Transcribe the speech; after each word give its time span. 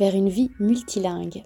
vers 0.00 0.14
une 0.14 0.30
vie 0.30 0.50
multilingue. 0.58 1.44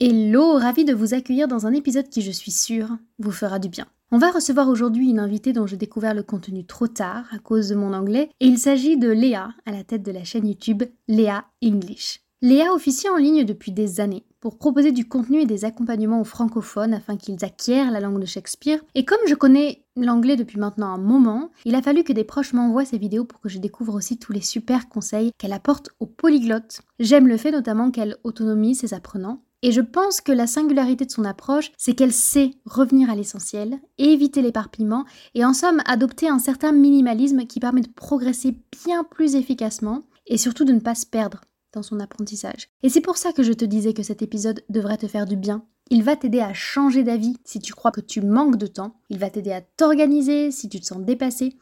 Hello, 0.00 0.54
ravi 0.54 0.86
de 0.86 0.94
vous 0.94 1.12
accueillir 1.12 1.48
dans 1.48 1.66
un 1.66 1.74
épisode 1.74 2.08
qui, 2.08 2.22
je 2.22 2.30
suis 2.30 2.50
sûre, 2.50 2.88
vous 3.18 3.30
fera 3.30 3.58
du 3.58 3.68
bien. 3.68 3.86
On 4.10 4.16
va 4.16 4.30
recevoir 4.30 4.70
aujourd'hui 4.70 5.10
une 5.10 5.18
invitée 5.18 5.52
dont 5.52 5.66
j'ai 5.66 5.76
découvert 5.76 6.14
le 6.14 6.22
contenu 6.22 6.64
trop 6.64 6.86
tard 6.86 7.26
à 7.30 7.38
cause 7.38 7.68
de 7.68 7.74
mon 7.74 7.92
anglais, 7.92 8.30
et 8.40 8.46
il 8.46 8.58
s'agit 8.58 8.96
de 8.96 9.10
Léa, 9.10 9.50
à 9.66 9.72
la 9.72 9.84
tête 9.84 10.02
de 10.02 10.12
la 10.12 10.24
chaîne 10.24 10.48
YouTube 10.48 10.84
Léa 11.06 11.44
English. 11.62 12.20
Léa 12.40 12.72
officie 12.72 13.10
en 13.10 13.16
ligne 13.16 13.44
depuis 13.44 13.72
des 13.72 14.00
années 14.00 14.24
pour 14.40 14.56
proposer 14.56 14.92
du 14.92 15.06
contenu 15.06 15.40
et 15.40 15.46
des 15.46 15.66
accompagnements 15.66 16.22
aux 16.22 16.24
francophones 16.24 16.94
afin 16.94 17.18
qu'ils 17.18 17.44
acquièrent 17.44 17.90
la 17.90 18.00
langue 18.00 18.20
de 18.20 18.26
Shakespeare. 18.26 18.80
Et 18.94 19.04
comme 19.04 19.26
je 19.26 19.34
connais 19.34 19.83
l'anglais 19.96 20.36
depuis 20.36 20.58
maintenant 20.58 20.88
un 20.88 20.98
moment, 20.98 21.50
il 21.64 21.74
a 21.74 21.82
fallu 21.82 22.04
que 22.04 22.12
des 22.12 22.24
proches 22.24 22.52
m'envoient 22.52 22.84
ces 22.84 22.98
vidéos 22.98 23.24
pour 23.24 23.40
que 23.40 23.48
je 23.48 23.58
découvre 23.58 23.94
aussi 23.94 24.18
tous 24.18 24.32
les 24.32 24.40
super 24.40 24.88
conseils 24.88 25.32
qu'elle 25.38 25.52
apporte 25.52 25.90
aux 26.00 26.06
polyglottes. 26.06 26.82
J'aime 26.98 27.28
le 27.28 27.36
fait 27.36 27.50
notamment 27.50 27.90
qu'elle 27.90 28.16
autonomise 28.24 28.80
ses 28.80 28.94
apprenants. 28.94 29.42
Et 29.62 29.72
je 29.72 29.80
pense 29.80 30.20
que 30.20 30.32
la 30.32 30.46
singularité 30.46 31.06
de 31.06 31.10
son 31.10 31.24
approche, 31.24 31.72
c'est 31.78 31.94
qu'elle 31.94 32.12
sait 32.12 32.50
revenir 32.66 33.08
à 33.08 33.14
l'essentiel, 33.14 33.80
éviter 33.96 34.42
l'éparpillement 34.42 35.06
et 35.34 35.42
en 35.42 35.54
somme 35.54 35.80
adopter 35.86 36.28
un 36.28 36.38
certain 36.38 36.72
minimalisme 36.72 37.46
qui 37.46 37.60
permet 37.60 37.80
de 37.80 37.88
progresser 37.88 38.58
bien 38.84 39.04
plus 39.04 39.36
efficacement 39.36 40.02
et 40.26 40.36
surtout 40.36 40.66
de 40.66 40.72
ne 40.72 40.80
pas 40.80 40.94
se 40.94 41.06
perdre 41.06 41.40
dans 41.72 41.82
son 41.82 41.98
apprentissage. 41.98 42.68
Et 42.82 42.90
c'est 42.90 43.00
pour 43.00 43.16
ça 43.16 43.32
que 43.32 43.42
je 43.42 43.54
te 43.54 43.64
disais 43.64 43.94
que 43.94 44.02
cet 44.02 44.20
épisode 44.20 44.62
devrait 44.68 44.98
te 44.98 45.08
faire 45.08 45.24
du 45.24 45.36
bien. 45.36 45.64
Il 45.90 46.02
va 46.02 46.16
t'aider 46.16 46.40
à 46.40 46.54
changer 46.54 47.02
d'avis 47.02 47.36
si 47.44 47.60
tu 47.60 47.74
crois 47.74 47.90
que 47.90 48.00
tu 48.00 48.20
manques 48.20 48.56
de 48.56 48.66
temps, 48.66 48.96
il 49.10 49.18
va 49.18 49.30
t'aider 49.30 49.52
à 49.52 49.60
t'organiser 49.60 50.50
si 50.50 50.68
tu 50.68 50.80
te 50.80 50.86
sens 50.86 51.00
dépassé, 51.00 51.56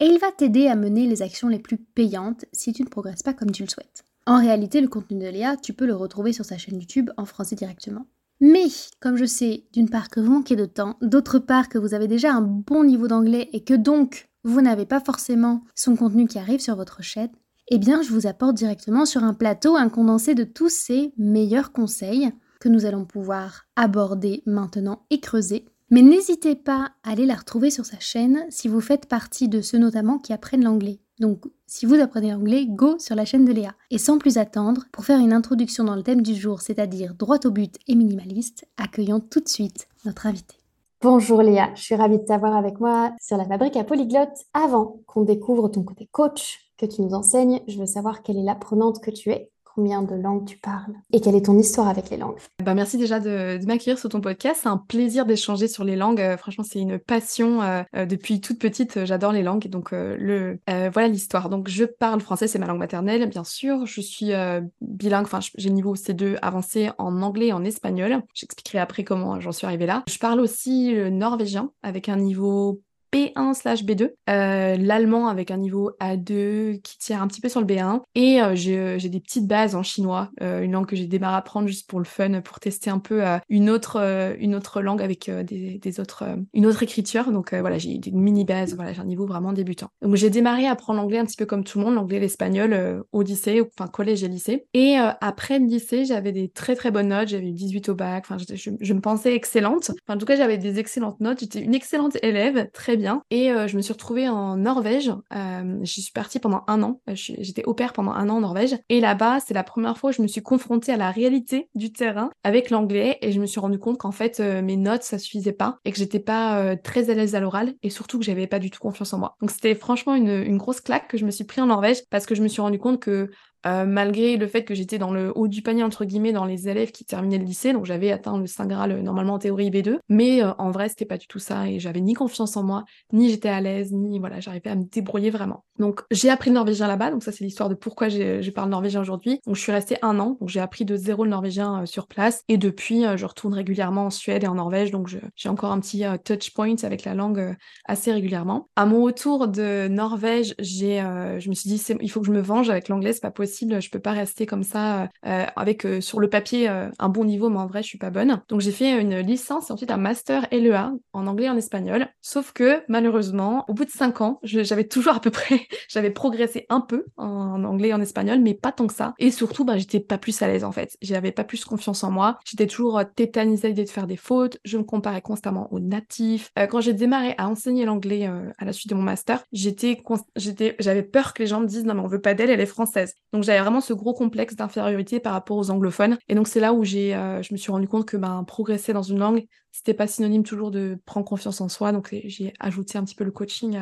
et 0.00 0.06
il 0.06 0.18
va 0.18 0.32
t'aider 0.32 0.66
à 0.66 0.76
mener 0.76 1.06
les 1.06 1.22
actions 1.22 1.48
les 1.48 1.58
plus 1.58 1.78
payantes 1.78 2.44
si 2.52 2.72
tu 2.72 2.82
ne 2.82 2.88
progresses 2.88 3.22
pas 3.22 3.34
comme 3.34 3.50
tu 3.50 3.62
le 3.62 3.68
souhaites. 3.68 4.04
En 4.26 4.40
réalité, 4.40 4.80
le 4.80 4.88
contenu 4.88 5.18
de 5.18 5.28
Léa, 5.28 5.56
tu 5.56 5.72
peux 5.72 5.86
le 5.86 5.94
retrouver 5.94 6.32
sur 6.32 6.44
sa 6.44 6.58
chaîne 6.58 6.80
YouTube 6.80 7.10
en 7.16 7.24
français 7.26 7.54
directement. 7.54 8.06
Mais, 8.40 8.66
comme 9.00 9.16
je 9.16 9.24
sais, 9.24 9.64
d'une 9.72 9.88
part 9.88 10.10
que 10.10 10.20
vous 10.20 10.32
manquez 10.32 10.56
de 10.56 10.66
temps, 10.66 10.96
d'autre 11.00 11.38
part 11.38 11.68
que 11.68 11.78
vous 11.78 11.94
avez 11.94 12.08
déjà 12.08 12.32
un 12.32 12.42
bon 12.42 12.84
niveau 12.84 13.08
d'anglais 13.08 13.48
et 13.52 13.62
que 13.62 13.74
donc 13.74 14.28
vous 14.44 14.60
n'avez 14.60 14.84
pas 14.84 15.00
forcément 15.00 15.62
son 15.74 15.96
contenu 15.96 16.26
qui 16.26 16.38
arrive 16.38 16.60
sur 16.60 16.76
votre 16.76 17.02
chaîne, 17.02 17.30
eh 17.68 17.78
bien 17.78 18.02
je 18.02 18.10
vous 18.10 18.26
apporte 18.26 18.54
directement 18.54 19.06
sur 19.06 19.24
un 19.24 19.34
plateau 19.34 19.76
un 19.76 19.88
condensé 19.88 20.34
de 20.34 20.44
tous 20.44 20.68
ces 20.68 21.12
meilleurs 21.16 21.72
conseils 21.72 22.30
nous 22.68 22.86
allons 22.86 23.04
pouvoir 23.04 23.66
aborder 23.76 24.42
maintenant 24.46 25.02
et 25.10 25.20
creuser. 25.20 25.64
Mais 25.90 26.02
n'hésitez 26.02 26.56
pas 26.56 26.90
à 27.04 27.10
aller 27.12 27.26
la 27.26 27.34
retrouver 27.34 27.70
sur 27.70 27.84
sa 27.84 27.98
chaîne 28.00 28.44
si 28.50 28.68
vous 28.68 28.80
faites 28.80 29.06
partie 29.06 29.48
de 29.48 29.60
ceux 29.60 29.78
notamment 29.78 30.18
qui 30.18 30.32
apprennent 30.32 30.64
l'anglais. 30.64 31.00
Donc 31.20 31.44
si 31.66 31.86
vous 31.86 31.94
apprenez 31.94 32.32
l'anglais, 32.32 32.66
go 32.66 32.98
sur 32.98 33.14
la 33.14 33.24
chaîne 33.24 33.44
de 33.44 33.52
Léa. 33.52 33.74
Et 33.90 33.98
sans 33.98 34.18
plus 34.18 34.36
attendre, 34.36 34.84
pour 34.92 35.04
faire 35.04 35.20
une 35.20 35.32
introduction 35.32 35.84
dans 35.84 35.96
le 35.96 36.02
thème 36.02 36.22
du 36.22 36.34
jour, 36.34 36.60
c'est-à-dire 36.60 37.14
droit 37.14 37.38
au 37.44 37.50
but 37.50 37.76
et 37.86 37.94
minimaliste, 37.94 38.66
accueillons 38.76 39.20
tout 39.20 39.40
de 39.40 39.48
suite 39.48 39.88
notre 40.04 40.26
invité. 40.26 40.56
Bonjour 41.02 41.42
Léa, 41.42 41.70
je 41.74 41.82
suis 41.82 41.94
ravie 41.94 42.18
de 42.18 42.24
t'avoir 42.24 42.56
avec 42.56 42.80
moi 42.80 43.12
sur 43.20 43.36
la 43.36 43.44
fabrique 43.44 43.76
à 43.76 43.84
polyglotte. 43.84 44.44
Avant 44.54 45.00
qu'on 45.06 45.22
découvre 45.22 45.68
ton 45.68 45.82
côté 45.82 46.08
coach, 46.10 46.66
que 46.76 46.86
tu 46.86 47.02
nous 47.02 47.14
enseignes. 47.14 47.60
Je 47.68 47.78
veux 47.78 47.86
savoir 47.86 48.22
quelle 48.22 48.38
est 48.38 48.44
l'apprenante 48.44 49.00
que 49.00 49.10
tu 49.10 49.30
es, 49.30 49.50
combien 49.76 50.02
de 50.02 50.14
langues 50.14 50.46
tu 50.46 50.56
parles 50.56 50.94
et 51.12 51.20
quelle 51.20 51.36
est 51.36 51.44
ton 51.44 51.58
histoire 51.58 51.86
avec 51.86 52.08
les 52.08 52.16
langues. 52.16 52.38
Bah 52.64 52.74
merci 52.74 52.96
déjà 52.96 53.20
de, 53.20 53.64
m'accueillir 53.66 53.98
sur 53.98 54.08
ton 54.08 54.22
podcast. 54.22 54.60
C'est 54.62 54.68
un 54.68 54.78
plaisir 54.78 55.26
d'échanger 55.26 55.68
sur 55.68 55.84
les 55.84 55.96
langues. 55.96 56.20
Euh, 56.20 56.36
franchement, 56.38 56.64
c'est 56.64 56.80
une 56.80 56.98
passion. 56.98 57.62
Euh, 57.62 57.82
euh, 57.94 58.06
depuis 58.06 58.40
toute 58.40 58.58
petite, 58.58 59.04
j'adore 59.04 59.32
les 59.32 59.42
langues. 59.42 59.68
Donc, 59.68 59.90
le, 59.92 60.58
voilà 60.66 61.08
l'histoire. 61.08 61.50
Donc, 61.50 61.68
je 61.68 61.84
parle 61.84 62.20
français, 62.20 62.48
c'est 62.48 62.58
ma 62.58 62.66
langue 62.66 62.78
maternelle, 62.78 63.28
bien 63.28 63.44
sûr. 63.44 63.84
Je 63.84 64.00
suis 64.00 64.32
bilingue, 64.80 65.26
enfin, 65.26 65.40
j'ai 65.56 65.70
niveau 65.70 65.94
C2 65.94 66.38
avancé 66.40 66.90
en 66.98 67.20
anglais 67.22 67.48
et 67.48 67.52
en 67.52 67.64
espagnol. 67.64 68.22
J'expliquerai 68.34 68.78
après 68.78 69.04
comment 69.04 69.40
j'en 69.40 69.52
suis 69.52 69.66
arrivée 69.66 69.86
là. 69.86 70.04
Je 70.08 70.18
parle 70.18 70.40
aussi 70.40 70.92
le 70.94 71.10
norvégien 71.10 71.70
avec 71.82 72.08
un 72.08 72.16
niveau 72.16 72.80
B1 73.16 73.54
slash 73.54 73.84
B2, 73.84 74.10
euh, 74.28 74.76
l'allemand 74.76 75.28
avec 75.28 75.50
un 75.50 75.56
niveau 75.56 75.92
A2 76.00 76.80
qui 76.82 76.98
tire 76.98 77.22
un 77.22 77.28
petit 77.28 77.40
peu 77.40 77.48
sur 77.48 77.60
le 77.60 77.66
B1, 77.66 78.02
et 78.14 78.42
euh, 78.42 78.54
euh, 78.68 78.98
j'ai 78.98 79.08
des 79.08 79.20
petites 79.20 79.46
bases 79.46 79.74
en 79.74 79.82
chinois, 79.82 80.30
une 80.40 80.72
langue 80.72 80.86
que 80.86 80.96
j'ai 80.96 81.06
démarré 81.06 81.34
à 81.34 81.38
apprendre 81.38 81.66
juste 81.66 81.88
pour 81.88 81.98
le 81.98 82.04
fun, 82.04 82.40
pour 82.42 82.60
tester 82.60 82.90
un 82.90 82.98
peu 82.98 83.22
une, 83.48 83.70
autre, 83.70 84.36
une 84.38 84.54
autre 84.54 84.82
langue 84.82 85.02
avec 85.02 85.30
des, 85.30 86.00
autres, 86.00 86.24
une 86.52 86.66
autre 86.66 86.82
écriture. 86.82 87.30
Donc 87.32 87.54
voilà, 87.54 87.78
j'ai 87.78 87.98
des 87.98 88.10
mini 88.10 88.44
bases, 88.44 88.74
voilà, 88.74 88.92
j'ai 88.92 89.00
un 89.00 89.06
niveau 89.06 89.26
vraiment 89.26 89.52
débutant. 89.52 89.88
Donc 90.02 90.16
j'ai 90.16 90.30
démarré 90.30 90.66
à 90.66 90.72
apprendre 90.72 91.00
l'anglais 91.00 91.18
un 91.18 91.24
petit 91.24 91.36
peu 91.36 91.46
comme 91.46 91.64
tout 91.64 91.78
le 91.78 91.84
monde, 91.84 91.94
l'anglais 91.94 92.20
l'espagnol 92.20 93.04
au 93.12 93.22
lycée, 93.22 93.62
enfin 93.78 93.88
collège 93.88 94.22
et 94.24 94.28
lycée. 94.28 94.66
Et 94.74 94.96
après 95.20 95.58
le 95.58 95.66
lycée, 95.66 96.04
j'avais 96.04 96.32
des 96.32 96.48
très 96.48 96.76
très 96.76 96.90
bonnes 96.90 97.08
notes, 97.08 97.28
j'avais 97.28 97.48
eu 97.48 97.52
18 97.52 97.88
au 97.88 97.94
bac, 97.94 98.24
enfin 98.28 98.36
je, 98.38 98.70
je, 98.80 98.94
me 98.94 99.00
pensais 99.00 99.34
excellente. 99.34 99.90
Enfin, 100.06 100.16
en 100.16 100.18
tout 100.18 100.26
cas, 100.26 100.36
j'avais 100.36 100.58
des 100.58 100.78
excellentes 100.78 101.20
notes, 101.20 101.40
j'étais 101.40 101.60
une 101.60 101.74
excellente 101.74 102.16
élève, 102.22 102.68
très 102.72 102.96
bien 102.96 103.05
et 103.30 103.50
euh, 103.50 103.66
je 103.66 103.76
me 103.76 103.82
suis 103.82 103.92
retrouvée 103.92 104.28
en 104.28 104.56
Norvège. 104.56 105.12
Euh, 105.34 105.78
j'y 105.82 106.02
suis 106.02 106.12
partie 106.12 106.38
pendant 106.38 106.64
un 106.66 106.82
an. 106.82 107.00
Euh, 107.08 107.12
j'étais 107.14 107.64
au 107.64 107.74
pair 107.74 107.92
pendant 107.92 108.12
un 108.12 108.28
an 108.28 108.36
en 108.36 108.40
Norvège. 108.40 108.76
Et 108.88 109.00
là-bas, 109.00 109.40
c'est 109.40 109.54
la 109.54 109.64
première 109.64 109.98
fois 109.98 110.10
où 110.10 110.12
je 110.12 110.22
me 110.22 110.26
suis 110.26 110.42
confrontée 110.42 110.92
à 110.92 110.96
la 110.96 111.10
réalité 111.10 111.68
du 111.74 111.92
terrain 111.92 112.30
avec 112.44 112.70
l'anglais. 112.70 113.18
Et 113.22 113.32
je 113.32 113.40
me 113.40 113.46
suis 113.46 113.60
rendu 113.60 113.78
compte 113.78 113.98
qu'en 113.98 114.12
fait, 114.12 114.40
mes 114.40 114.76
notes, 114.76 115.02
ça 115.02 115.18
suffisait 115.18 115.52
pas. 115.52 115.78
Et 115.84 115.92
que 115.92 115.98
j'étais 115.98 116.20
pas 116.20 116.76
très 116.76 117.10
à 117.10 117.14
l'aise 117.14 117.34
à 117.34 117.40
l'oral. 117.40 117.74
Et 117.82 117.90
surtout 117.90 118.18
que 118.18 118.24
j'avais 118.24 118.46
pas 118.46 118.58
du 118.58 118.70
tout 118.70 118.80
confiance 118.80 119.12
en 119.12 119.18
moi. 119.18 119.36
Donc 119.40 119.50
c'était 119.50 119.74
franchement 119.74 120.14
une, 120.14 120.56
grosse 120.56 120.80
claque 120.80 121.08
que 121.08 121.18
je 121.18 121.26
me 121.26 121.30
suis 121.30 121.44
pris 121.44 121.60
en 121.60 121.66
Norvège 121.66 122.02
parce 122.10 122.24
que 122.24 122.34
je 122.34 122.42
me 122.42 122.48
suis 122.48 122.62
rendu 122.62 122.78
compte 122.78 122.98
que 122.98 123.30
euh, 123.66 123.84
malgré 123.84 124.36
le 124.36 124.46
fait 124.46 124.64
que 124.64 124.74
j'étais 124.74 124.98
dans 124.98 125.10
le 125.10 125.32
haut 125.34 125.48
du 125.48 125.60
panier, 125.62 125.82
entre 125.82 126.04
guillemets, 126.04 126.32
dans 126.32 126.44
les 126.44 126.68
élèves 126.68 126.92
qui 126.92 127.04
terminaient 127.04 127.38
le 127.38 127.44
lycée, 127.44 127.72
donc 127.72 127.84
j'avais 127.84 128.12
atteint 128.12 128.38
le 128.38 128.46
Saint 128.46 128.66
Graal 128.66 128.92
euh, 128.92 129.02
normalement 129.02 129.34
en 129.34 129.38
théorie 129.38 129.70
B2, 129.70 129.98
mais 130.08 130.42
euh, 130.42 130.52
en 130.58 130.70
vrai, 130.70 130.88
c'était 130.88 131.04
pas 131.04 131.18
du 131.18 131.26
tout 131.26 131.40
ça, 131.40 131.68
et 131.68 131.80
j'avais 131.80 132.00
ni 132.00 132.14
confiance 132.14 132.56
en 132.56 132.62
moi, 132.62 132.84
ni 133.12 133.28
j'étais 133.28 133.48
à 133.48 133.60
l'aise, 133.60 133.92
ni 133.92 134.18
voilà, 134.20 134.38
j'arrivais 134.40 134.70
à 134.70 134.76
me 134.76 134.84
débrouiller 134.84 135.30
vraiment. 135.30 135.64
Donc 135.78 136.02
j'ai 136.10 136.30
appris 136.30 136.50
le 136.50 136.54
norvégien 136.54 136.86
là-bas, 136.86 137.10
donc 137.10 137.24
ça 137.24 137.32
c'est 137.32 137.44
l'histoire 137.44 137.68
de 137.68 137.74
pourquoi 137.74 138.08
je 138.08 138.50
parle 138.50 138.70
norvégien 138.70 139.00
aujourd'hui. 139.00 139.40
Donc 139.46 139.56
je 139.56 139.60
suis 139.60 139.72
restée 139.72 139.96
un 140.02 140.18
an, 140.20 140.36
donc 140.40 140.48
j'ai 140.48 140.60
appris 140.60 140.84
de 140.84 140.96
zéro 140.96 141.24
le 141.24 141.30
norvégien 141.30 141.84
sur 141.86 142.06
place, 142.06 142.42
et 142.48 142.56
depuis 142.56 143.04
je 143.16 143.26
retourne 143.26 143.52
régulièrement 143.52 144.06
en 144.06 144.10
Suède 144.10 144.44
et 144.44 144.46
en 144.46 144.54
Norvège, 144.54 144.90
donc 144.90 145.08
j'ai 145.08 145.48
encore 145.48 145.72
un 145.72 145.80
petit 145.80 146.04
touch 146.24 146.54
point 146.54 146.76
avec 146.82 147.04
la 147.04 147.14
langue 147.14 147.54
assez 147.84 148.12
régulièrement. 148.12 148.68
À 148.76 148.86
mon 148.86 149.02
retour 149.02 149.48
de 149.48 149.88
Norvège, 149.88 150.54
je 150.58 151.48
me 151.48 151.54
suis 151.54 151.68
dit, 151.68 151.82
il 152.00 152.10
faut 152.10 152.20
que 152.20 152.26
je 152.26 152.32
me 152.32 152.40
venge 152.40 152.70
avec 152.70 152.88
l'anglais, 152.88 153.12
c'est 153.12 153.20
pas 153.20 153.30
possible, 153.30 153.55
je 153.60 153.90
peux 153.90 153.98
pas 153.98 154.12
rester 154.12 154.46
comme 154.46 154.62
ça 154.62 155.08
euh, 155.24 155.44
avec 155.56 155.84
euh, 155.84 156.00
sur 156.00 156.20
le 156.20 156.28
papier 156.28 156.68
euh, 156.68 156.88
un 156.98 157.08
bon 157.08 157.24
niveau, 157.24 157.48
mais 157.48 157.58
en 157.58 157.66
vrai 157.66 157.82
je 157.82 157.88
suis 157.88 157.98
pas 157.98 158.10
bonne. 158.10 158.40
Donc 158.48 158.60
j'ai 158.60 158.72
fait 158.72 159.00
une 159.00 159.18
licence 159.18 159.70
et 159.70 159.72
ensuite 159.72 159.90
un 159.90 159.96
master 159.96 160.46
LEA 160.52 160.92
en 161.12 161.26
anglais 161.26 161.46
et 161.46 161.50
en 161.50 161.56
espagnol. 161.56 162.08
Sauf 162.20 162.52
que 162.52 162.82
malheureusement, 162.88 163.64
au 163.68 163.74
bout 163.74 163.84
de 163.84 163.90
cinq 163.90 164.20
ans, 164.20 164.38
j'avais 164.42 164.86
toujours 164.86 165.14
à 165.14 165.20
peu 165.20 165.30
près, 165.30 165.60
j'avais 165.88 166.10
progressé 166.10 166.66
un 166.68 166.80
peu 166.80 167.04
en 167.16 167.64
anglais 167.64 167.88
et 167.88 167.94
en 167.94 168.00
espagnol, 168.00 168.40
mais 168.40 168.54
pas 168.54 168.72
tant 168.72 168.86
que 168.86 168.94
ça. 168.94 169.14
Et 169.18 169.30
surtout, 169.30 169.64
bah, 169.64 169.78
j'étais 169.78 170.00
pas 170.00 170.18
plus 170.18 170.40
à 170.42 170.48
l'aise 170.48 170.64
en 170.64 170.72
fait. 170.72 170.96
J'avais 171.02 171.32
pas 171.32 171.44
plus 171.44 171.64
confiance 171.64 172.04
en 172.04 172.10
moi. 172.10 172.38
J'étais 172.44 172.66
toujours 172.66 173.00
tétanisée 173.14 173.72
d'être 173.72 173.86
de 173.86 173.90
faire 173.90 174.06
des 174.06 174.16
fautes. 174.16 174.58
Je 174.64 174.78
me 174.78 174.82
comparais 174.82 175.22
constamment 175.22 175.72
aux 175.72 175.80
natifs. 175.80 176.50
quand 176.70 176.80
j'ai 176.80 176.92
démarré 176.92 177.34
à 177.38 177.48
enseigner 177.48 177.84
l'anglais 177.84 178.28
à 178.58 178.64
la 178.64 178.72
suite 178.72 178.90
de 178.90 178.94
mon 178.94 179.02
master, 179.02 179.44
j'étais, 179.52 180.02
j'avais 180.36 181.02
peur 181.02 181.34
que 181.34 181.42
les 181.42 181.46
gens 181.46 181.60
me 181.60 181.66
disent 181.66 181.84
non 181.84 181.94
mais 181.94 182.00
on 182.00 182.08
veut 182.08 182.20
pas 182.20 182.34
d'elle, 182.34 182.50
elle 182.50 182.60
est 182.60 182.66
française. 182.66 183.14
Donc 183.36 183.44
j'avais 183.44 183.60
vraiment 183.60 183.82
ce 183.82 183.92
gros 183.92 184.14
complexe 184.14 184.56
d'infériorité 184.56 185.20
par 185.20 185.34
rapport 185.34 185.58
aux 185.58 185.70
anglophones. 185.70 186.16
Et 186.26 186.34
donc 186.34 186.48
c'est 186.48 186.58
là 186.58 186.72
où 186.72 186.84
j'ai, 186.84 187.14
euh, 187.14 187.42
je 187.42 187.52
me 187.52 187.58
suis 187.58 187.70
rendu 187.70 187.86
compte 187.86 188.06
que 188.06 188.16
ben, 188.16 188.44
progresser 188.44 188.94
dans 188.94 189.02
une 189.02 189.18
langue, 189.18 189.46
c'était 189.72 189.92
pas 189.92 190.06
synonyme 190.06 190.42
toujours 190.42 190.70
de 190.70 190.98
prendre 191.04 191.26
confiance 191.26 191.60
en 191.60 191.68
soi. 191.68 191.92
Donc 191.92 192.16
j'ai 192.24 192.54
ajouté 192.60 192.96
un 192.96 193.04
petit 193.04 193.14
peu 193.14 193.24
le 193.24 193.30
coaching 193.30 193.78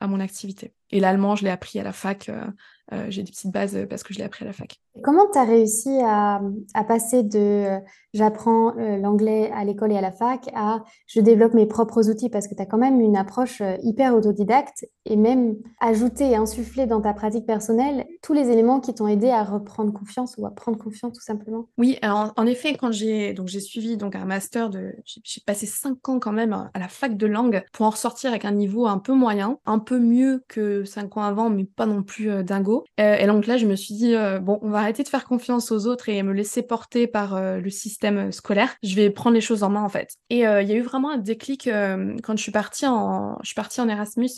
à, 0.00 0.06
mon 0.06 0.20
activité. 0.20 0.72
Et 0.90 1.00
l'allemand, 1.00 1.36
je 1.36 1.44
l'ai 1.44 1.50
appris 1.50 1.78
à 1.78 1.82
la 1.82 1.92
fac. 1.92 2.30
Euh, 2.30 3.06
j'ai 3.10 3.22
des 3.22 3.30
petites 3.30 3.52
bases 3.52 3.86
parce 3.90 4.02
que 4.02 4.14
je 4.14 4.20
l'ai 4.20 4.24
appris 4.24 4.44
à 4.44 4.46
la 4.46 4.54
fac. 4.54 4.80
Comment 5.02 5.26
tu 5.32 5.38
as 5.38 5.44
réussi 5.44 5.90
à, 6.02 6.40
passer 6.86 7.22
de 7.22 7.80
j'apprends 8.12 8.72
l'anglais 8.74 9.50
à 9.52 9.64
l'école 9.64 9.92
et 9.92 9.96
à 9.96 10.00
la 10.00 10.12
fac 10.12 10.48
à 10.54 10.84
je 11.06 11.20
développe 11.20 11.54
mes 11.54 11.66
propres 11.66 12.08
outils? 12.08 12.30
Parce 12.30 12.46
que 12.46 12.54
tu 12.54 12.62
as 12.62 12.66
quand 12.66 12.78
même 12.78 13.00
une 13.00 13.16
approche 13.16 13.62
hyper 13.82 14.14
autodidacte 14.14 14.86
et 15.04 15.16
même 15.16 15.56
ajouter 15.80 16.30
et 16.30 16.36
insuffler 16.36 16.86
dans 16.86 17.00
ta 17.00 17.12
pratique 17.12 17.46
personnelle 17.46 18.06
tous 18.22 18.32
les 18.32 18.50
éléments 18.50 18.80
qui 18.80 18.94
t'ont 18.94 19.08
aidé 19.08 19.30
à 19.30 19.42
reprendre 19.42 19.92
confiance 19.92 20.36
ou 20.38 20.46
à 20.46 20.50
prendre 20.50 20.78
confiance 20.78 21.12
tout 21.12 21.24
simplement. 21.24 21.66
Oui, 21.76 21.98
alors 22.02 22.32
en 22.36 22.46
effet, 22.46 22.76
quand 22.76 22.92
j'ai 22.92 23.34
donc 23.34 23.48
j'ai 23.48 23.60
suivi 23.60 23.96
donc 23.96 24.14
un 24.14 24.24
master 24.24 24.70
de 24.70 24.92
j'ai 25.04 25.40
passé 25.44 25.66
cinq 25.66 26.08
ans 26.08 26.18
quand 26.18 26.32
même 26.32 26.52
à 26.52 26.78
la 26.78 26.88
fac 26.88 27.16
de 27.16 27.26
langue 27.26 27.62
pour 27.72 27.86
en 27.86 27.90
ressortir 27.90 28.30
avec 28.30 28.44
un 28.44 28.52
niveau 28.52 28.86
un 28.86 28.98
peu 28.98 29.12
moyen, 29.12 29.58
un 29.66 29.78
peu 29.78 29.98
mieux 29.98 30.44
que 30.48 30.84
cinq 30.84 31.16
ans 31.16 31.22
avant, 31.22 31.50
mais 31.50 31.64
pas 31.64 31.86
non 31.86 32.02
plus 32.02 32.30
euh, 32.30 32.42
dingo. 32.42 32.84
Euh, 33.00 33.16
et 33.16 33.26
donc 33.26 33.46
là, 33.46 33.56
je 33.56 33.66
me 33.66 33.76
suis 33.76 33.94
dit 33.94 34.14
euh, 34.14 34.38
bon, 34.38 34.58
on 34.62 34.70
va 34.70 34.83
arrêter 34.84 35.02
de 35.02 35.08
faire 35.08 35.24
confiance 35.24 35.72
aux 35.72 35.86
autres 35.86 36.08
et 36.08 36.22
me 36.22 36.32
laisser 36.32 36.62
porter 36.62 37.06
par 37.06 37.40
le 37.40 37.70
système 37.70 38.32
scolaire. 38.32 38.76
Je 38.82 38.94
vais 38.94 39.10
prendre 39.10 39.34
les 39.34 39.40
choses 39.40 39.62
en 39.62 39.70
main 39.70 39.82
en 39.82 39.88
fait. 39.88 40.10
Et 40.30 40.40
il 40.40 40.68
y 40.68 40.72
a 40.72 40.74
eu 40.74 40.82
vraiment 40.82 41.10
un 41.10 41.18
déclic 41.18 41.68
quand 41.68 42.36
je 42.36 42.42
suis 42.42 42.52
partie 42.52 42.86
en 42.86 43.38
je 43.42 43.48
suis 43.48 43.54
partie 43.54 43.80
en 43.80 43.88
Erasmus 43.88 44.30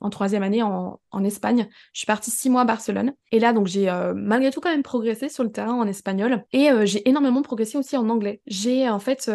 en 0.00 0.10
troisième 0.10 0.42
année 0.42 0.62
en, 0.62 1.00
en 1.10 1.24
Espagne. 1.24 1.68
Je 1.92 2.00
suis 2.00 2.06
partie 2.06 2.30
six 2.30 2.50
mois 2.50 2.62
à 2.62 2.64
Barcelone. 2.64 3.12
Et 3.32 3.38
là, 3.38 3.52
donc 3.52 3.66
j'ai 3.66 3.90
malgré 4.14 4.50
tout 4.50 4.60
quand 4.60 4.70
même 4.70 4.82
progressé 4.82 5.28
sur 5.28 5.44
le 5.44 5.50
terrain 5.50 5.74
en 5.74 5.86
espagnol 5.86 6.44
et 6.52 6.70
j'ai 6.84 7.08
énormément 7.08 7.42
progressé 7.42 7.78
aussi 7.78 7.96
en 7.96 8.08
anglais. 8.08 8.40
J'ai 8.46 8.88
en 8.88 8.98
fait 8.98 9.30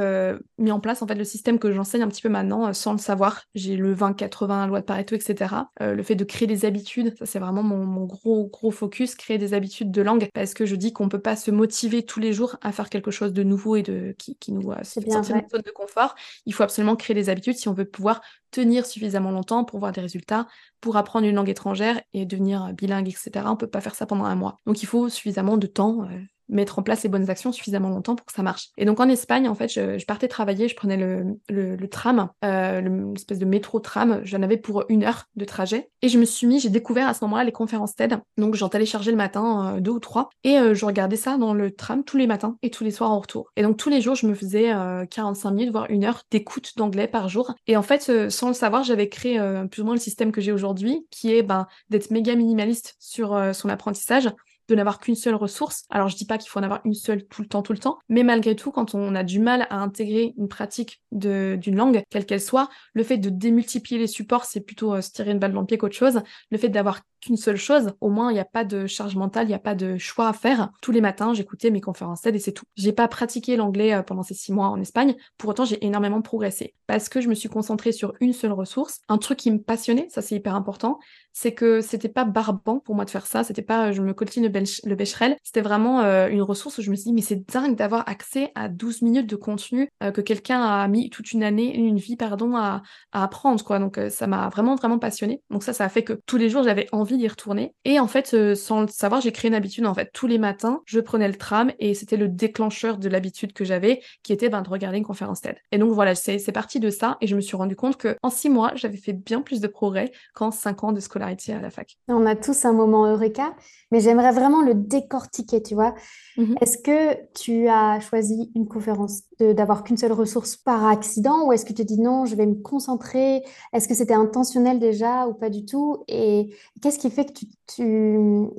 mis 0.57 0.72
en 0.72 0.80
place 0.80 1.02
en 1.02 1.07
fait 1.07 1.16
le 1.16 1.24
système 1.24 1.60
que 1.60 1.72
j'enseigne 1.72 2.04
un 2.04 2.07
petit 2.07 2.22
peu 2.22 2.30
maintenant 2.30 2.74
sans 2.74 2.94
le 2.94 2.98
savoir. 2.98 3.44
J'ai 3.56 3.75
le 3.75 3.94
20-80, 3.94 4.48
la 4.48 4.68
loi 4.68 4.81
de 4.81 4.86
Pareto, 4.86 5.16
etc. 5.16 5.56
le 5.80 6.04
fait 6.04 6.16
de 6.16 6.24
créer 6.24 6.48
des 6.48 6.66
habitudes, 6.66 7.16
ça 7.18 7.25
c'est 7.25 7.40
vraiment 7.40 7.63
mon, 7.63 7.86
mon, 7.86 8.06
gros 8.06 8.48
gros 8.48 8.72
focus, 8.72 9.16
créer 9.16 9.38
des 9.38 9.54
habitudes 9.54 9.92
de 9.92 10.02
langue 10.02 10.28
parce 10.40 10.54
que 10.54 10.66
je 10.66 10.78
dis 10.78 10.94
qu'on 10.94 11.10
peut 11.10 11.20
pas 11.20 11.36
se 11.36 11.52
motiver 11.52 12.06
tous 12.06 12.22
les 12.22 12.32
jours 12.32 12.56
à 12.62 12.72
faire 12.72 12.90
quelque 12.90 13.12
chose 13.12 13.34
de 13.34 13.44
nouveau 13.44 13.76
et 13.76 13.84
de 13.84 14.16
qui, 14.18 14.38
qui 14.38 14.54
nous 14.54 14.72
sortir 14.84 15.20
de 15.20 15.50
zone 15.50 15.62
de 15.66 15.72
confort. 15.72 16.16
Il 16.46 16.54
faut 16.54 16.64
absolument 16.64 16.96
créer 16.96 17.14
des 17.14 17.28
habitudes 17.28 17.58
si 17.58 17.68
on 17.68 17.74
veut 17.74 17.84
pouvoir 17.84 18.22
tenir 18.50 18.86
suffisamment 18.86 19.32
longtemps 19.32 19.66
pour 19.66 19.80
voir 19.80 19.92
des 19.92 20.00
résultats, 20.00 20.48
pour 20.80 20.96
apprendre 20.96 21.28
une 21.28 21.36
langue 21.36 21.50
étrangère 21.50 22.02
et 22.14 22.26
devenir 22.26 22.72
bilingue, 22.72 23.10
etc. 23.10 23.48
On 23.48 23.58
peut 23.58 23.68
pas 23.68 23.82
faire 23.82 23.96
ça 23.96 24.06
pendant 24.06 24.24
un 24.24 24.36
mois. 24.36 24.62
Donc 24.66 24.82
il 24.82 24.86
faut 24.86 25.10
suffisamment 25.10 25.58
de 25.58 25.68
temps, 25.68 26.08
mettre 26.50 26.80
en 26.80 26.84
place 26.84 27.04
les 27.04 27.10
bonnes 27.10 27.30
actions 27.30 27.51
suffisamment 27.51 27.90
longtemps 27.90 28.16
pour 28.16 28.25
que 28.25 28.34
ça 28.34 28.44
marche. 28.44 28.69
Et 28.78 28.86
donc 28.86 29.00
en 29.00 29.07
Espagne, 29.07 29.48
en 29.48 29.56
fait, 29.56 29.69
je, 29.72 30.04
partais 30.06 30.28
travailler, 30.28 30.68
je 30.68 30.75
prenais 30.75 30.98
le, 30.98 31.40
le, 31.50 31.88
tram, 31.88 32.30
euh, 32.44 32.81
l'espèce 33.13 33.40
de 33.40 33.46
métro-tram, 33.46 34.22
j'en 34.24 34.42
avais 34.42 34.57
pour 34.57 34.86
une 34.90 35.04
heure 35.04 35.25
de 35.36 35.46
trajet. 35.46 35.90
Et 36.01 36.10
je 36.10 36.18
me 36.18 36.25
suis 36.25 36.48
mis, 36.48 36.60
j'ai 36.60 36.69
découvert 36.69 37.07
à 37.07 37.13
ce 37.13 37.24
moment-là 37.25 37.44
les 37.44 37.51
conférences 37.51 37.96
TED, 37.96 38.19
donc 38.38 38.56
j'en 38.56 38.69
téléchargeais 38.69 39.12
le 39.12 39.18
matin, 39.18 39.75
euh, 39.75 39.80
deux 39.80 39.92
ou 39.92 40.00
trois, 40.00 40.30
et 40.44 40.57
euh, 40.57 40.74
je 40.74 40.86
regardais 40.86 41.16
ça 41.16 41.38
dans 41.38 41.54
le 41.54 41.72
tram 41.72 42.04
tous 42.04 42.18
les 42.18 42.28
matins 42.28 42.57
et 42.62 42.69
tous 42.69 42.84
les 42.84 42.92
soirs 42.92 43.12
en 43.12 43.19
retour. 43.19 43.52
Et 43.56 43.63
donc 43.63 43.78
tous 43.78 43.90
les 43.90 44.02
jours, 44.02 44.16
je 44.16 44.28
me 44.28 44.34
faisais 44.34 44.74
45 45.10 45.52
minutes, 45.52 45.72
voire 45.72 45.90
une 45.90 46.04
heure 46.04 46.24
d'écoute 46.31 46.74
d'anglais 46.78 47.07
par 47.07 47.30
jour. 47.30 47.54
Et 47.68 47.78
en 47.78 47.81
fait, 47.81 48.30
sans 48.30 48.48
le 48.48 48.54
savoir, 48.54 48.84
j'avais 48.84 49.10
créé 49.10 49.40
plus 49.69 49.81
ou 49.81 49.86
moins 49.86 49.94
le 49.94 50.00
système 50.00 50.31
que 50.31 50.42
j'ai 50.42 50.52
aujourd'hui, 50.52 51.06
qui 51.12 51.34
est 51.34 51.44
ben, 51.44 51.68
d'être 51.90 52.12
méga 52.12 52.36
minimaliste 52.36 52.95
sur 53.00 53.38
son 53.54 53.69
apprentissage 53.69 54.30
de 54.69 54.75
n'avoir 54.75 55.00
qu'une 55.00 55.16
seule 55.16 55.36
ressource. 55.36 55.83
Alors 55.89 56.07
je 56.07 56.16
dis 56.16 56.25
pas 56.25 56.38
qu'il 56.38 56.50
faut 56.50 56.60
en 56.60 56.63
avoir 56.63 56.81
une 56.86 56.94
seule 56.94 57.25
tout 57.25 57.42
le 57.42 57.48
temps, 57.48 57.62
tout 57.62 57.74
le 57.74 57.80
temps, 57.80 58.00
mais 58.07 58.24
malgré 58.24 58.56
tout, 58.56 58.71
quand 58.71 58.95
on 58.95 59.16
a 59.16 59.24
du 59.24 59.39
mal 59.39 59.68
à 59.69 59.77
intégrer 59.77 60.33
une 60.38 60.48
pratique 60.48 61.01
d'une 61.12 61.75
langue, 61.75 62.04
quelle 62.10 62.25
qu'elle 62.25 62.42
soit, 62.42 62.69
le 62.94 63.04
fait 63.04 63.18
de 63.18 63.30
démultiplier 63.30 64.00
les 64.00 64.07
supports, 64.07 64.45
c'est 64.45 64.62
plutôt 64.62 64.94
euh, 64.94 65.01
se 65.01 65.12
tirer 65.12 65.31
une 65.31 65.39
balle 65.39 65.54
dans 65.54 65.62
le 65.62 65.66
pied 65.66 65.77
qu'autre 65.77 65.95
chose. 65.95 66.21
Le 66.51 66.57
fait 66.57 66.69
d'avoir 66.69 67.01
qu'une 67.21 67.38
seule 67.38 67.57
chose, 67.57 67.92
au 68.00 68.10
moins 68.10 68.31
il 68.31 68.36
n'y 68.36 68.39
a 68.39 68.45
pas 68.45 68.63
de 68.63 68.88
charge 68.88 69.16
mentale, 69.16 69.45
il 69.45 69.50
n'y 69.50 69.56
a 69.56 69.60
pas 69.60 69.75
de 69.75 69.98
choix 69.98 70.30
à 70.30 70.33
faire. 70.33 70.69
Tous 70.81 70.92
les 70.92 71.01
matins, 71.01 71.33
j'écoutais 71.33 71.71
mes 71.71 71.81
conférences 71.81 72.21
TED 72.21 72.36
et 72.36 72.39
c'est 72.39 72.54
tout. 72.54 72.66
J'ai 72.75 72.94
pas 72.94 73.07
pratiqué 73.07 73.57
l'anglais 73.57 73.94
euh, 73.94 74.04
pendant 74.04 74.24
ces 74.24 74.33
six 74.36 74.54
mois 74.54 74.68
en 74.68 74.80
Espagne, 74.80 75.16
pour 75.38 75.50
autant 75.50 75.66
j'ai 75.66 75.83
énormément 75.86 76.21
progressé 76.21 76.75
parce 76.88 77.07
que 77.07 77.21
je 77.21 77.30
me 77.30 77.36
suis 77.36 77.50
concentrée 77.50 77.92
sur 77.92 78.13
une 78.19 78.33
seule 78.33 78.51
ressource, 78.51 79.01
un 79.10 79.19
truc 79.19 79.38
qui 79.38 79.51
me 79.51 79.60
passionnait, 79.60 80.07
ça 80.10 80.21
c'est 80.21 80.36
hyper 80.36 80.56
important, 80.56 80.98
c'est 81.40 81.54
que 81.54 81.80
c'était 81.80 82.10
pas 82.10 82.26
barbant 82.26 82.80
pour 82.80 82.96
moi 82.96 83.06
de 83.06 83.10
faire 83.10 83.26
ça, 83.26 83.46
c'était 83.46 83.62
pas 83.62 83.94
je 83.94 84.02
me 84.02 84.14
coltine 84.14 84.46
le, 84.46 84.52
le 84.52 84.96
Becherel, 84.96 85.38
c'était 85.42 85.62
vraiment 85.62 86.02
euh, 86.02 86.28
une 86.28 86.42
ressource 86.42 86.78
où 86.80 86.82
je 86.82 86.92
me 86.92 86.96
suis 86.96 87.06
dit 87.06 87.14
mais 87.14 87.22
c'est 87.22 87.50
dingue 87.50 87.78
d'avoir 87.78 88.08
accès 88.10 88.52
à 88.56 88.68
12 88.68 89.04
minutes 89.04 89.28
de 89.28 89.38
contenu 89.38 89.90
euh, 90.04 90.12
que 90.12 90.20
quelqu'un 90.20 90.62
a 90.62 90.86
mis 90.90 91.10
toute 91.10 91.32
une 91.32 91.44
année, 91.44 91.74
une 91.74 91.98
vie 91.98 92.18
pardon 92.18 92.58
à, 92.58 92.82
apprendre 93.14 93.64
quoi. 93.64 93.80
Donc 93.80 93.98
ça 94.10 94.28
m'a 94.28 94.50
vraiment 94.50 94.76
vraiment 94.76 95.00
passionné. 95.00 95.42
Donc 95.50 95.64
ça 95.64 95.72
ça 95.72 95.86
a 95.86 95.90
fait 95.90 96.04
que 96.04 96.14
tous 96.26 96.36
les 96.36 96.50
jours 96.50 96.64
j'avais 96.64 96.90
envie 96.92 97.18
d'y 97.18 97.28
retourner. 97.28 97.74
Et 97.86 98.00
en 98.02 98.08
fait, 98.08 98.34
euh, 98.34 98.54
sans 98.54 98.82
le 98.82 98.88
savoir, 98.88 99.22
j'ai 99.22 99.32
créé 99.32 99.48
une 99.48 99.56
habitude. 99.56 99.86
En 99.86 99.94
fait, 99.94 100.10
tous 100.14 100.28
les 100.28 100.38
matins, 100.38 100.82
je 100.86 101.00
prenais 101.00 101.28
le 101.28 101.36
tram 101.36 101.72
et 101.80 101.94
c'était 101.94 102.18
le 102.18 102.28
déclencheur 102.28 102.98
de 102.98 103.08
l'habitude 103.08 103.54
que 103.54 103.64
j'avais, 103.64 104.02
qui 104.24 104.34
était 104.34 104.50
ben, 104.50 104.62
de 104.62 104.70
regarder 104.70 104.98
une 104.98 105.06
conférence 105.06 105.40
TED. 105.42 105.56
Et 105.72 105.78
donc 105.78 105.94
voilà, 105.94 106.16
c'est 106.16 106.52
parti 106.52 106.80
de 106.80 106.90
ça. 106.90 107.18
Et 107.22 107.28
je 107.28 107.36
me 107.36 107.42
suis 107.42 107.56
rendu 107.56 107.76
compte 107.78 107.96
que 107.96 108.18
en 108.24 108.30
six 108.30 108.50
mois, 108.50 108.72
j'avais 108.76 108.98
fait 108.98 109.14
bien 109.14 109.42
plus 109.42 109.62
de 109.62 109.68
progrès 109.68 110.12
qu'en 110.34 110.52
cinq 110.52 110.84
ans 110.84 110.92
de 110.92 111.00
scolarité 111.00 111.29
à 111.30 111.62
la 111.62 111.70
fac. 111.70 111.98
On 112.08 112.26
a 112.26 112.36
tous 112.36 112.66
un 112.66 112.74
moment 112.74 113.06
eureka, 113.06 113.56
mais 113.92 114.00
j'aimerais 114.00 114.31
vraiment 114.31 114.62
le 114.62 114.74
décortiquer, 114.74 115.62
tu 115.62 115.76
vois. 115.76 115.96
Mmh 116.38 116.56
est-ce 116.62 116.78
que 116.78 117.18
tu 117.34 117.68
as 117.68 118.00
choisi 118.00 118.52
une 118.56 118.68
conférence 118.68 119.24
d'avoir 119.40 119.84
qu'une 119.84 119.98
seule 119.98 120.12
ressource 120.12 120.58
par 120.58 120.86
accident 120.86 121.48
ou 121.48 121.54
est-ce 121.54 121.66
que 121.66 121.74
tu 121.74 121.84
te 121.86 121.88
dis 121.88 122.00
non, 122.00 122.26
je 122.26 122.36
vais 122.36 122.46
me 122.46 122.56
concentrer? 122.56 123.44
Est-ce 123.74 123.88
que 123.88 123.94
c'était 123.94 124.14
intentionnel 124.14 124.80
déjà 124.80 125.28
ou 125.28 125.34
pas 125.34 125.50
du 125.50 125.66
tout? 125.66 126.04
Et 126.08 126.54
qu'est-ce 126.81 127.00
qui 127.00 127.10
fait 127.10 127.26
que 127.26 127.34
tu, 127.34 127.48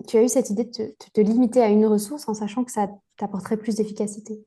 tu, 0.07 0.17
as 0.17 0.23
eu 0.23 0.29
cette 0.29 0.51
idée 0.51 0.65
de 0.65 0.95
te, 1.13 1.21
limiter 1.21 1.63
à 1.63 1.69
une 1.69 1.87
ressource 1.87 2.29
en 2.29 2.35
sachant 2.35 2.65
que 2.65 2.73
ça 2.73 2.89
t'apporterait 3.17 3.57
plus 3.57 3.77
d'efficacité? 3.77 4.45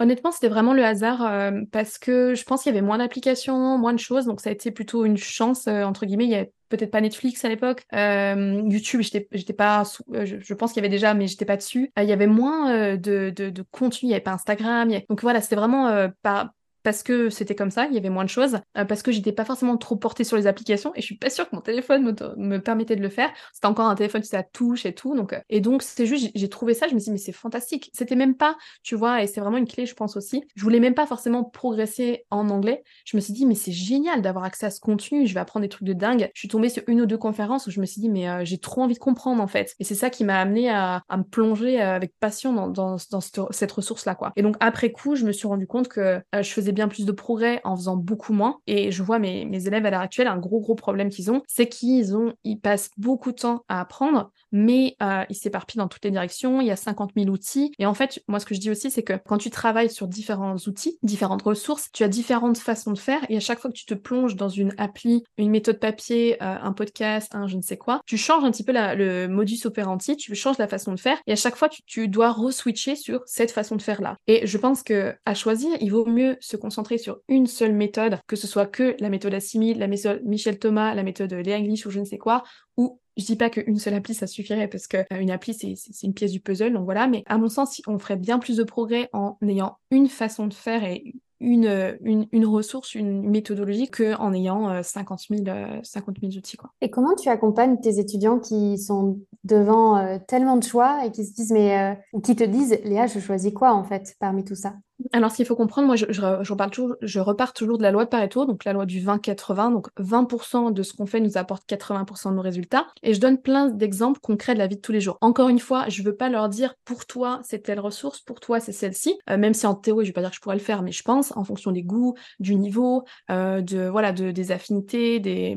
Honnêtement, 0.00 0.32
c'était 0.32 0.48
vraiment 0.48 0.72
le 0.72 0.84
hasard 0.84 1.24
euh, 1.24 1.52
parce 1.70 1.98
que 1.98 2.34
je 2.34 2.42
pense 2.44 2.62
qu'il 2.62 2.74
y 2.74 2.76
avait 2.76 2.84
moins 2.84 2.98
d'applications, 2.98 3.78
moins 3.78 3.92
de 3.92 3.98
choses, 3.98 4.24
donc 4.24 4.40
ça 4.40 4.50
a 4.50 4.52
été 4.52 4.72
plutôt 4.72 5.04
une 5.04 5.16
chance 5.16 5.68
euh, 5.68 5.84
entre 5.84 6.04
guillemets. 6.04 6.24
Il 6.24 6.30
y 6.30 6.34
avait 6.34 6.52
peut-être 6.68 6.90
pas 6.90 7.00
Netflix 7.00 7.44
à 7.44 7.48
l'époque, 7.48 7.84
euh, 7.94 8.60
YouTube, 8.68 9.02
j'étais, 9.02 9.20
pas, 9.52 9.84
je, 10.10 10.54
pense 10.54 10.72
qu'il 10.72 10.82
y 10.82 10.84
avait 10.84 10.92
déjà, 10.92 11.14
mais 11.14 11.28
j'étais 11.28 11.44
pas 11.44 11.56
dessus. 11.56 11.92
il 11.96 12.08
y 12.08 12.12
avait 12.12 12.26
moins 12.26 12.96
de, 12.96 13.30
de, 13.30 13.64
contenu, 13.70 14.08
il 14.08 14.10
y 14.10 14.14
avait 14.14 14.22
pas 14.22 14.32
Instagram, 14.32 14.90
donc 15.08 15.22
voilà, 15.22 15.40
c'était 15.40 15.54
vraiment 15.54 16.08
pas 16.22 16.50
parce 16.84 17.02
que 17.02 17.30
c'était 17.30 17.54
comme 17.54 17.70
ça, 17.70 17.86
il 17.86 17.94
y 17.94 17.96
avait 17.96 18.10
moins 18.10 18.24
de 18.24 18.28
choses, 18.28 18.58
euh, 18.76 18.84
parce 18.84 19.02
que 19.02 19.10
j'étais 19.10 19.32
pas 19.32 19.46
forcément 19.46 19.76
trop 19.78 19.96
portée 19.96 20.22
sur 20.22 20.36
les 20.36 20.46
applications 20.46 20.92
et 20.94 21.00
je 21.00 21.06
suis 21.06 21.16
pas 21.16 21.30
sûre 21.30 21.48
que 21.48 21.56
mon 21.56 21.62
téléphone 21.62 22.14
me, 22.36 22.58
permettait 22.58 22.94
de 22.94 23.00
le 23.00 23.08
faire. 23.08 23.30
C'était 23.52 23.66
encore 23.66 23.86
un 23.86 23.94
téléphone 23.94 24.20
qui 24.20 24.28
ça 24.28 24.42
touche 24.42 24.86
et 24.86 24.94
tout, 24.94 25.16
donc 25.16 25.32
euh, 25.32 25.40
et 25.48 25.60
donc 25.60 25.82
c'est 25.82 26.06
juste 26.06 26.30
j'ai 26.34 26.48
trouvé 26.48 26.74
ça, 26.74 26.86
je 26.86 26.94
me 26.94 26.98
suis 26.98 27.06
dit 27.06 27.12
mais 27.12 27.18
c'est 27.18 27.32
fantastique. 27.32 27.90
C'était 27.94 28.16
même 28.16 28.36
pas, 28.36 28.56
tu 28.82 28.96
vois, 28.96 29.22
et 29.22 29.26
c'est 29.26 29.40
vraiment 29.40 29.56
une 29.56 29.66
clé 29.66 29.86
je 29.86 29.94
pense 29.94 30.16
aussi. 30.16 30.44
Je 30.54 30.62
voulais 30.62 30.78
même 30.78 30.94
pas 30.94 31.06
forcément 31.06 31.42
progresser 31.42 32.26
en 32.30 32.50
anglais. 32.50 32.84
Je 33.06 33.16
me 33.16 33.20
suis 33.22 33.32
dit 33.32 33.46
mais 33.46 33.54
c'est 33.54 33.72
génial 33.72 34.20
d'avoir 34.20 34.44
accès 34.44 34.66
à 34.66 34.70
ce 34.70 34.80
contenu, 34.80 35.26
je 35.26 35.32
vais 35.32 35.40
apprendre 35.40 35.62
des 35.62 35.70
trucs 35.70 35.88
de 35.88 35.94
dingue. 35.94 36.30
Je 36.34 36.40
suis 36.40 36.48
tombée 36.48 36.68
sur 36.68 36.82
une 36.86 37.00
ou 37.00 37.06
deux 37.06 37.18
conférences 37.18 37.66
où 37.66 37.70
je 37.70 37.80
me 37.80 37.86
suis 37.86 38.02
dit 38.02 38.10
mais 38.10 38.28
euh, 38.28 38.44
j'ai 38.44 38.58
trop 38.58 38.82
envie 38.82 38.94
de 38.94 38.98
comprendre 38.98 39.42
en 39.42 39.48
fait. 39.48 39.74
Et 39.80 39.84
c'est 39.84 39.94
ça 39.94 40.10
qui 40.10 40.22
m'a 40.22 40.38
amené 40.38 40.68
à, 40.68 41.02
me 41.16 41.22
plonger 41.22 41.80
avec 41.80 42.12
passion 42.20 42.68
dans, 42.68 42.98
cette 42.98 43.72
ressource 43.72 44.04
là 44.04 44.14
quoi. 44.14 44.32
Et 44.36 44.42
donc 44.42 44.56
après 44.60 44.92
coup, 44.92 45.14
je 45.16 45.24
me 45.24 45.32
suis 45.32 45.46
rendu 45.46 45.66
compte 45.66 45.88
que 45.88 46.20
je 46.34 46.50
faisais 46.50 46.73
bien 46.74 46.88
plus 46.88 47.06
de 47.06 47.12
progrès 47.12 47.60
en 47.64 47.76
faisant 47.76 47.96
beaucoup 47.96 48.32
moins. 48.32 48.58
Et 48.66 48.90
je 48.90 49.02
vois 49.02 49.18
mes, 49.18 49.44
mes 49.44 49.66
élèves 49.66 49.86
à 49.86 49.90
l'heure 49.90 50.00
actuelle, 50.00 50.28
un 50.28 50.38
gros 50.38 50.60
gros 50.60 50.74
problème 50.74 51.08
qu'ils 51.08 51.30
ont, 51.30 51.42
c'est 51.46 51.68
qu'ils 51.68 52.16
ont, 52.16 52.34
ils 52.44 52.60
passent 52.60 52.90
beaucoup 52.98 53.30
de 53.30 53.36
temps 53.36 53.64
à 53.68 53.80
apprendre, 53.80 54.30
mais 54.54 54.96
euh, 55.02 55.24
ils 55.28 55.34
s'éparpillent 55.34 55.78
dans 55.78 55.88
toutes 55.88 56.04
les 56.04 56.12
directions. 56.12 56.60
Il 56.60 56.68
y 56.68 56.70
a 56.70 56.76
50 56.76 57.10
000 57.16 57.28
outils. 57.28 57.72
Et 57.80 57.86
en 57.86 57.92
fait, 57.92 58.22
moi, 58.28 58.38
ce 58.38 58.46
que 58.46 58.54
je 58.54 58.60
dis 58.60 58.70
aussi, 58.70 58.88
c'est 58.88 59.02
que 59.02 59.14
quand 59.26 59.36
tu 59.36 59.50
travailles 59.50 59.90
sur 59.90 60.06
différents 60.06 60.54
outils, 60.68 60.96
différentes 61.02 61.42
ressources, 61.42 61.90
tu 61.92 62.04
as 62.04 62.08
différentes 62.08 62.56
façons 62.56 62.92
de 62.92 62.98
faire. 62.98 63.20
Et 63.28 63.36
à 63.36 63.40
chaque 63.40 63.58
fois 63.58 63.68
que 63.68 63.76
tu 63.76 63.84
te 63.84 63.94
plonges 63.94 64.36
dans 64.36 64.48
une 64.48 64.72
appli, 64.78 65.24
une 65.38 65.50
méthode 65.50 65.80
papier, 65.80 66.40
euh, 66.40 66.56
un 66.62 66.72
podcast, 66.72 67.34
un 67.34 67.48
je 67.48 67.56
ne 67.56 67.62
sais 67.62 67.76
quoi, 67.76 68.00
tu 68.06 68.16
changes 68.16 68.44
un 68.44 68.52
petit 68.52 68.62
peu 68.62 68.72
le 68.72 69.26
modus 69.26 69.58
operandi, 69.64 70.16
tu 70.16 70.32
changes 70.36 70.58
la 70.58 70.68
façon 70.68 70.92
de 70.92 71.00
faire. 71.00 71.18
Et 71.26 71.32
à 71.32 71.36
chaque 71.36 71.56
fois, 71.56 71.68
tu, 71.68 71.82
tu 71.82 72.06
dois 72.06 72.30
re-switcher 72.30 72.94
sur 72.94 73.22
cette 73.26 73.50
façon 73.50 73.74
de 73.74 73.82
faire 73.82 74.00
là. 74.00 74.16
Et 74.28 74.46
je 74.46 74.56
pense 74.56 74.84
que 74.84 75.16
à 75.26 75.34
choisir, 75.34 75.76
il 75.80 75.90
vaut 75.90 76.06
mieux 76.06 76.36
se 76.38 76.56
concentrer 76.56 76.98
sur 76.98 77.18
une 77.26 77.48
seule 77.48 77.72
méthode, 77.72 78.20
que 78.28 78.36
ce 78.36 78.46
soit 78.46 78.66
que 78.66 78.94
la 79.00 79.08
méthode 79.08 79.34
Assimil, 79.34 79.80
la 79.80 79.88
méthode 79.88 80.22
Michel 80.24 80.60
Thomas, 80.60 80.94
la 80.94 81.02
méthode 81.02 81.32
Léa 81.32 81.58
English 81.58 81.86
ou 81.86 81.90
je 81.90 81.98
ne 81.98 82.04
sais 82.04 82.18
quoi, 82.18 82.44
ou 82.76 83.00
je 83.16 83.24
dis 83.24 83.36
pas 83.36 83.50
qu'une 83.50 83.78
seule 83.78 83.94
appli 83.94 84.14
ça 84.14 84.26
suffirait 84.26 84.68
parce 84.68 84.86
que 84.86 84.98
euh, 84.98 85.20
une 85.20 85.30
appli 85.30 85.54
c'est 85.54 86.02
une 86.02 86.14
pièce 86.14 86.32
du 86.32 86.40
puzzle 86.40 86.72
donc 86.72 86.84
voilà 86.84 87.06
mais 87.06 87.22
à 87.26 87.38
mon 87.38 87.48
sens 87.48 87.80
on 87.86 87.98
ferait 87.98 88.16
bien 88.16 88.38
plus 88.38 88.56
de 88.56 88.64
progrès 88.64 89.08
en 89.12 89.36
ayant 89.42 89.76
une 89.90 90.08
façon 90.08 90.46
de 90.46 90.54
faire 90.54 90.84
et 90.84 91.14
une, 91.40 91.98
une, 92.32 92.46
ressource, 92.46 92.94
une 92.94 93.28
méthodologie 93.28 93.88
qu'en 93.88 94.32
ayant 94.32 94.82
50 94.82 95.20
000, 95.28 95.44
50 95.82 96.16
000 96.20 96.32
outils. 96.32 96.56
Et 96.80 96.88
comment 96.88 97.14
tu 97.14 97.28
accompagnes 97.28 97.78
tes 97.80 97.98
étudiants 97.98 98.38
qui 98.38 98.78
sont 98.78 99.18
devant 99.42 100.18
tellement 100.26 100.56
de 100.56 100.64
choix 100.64 101.04
et 101.04 101.10
qui 101.10 101.24
se 101.26 101.34
disent, 101.34 101.52
mais, 101.52 101.98
qui 102.22 102.34
te 102.34 102.44
disent, 102.44 102.78
Léa, 102.84 103.06
je 103.06 103.18
choisis 103.18 103.52
quoi 103.52 103.74
en 103.74 103.84
fait 103.84 104.14
parmi 104.18 104.44
tout 104.44 104.54
ça? 104.54 104.74
Alors, 105.12 105.30
ce 105.30 105.36
qu'il 105.36 105.46
faut 105.46 105.56
comprendre, 105.56 105.86
moi, 105.86 105.96
je, 105.96 107.20
repars 107.20 107.52
toujours 107.52 107.78
de 107.78 107.82
la 107.82 107.90
loi 107.90 108.04
de 108.04 108.08
Pareto, 108.08 108.46
donc 108.46 108.64
la 108.64 108.72
loi 108.72 108.86
du 108.86 109.00
20-80. 109.00 109.72
Donc, 109.72 109.88
20% 109.98 110.72
de 110.72 110.82
ce 110.82 110.92
qu'on 110.92 111.06
fait 111.06 111.20
nous 111.20 111.36
apporte 111.36 111.68
80% 111.68 112.30
de 112.30 112.36
nos 112.36 112.42
résultats. 112.42 112.86
Et 113.02 113.14
je 113.14 113.20
donne 113.20 113.40
plein 113.40 113.68
d'exemples 113.68 114.20
concrets 114.20 114.54
de 114.54 114.58
la 114.58 114.66
vie 114.66 114.76
de 114.76 114.80
tous 114.80 114.92
les 114.92 115.00
jours. 115.00 115.18
Encore 115.20 115.48
une 115.48 115.58
fois, 115.58 115.88
je 115.88 116.02
veux 116.02 116.14
pas 116.14 116.28
leur 116.28 116.48
dire 116.48 116.74
pour 116.84 117.06
toi, 117.06 117.40
c'est 117.42 117.62
telle 117.62 117.80
ressource, 117.80 118.20
pour 118.20 118.40
toi, 118.40 118.60
c'est 118.60 118.72
celle-ci. 118.72 119.18
Euh, 119.30 119.36
même 119.36 119.54
si 119.54 119.66
en 119.66 119.74
théorie, 119.74 120.04
je 120.04 120.10
vais 120.10 120.14
pas 120.14 120.20
dire 120.20 120.30
que 120.30 120.36
je 120.36 120.40
pourrais 120.40 120.56
le 120.56 120.62
faire, 120.62 120.82
mais 120.82 120.92
je 120.92 121.02
pense, 121.02 121.36
en 121.36 121.44
fonction 121.44 121.72
des 121.72 121.82
goûts, 121.82 122.14
du 122.38 122.54
niveau, 122.54 123.04
euh, 123.30 123.60
de, 123.60 123.88
voilà, 123.88 124.12
de, 124.12 124.30
des 124.30 124.52
affinités, 124.52 125.18
des, 125.20 125.56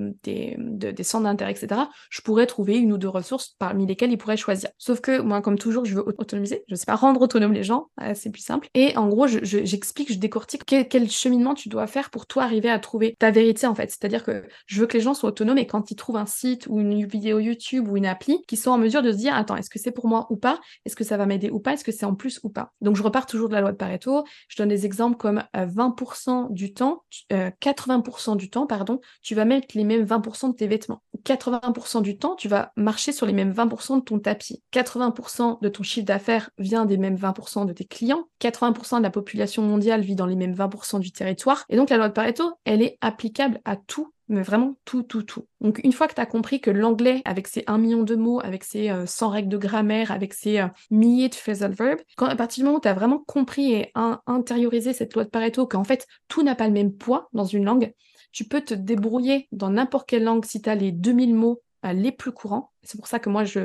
centres 1.03 1.25
d'intérêt, 1.25 1.51
etc., 1.51 1.81
je 2.09 2.21
pourrais 2.21 2.47
trouver 2.47 2.77
une 2.77 2.91
ou 2.91 2.97
deux 2.97 3.07
ressources 3.07 3.55
parmi 3.59 3.85
lesquelles 3.85 4.11
ils 4.11 4.17
pourraient 4.17 4.37
choisir. 4.37 4.69
Sauf 4.77 4.99
que 4.99 5.21
moi, 5.21 5.41
comme 5.41 5.57
toujours, 5.57 5.85
je 5.85 5.95
veux 5.95 6.03
autonomiser. 6.07 6.63
Je 6.67 6.75
sais 6.75 6.85
pas 6.85 6.95
rendre 6.95 7.21
autonome 7.21 7.53
les 7.53 7.63
gens, 7.63 7.89
euh, 8.01 8.13
c'est 8.15 8.31
plus 8.31 8.41
simple. 8.41 8.67
Et 8.73 8.97
en 8.97 9.07
gros, 9.07 9.26
je 9.27 9.39
j'explique, 9.43 10.11
je, 10.11 10.17
décortique 10.17 10.63
quel, 10.65 11.09
cheminement 11.09 11.53
tu 11.53 11.69
dois 11.69 11.87
faire 11.87 12.09
pour 12.09 12.25
toi 12.25 12.43
arriver 12.43 12.69
à 12.69 12.79
trouver 12.79 13.15
ta 13.19 13.31
vérité 13.31 13.67
en 13.67 13.75
fait. 13.75 13.89
C'est-à-dire 13.89 14.23
que 14.23 14.43
je 14.65 14.79
veux 14.79 14.87
que 14.87 14.97
les 14.97 15.03
gens 15.03 15.13
soient 15.13 15.29
autonomes 15.29 15.57
et 15.57 15.67
quand 15.67 15.91
ils 15.91 15.95
trouvent 15.95 16.17
un 16.17 16.25
site 16.25 16.67
ou 16.67 16.79
une 16.79 17.05
vidéo 17.05 17.39
YouTube 17.39 17.87
ou 17.87 17.97
une 17.97 18.05
appli, 18.05 18.41
qu'ils 18.47 18.57
soient 18.57 18.73
en 18.73 18.77
mesure 18.77 19.01
de 19.01 19.11
se 19.11 19.17
dire 19.17 19.35
attends, 19.35 19.55
est-ce 19.55 19.69
que 19.69 19.79
c'est 19.79 19.91
pour 19.91 20.07
moi 20.07 20.27
ou 20.29 20.37
pas? 20.37 20.59
Est-ce 20.85 20.95
que 20.95 21.03
ça 21.03 21.17
va 21.17 21.25
m'aider 21.25 21.49
ou 21.49 21.59
pas? 21.59 21.73
Est-ce 21.73 21.83
que 21.83 21.91
c'est 21.91 22.05
en 22.05 22.15
plus 22.15 22.39
ou 22.43 22.49
pas? 22.49 22.73
Donc 22.81 22.95
je 22.95 23.03
repars 23.03 23.25
toujours 23.25 23.49
de 23.49 23.53
la 23.53 23.61
loi 23.61 23.71
de 23.71 23.77
Pareto. 23.77 24.23
Je 24.49 24.57
donne 24.57 24.69
des 24.69 24.85
exemples 24.85 25.17
comme 25.17 25.43
20% 25.53 26.45
euh, 26.45 26.47
du 26.49 26.73
temps, 26.73 27.03
80% 27.31 28.31
euh, 28.31 28.35
du 28.35 28.49
temps, 28.49 28.67
pardon, 28.67 28.99
tu 29.21 29.35
vas 29.35 29.45
mettre 29.45 29.67
les 29.75 29.83
mêmes 29.83 30.05
20% 30.05 30.51
de 30.51 30.55
tes 30.55 30.67
vêtements. 30.67 31.01
80% 31.25 32.01
du 32.01 32.17
temps, 32.17 32.35
tu 32.35 32.47
vas 32.47 32.71
marcher 32.75 33.11
sur 33.11 33.25
les 33.25 33.33
mêmes 33.33 33.51
20% 33.51 33.99
de 33.99 34.03
ton 34.03 34.19
tapis. 34.19 34.63
80% 34.73 35.61
de 35.61 35.69
ton 35.69 35.83
chiffre 35.83 36.05
d'affaires 36.05 36.49
vient 36.57 36.85
des 36.85 36.97
mêmes 36.97 37.15
20% 37.15 37.65
de 37.65 37.73
tes 37.73 37.85
clients. 37.85 38.27
80% 38.41 38.97
de 38.97 39.03
la 39.03 39.09
population 39.17 39.63
mondiale 39.63 40.01
vit 40.01 40.15
dans 40.15 40.25
les 40.25 40.35
mêmes 40.35 40.53
20% 40.53 40.99
du 40.99 41.11
territoire. 41.11 41.65
Et 41.69 41.75
donc 41.75 41.89
la 41.89 41.97
loi 41.97 42.07
de 42.07 42.13
Pareto, 42.13 42.53
elle 42.65 42.81
est 42.81 42.97
applicable 43.01 43.59
à 43.65 43.75
tout 43.75 44.13
mais 44.29 44.41
vraiment 44.41 44.75
tout, 44.83 45.03
tout, 45.03 45.23
tout. 45.23 45.45
Donc 45.61 45.79
une 45.85 45.93
fois 45.93 46.07
que 46.07 46.13
tu 46.13 46.19
as 46.19 46.25
compris 46.25 46.59
que 46.59 46.69
l'anglais, 46.69 47.21
avec 47.23 47.47
ses 47.47 47.63
1 47.65 47.77
million 47.77 48.03
de 48.03 48.15
mots, 48.15 48.41
avec 48.41 48.65
ses 48.65 48.91
100 49.05 49.25
euh, 49.25 49.29
règles 49.29 49.47
de 49.47 49.57
grammaire, 49.57 50.11
avec 50.11 50.33
ses 50.33 50.59
euh, 50.59 50.67
milliers 50.91 51.29
de 51.29 51.35
phrasal 51.35 51.71
verbs, 51.71 52.01
quand 52.17 52.25
à 52.25 52.35
partir 52.35 52.61
du 52.61 52.65
moment 52.65 52.79
où 52.79 52.81
tu 52.81 52.89
as 52.89 52.93
vraiment 52.93 53.19
compris 53.19 53.71
et 53.71 53.93
intériorisé 54.25 54.91
cette 54.91 55.13
loi 55.13 55.23
de 55.23 55.29
Pareto, 55.29 55.65
qu'en 55.65 55.85
fait 55.85 56.07
tout 56.27 56.43
n'a 56.43 56.55
pas 56.55 56.67
le 56.67 56.73
même 56.73 56.91
poids 56.91 57.29
dans 57.31 57.45
une 57.45 57.63
langue, 57.63 57.93
tu 58.33 58.43
peux 58.43 58.59
te 58.59 58.73
débrouiller 58.73 59.47
dans 59.53 59.69
n'importe 59.69 60.09
quelle 60.09 60.25
langue 60.25 60.43
si 60.43 60.61
tu 60.61 60.69
as 60.69 60.75
les 60.75 60.91
2000 60.91 61.33
mots 61.33 61.61
euh, 61.85 61.93
les 61.93 62.11
plus 62.11 62.31
courants. 62.31 62.71
C'est 62.83 62.97
pour 62.97 63.07
ça 63.07 63.19
que 63.19 63.29
moi, 63.29 63.45
je 63.45 63.61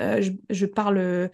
euh, 0.00 0.22
je, 0.50 0.66
parle 0.66 0.98
euh, 0.98 1.28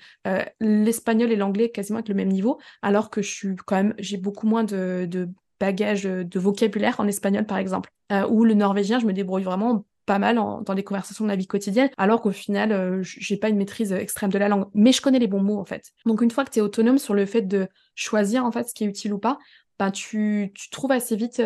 l'espagnol 0.60 1.32
et 1.32 1.36
l'anglais 1.36 1.70
quasiment 1.70 1.98
avec 1.98 2.08
le 2.08 2.14
même 2.14 2.28
niveau, 2.28 2.58
alors 2.82 3.10
que 3.10 3.22
je 3.22 3.30
suis 3.30 3.56
quand 3.56 3.76
même, 3.76 3.94
j'ai 3.98 4.16
beaucoup 4.16 4.46
moins 4.46 4.64
de, 4.64 5.06
de, 5.08 5.28
bagages 5.58 6.04
de 6.04 6.38
vocabulaire 6.38 7.00
en 7.00 7.06
espagnol 7.06 7.44
par 7.46 7.58
exemple. 7.58 7.90
Euh, 8.12 8.26
ou 8.28 8.44
le 8.44 8.54
norvégien, 8.54 8.98
je 8.98 9.06
me 9.06 9.12
débrouille 9.12 9.42
vraiment 9.42 9.84
pas 10.06 10.18
mal 10.18 10.36
dans 10.36 10.72
les 10.74 10.82
conversations 10.82 11.24
de 11.24 11.30
la 11.30 11.36
vie 11.36 11.46
quotidienne, 11.46 11.90
alors 11.96 12.20
qu'au 12.20 12.32
final, 12.32 13.00
j'ai 13.02 13.36
pas 13.36 13.48
une 13.48 13.56
maîtrise 13.56 13.92
extrême 13.92 14.30
de 14.30 14.38
la 14.38 14.48
langue. 14.48 14.66
Mais 14.74 14.90
je 14.90 15.00
connais 15.00 15.20
les 15.20 15.28
bons 15.28 15.42
mots 15.42 15.60
en 15.60 15.64
fait. 15.64 15.92
Donc 16.04 16.20
une 16.22 16.30
fois 16.30 16.44
que 16.44 16.50
tu 16.50 16.58
es 16.58 16.62
autonome 16.62 16.98
sur 16.98 17.14
le 17.14 17.26
fait 17.26 17.42
de 17.42 17.68
choisir 17.94 18.44
en 18.44 18.50
fait 18.50 18.68
ce 18.68 18.74
qui 18.74 18.84
est 18.84 18.88
utile 18.88 19.12
ou 19.12 19.18
pas, 19.18 19.38
ben, 19.78 19.90
tu, 19.92 20.50
tu 20.54 20.70
trouves 20.70 20.90
assez 20.90 21.14
vite 21.14 21.40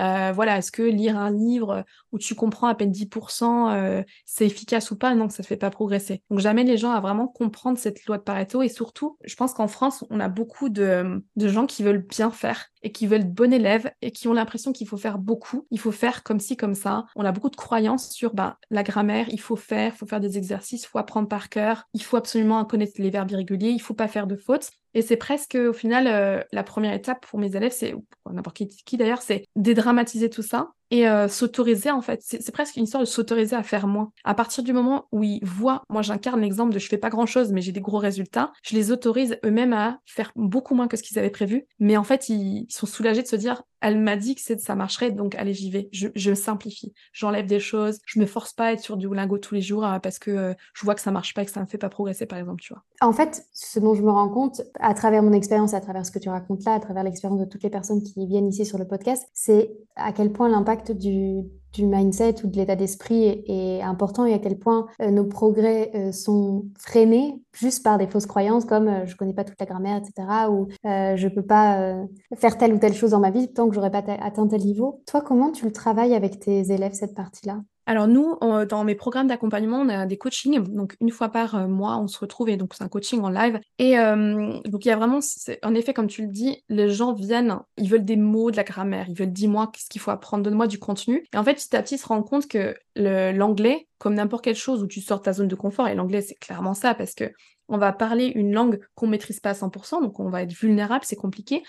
euh, 0.00 0.32
voilà, 0.32 0.58
est-ce 0.58 0.70
que 0.70 0.82
lire 0.82 1.18
un 1.18 1.30
livre 1.30 1.84
où 2.12 2.18
tu 2.18 2.34
comprends 2.34 2.68
à 2.68 2.74
peine 2.74 2.92
10%, 2.92 3.70
euh, 3.72 4.02
c'est 4.24 4.46
efficace 4.46 4.90
ou 4.90 4.96
pas 4.96 5.14
Non, 5.14 5.28
ça 5.28 5.42
ne 5.42 5.46
fait 5.46 5.56
pas 5.56 5.70
progresser. 5.70 6.22
Donc 6.30 6.40
j'amène 6.40 6.66
les 6.66 6.78
gens 6.78 6.90
à 6.90 7.00
vraiment 7.00 7.28
comprendre 7.28 7.78
cette 7.78 8.04
loi 8.06 8.18
de 8.18 8.22
Pareto 8.22 8.62
et 8.62 8.68
surtout, 8.68 9.18
je 9.24 9.34
pense 9.36 9.52
qu'en 9.52 9.68
France, 9.68 10.04
on 10.10 10.20
a 10.20 10.28
beaucoup 10.28 10.68
de, 10.68 11.22
de 11.36 11.48
gens 11.48 11.66
qui 11.66 11.82
veulent 11.82 12.06
bien 12.06 12.30
faire 12.30 12.66
et 12.82 12.92
qui 12.92 13.06
veulent 13.06 13.22
être 13.22 13.34
bon 13.34 13.52
élève 13.52 13.90
et 14.02 14.10
qui 14.10 14.28
ont 14.28 14.32
l'impression 14.32 14.72
qu'il 14.72 14.86
faut 14.86 14.96
faire 14.96 15.18
beaucoup, 15.18 15.66
il 15.70 15.80
faut 15.80 15.92
faire 15.92 16.22
comme 16.22 16.40
ci, 16.40 16.56
comme 16.56 16.74
ça. 16.74 17.06
On 17.16 17.24
a 17.24 17.32
beaucoup 17.32 17.50
de 17.50 17.56
croyances 17.56 18.10
sur 18.10 18.34
bah, 18.34 18.58
la 18.70 18.82
grammaire, 18.82 19.28
il 19.30 19.40
faut 19.40 19.56
faire, 19.56 19.92
il 19.94 19.96
faut 19.96 20.06
faire 20.06 20.20
des 20.20 20.38
exercices, 20.38 20.84
il 20.84 20.86
faut 20.86 20.98
apprendre 20.98 21.28
par 21.28 21.48
cœur, 21.48 21.84
il 21.94 22.02
faut 22.02 22.16
absolument 22.16 22.64
connaître 22.64 22.92
les 22.98 23.10
verbes 23.10 23.30
irréguliers, 23.30 23.70
il 23.70 23.80
faut 23.80 23.94
pas 23.94 24.08
faire 24.08 24.26
de 24.26 24.36
fautes. 24.36 24.70
Et 24.94 25.02
c'est 25.02 25.16
presque 25.16 25.54
au 25.54 25.72
final 25.72 26.06
euh, 26.06 26.42
la 26.52 26.62
première 26.62 26.94
étape 26.94 27.26
pour 27.26 27.38
mes 27.38 27.54
élèves, 27.54 27.72
c'est 27.72 27.94
pour 28.22 28.32
n'importe 28.32 28.56
qui, 28.56 28.68
qui 28.68 28.96
d'ailleurs, 28.96 29.22
c'est 29.22 29.44
dédramatiser 29.56 30.30
tout 30.30 30.42
ça 30.42 30.70
et 30.90 31.08
euh, 31.08 31.28
s'autoriser 31.28 31.90
en 31.90 32.00
fait. 32.00 32.20
C'est 32.22 32.52
presque 32.52 32.76
une 32.76 32.84
histoire 32.84 33.02
de 33.02 33.08
s'autoriser 33.08 33.56
à 33.56 33.62
faire 33.62 33.86
moins. 33.86 34.12
À 34.24 34.34
partir 34.34 34.64
du 34.64 34.72
moment 34.72 35.06
où 35.12 35.22
ils 35.22 35.44
voient, 35.44 35.82
moi 35.88 36.02
j'incarne 36.02 36.40
l'exemple 36.40 36.72
de 36.72 36.78
je 36.78 36.88
fais 36.88 36.98
pas 36.98 37.10
grand 37.10 37.26
chose 37.26 37.52
mais 37.52 37.60
j'ai 37.60 37.72
des 37.72 37.80
gros 37.80 37.98
résultats, 37.98 38.52
je 38.62 38.74
les 38.74 38.90
autorise 38.90 39.38
eux-mêmes 39.44 39.72
à 39.72 40.00
faire 40.06 40.32
beaucoup 40.36 40.74
moins 40.74 40.88
que 40.88 40.96
ce 40.96 41.02
qu'ils 41.02 41.18
avaient 41.18 41.30
prévu. 41.30 41.66
Mais 41.78 41.96
en 41.96 42.04
fait, 42.04 42.28
ils, 42.28 42.66
sont 42.70 42.86
soulagés 42.86 43.22
de 43.22 43.26
se 43.26 43.36
dire 43.36 43.62
elle 43.80 43.98
m'a 43.98 44.16
dit 44.16 44.34
que 44.34 44.40
ça 44.40 44.74
marcherait 44.74 45.10
donc 45.10 45.34
allez 45.34 45.54
j'y 45.54 45.70
vais. 45.70 45.88
Je, 45.92 46.34
simplifie, 46.34 46.92
j'enlève 47.12 47.46
des 47.46 47.60
choses, 47.60 47.98
je 48.06 48.18
me 48.20 48.26
force 48.26 48.52
pas 48.52 48.66
à 48.66 48.72
être 48.72 48.80
sur 48.80 48.96
du 48.96 49.12
lingot 49.12 49.38
tous 49.38 49.54
les 49.54 49.60
jours 49.60 49.84
euh, 49.84 49.98
parce 49.98 50.18
que 50.18 50.30
euh, 50.30 50.54
je 50.74 50.84
vois 50.84 50.94
que 50.94 51.00
ça 51.00 51.10
marche 51.10 51.34
pas 51.34 51.42
et 51.42 51.44
que 51.46 51.50
ça 51.50 51.60
me 51.60 51.66
fait 51.66 51.78
pas 51.78 51.88
progresser 51.88 52.26
par 52.26 52.38
exemple, 52.38 52.62
tu 52.62 52.72
vois. 52.72 52.82
En 53.00 53.12
fait, 53.12 53.44
ce 53.52 53.78
dont 53.78 53.94
je 53.94 54.02
me 54.02 54.10
rends 54.10 54.28
compte 54.28 54.62
à 54.80 54.94
travers 54.94 55.22
mon 55.22 55.32
expérience, 55.32 55.74
à 55.74 55.80
travers 55.80 56.04
ce 56.04 56.10
que 56.10 56.18
tu 56.18 56.28
racontes 56.28 56.64
là, 56.64 56.74
à 56.74 56.80
travers 56.80 57.04
l'expérience 57.04 57.40
de 57.40 57.46
toutes 57.46 57.62
les 57.62 57.70
personnes 57.70 58.02
qui 58.02 58.26
viennent 58.26 58.48
ici 58.48 58.64
sur 58.66 58.78
le 58.78 58.86
podcast, 58.86 59.28
c'est 59.32 59.72
à 59.96 60.12
quel 60.12 60.32
point 60.32 60.48
l'impact 60.48 60.92
du, 60.92 61.44
du 61.78 61.86
mindset 61.86 62.44
ou 62.44 62.48
de 62.48 62.56
l'état 62.56 62.74
d'esprit 62.74 63.44
est, 63.46 63.80
important 63.82 64.26
et 64.26 64.34
à 64.34 64.38
quel 64.38 64.58
point 64.58 64.86
euh, 65.00 65.10
nos 65.10 65.24
progrès 65.24 65.90
euh, 65.94 66.12
sont 66.12 66.66
freinés 66.76 67.40
juste 67.52 67.84
par 67.84 67.98
des 67.98 68.08
fausses 68.08 68.26
croyances 68.26 68.64
comme 68.64 68.88
euh, 68.88 69.06
je 69.06 69.16
connais 69.16 69.32
pas 69.32 69.44
toute 69.44 69.58
la 69.60 69.66
grammaire, 69.66 69.98
etc. 69.98 70.50
ou 70.50 70.68
je 70.84 71.28
peux 71.28 71.42
pas 71.42 72.04
faire 72.36 72.58
telle 72.58 72.74
ou 72.74 72.78
telle 72.78 72.94
chose 72.94 73.10
dans 73.10 73.20
ma 73.20 73.30
vie 73.30 73.52
tant 73.52 73.68
que 73.68 73.74
j'aurais 73.74 73.90
pas 73.90 74.02
atteint 74.20 74.46
tel 74.46 74.60
niveau. 74.60 75.02
Toi, 75.06 75.20
comment 75.20 75.52
tu 75.52 75.64
le 75.64 75.72
travailles 75.72 76.14
avec 76.14 76.40
tes 76.40 76.72
élèves 76.72 76.94
cette 76.94 77.14
partie-là? 77.14 77.60
Alors 77.88 78.06
nous, 78.06 78.36
dans 78.68 78.84
mes 78.84 78.94
programmes 78.94 79.28
d'accompagnement, 79.28 79.80
on 79.80 79.88
a 79.88 80.04
des 80.04 80.18
coachings. 80.18 80.62
Donc 80.74 80.94
une 81.00 81.10
fois 81.10 81.30
par 81.30 81.54
euh, 81.54 81.66
mois, 81.66 81.96
on 81.96 82.06
se 82.06 82.18
retrouve 82.18 82.50
et 82.50 82.58
donc 82.58 82.74
c'est 82.74 82.84
un 82.84 82.88
coaching 82.88 83.22
en 83.22 83.30
live. 83.30 83.58
Et 83.78 83.98
euh, 83.98 84.60
donc 84.66 84.84
il 84.84 84.88
y 84.88 84.90
a 84.90 84.96
vraiment, 84.96 85.20
en 85.62 85.74
effet, 85.74 85.94
comme 85.94 86.06
tu 86.06 86.20
le 86.20 86.28
dis, 86.28 86.62
les 86.68 86.90
gens 86.90 87.14
viennent, 87.14 87.60
ils 87.78 87.88
veulent 87.88 88.04
des 88.04 88.16
mots, 88.16 88.50
de 88.50 88.58
la 88.58 88.64
grammaire, 88.64 89.06
ils 89.08 89.16
veulent 89.16 89.32
dis-moi 89.32 89.70
qu'est-ce 89.72 89.88
qu'il 89.88 90.02
faut 90.02 90.10
apprendre, 90.10 90.44
donne-moi 90.44 90.66
du 90.66 90.78
contenu. 90.78 91.24
Et 91.32 91.38
en 91.38 91.44
fait, 91.44 91.54
petit 91.54 91.74
à 91.74 91.82
petit, 91.82 91.94
ils 91.94 91.98
se 91.98 92.06
rendent 92.06 92.28
compte 92.28 92.46
que 92.46 92.76
l'anglais, 92.94 93.88
comme 93.96 94.12
n'importe 94.12 94.44
quelle 94.44 94.54
chose 94.54 94.82
où 94.82 94.86
tu 94.86 95.00
sors 95.00 95.20
de 95.20 95.24
ta 95.24 95.32
zone 95.32 95.48
de 95.48 95.54
confort, 95.54 95.88
et 95.88 95.94
l'anglais 95.94 96.20
c'est 96.20 96.34
clairement 96.34 96.74
ça 96.74 96.94
parce 96.94 97.14
que 97.14 97.32
on 97.68 97.78
va 97.78 97.92
parler 97.92 98.26
une 98.34 98.52
langue 98.52 98.80
qu'on 98.94 99.06
maîtrise 99.06 99.40
pas 99.40 99.50
à 99.50 99.54
100%, 99.54 100.02
donc 100.02 100.20
on 100.20 100.30
va 100.30 100.42
être 100.42 100.52
vulnérable, 100.52 101.04
c'est 101.04 101.16
compliqué. 101.16 101.62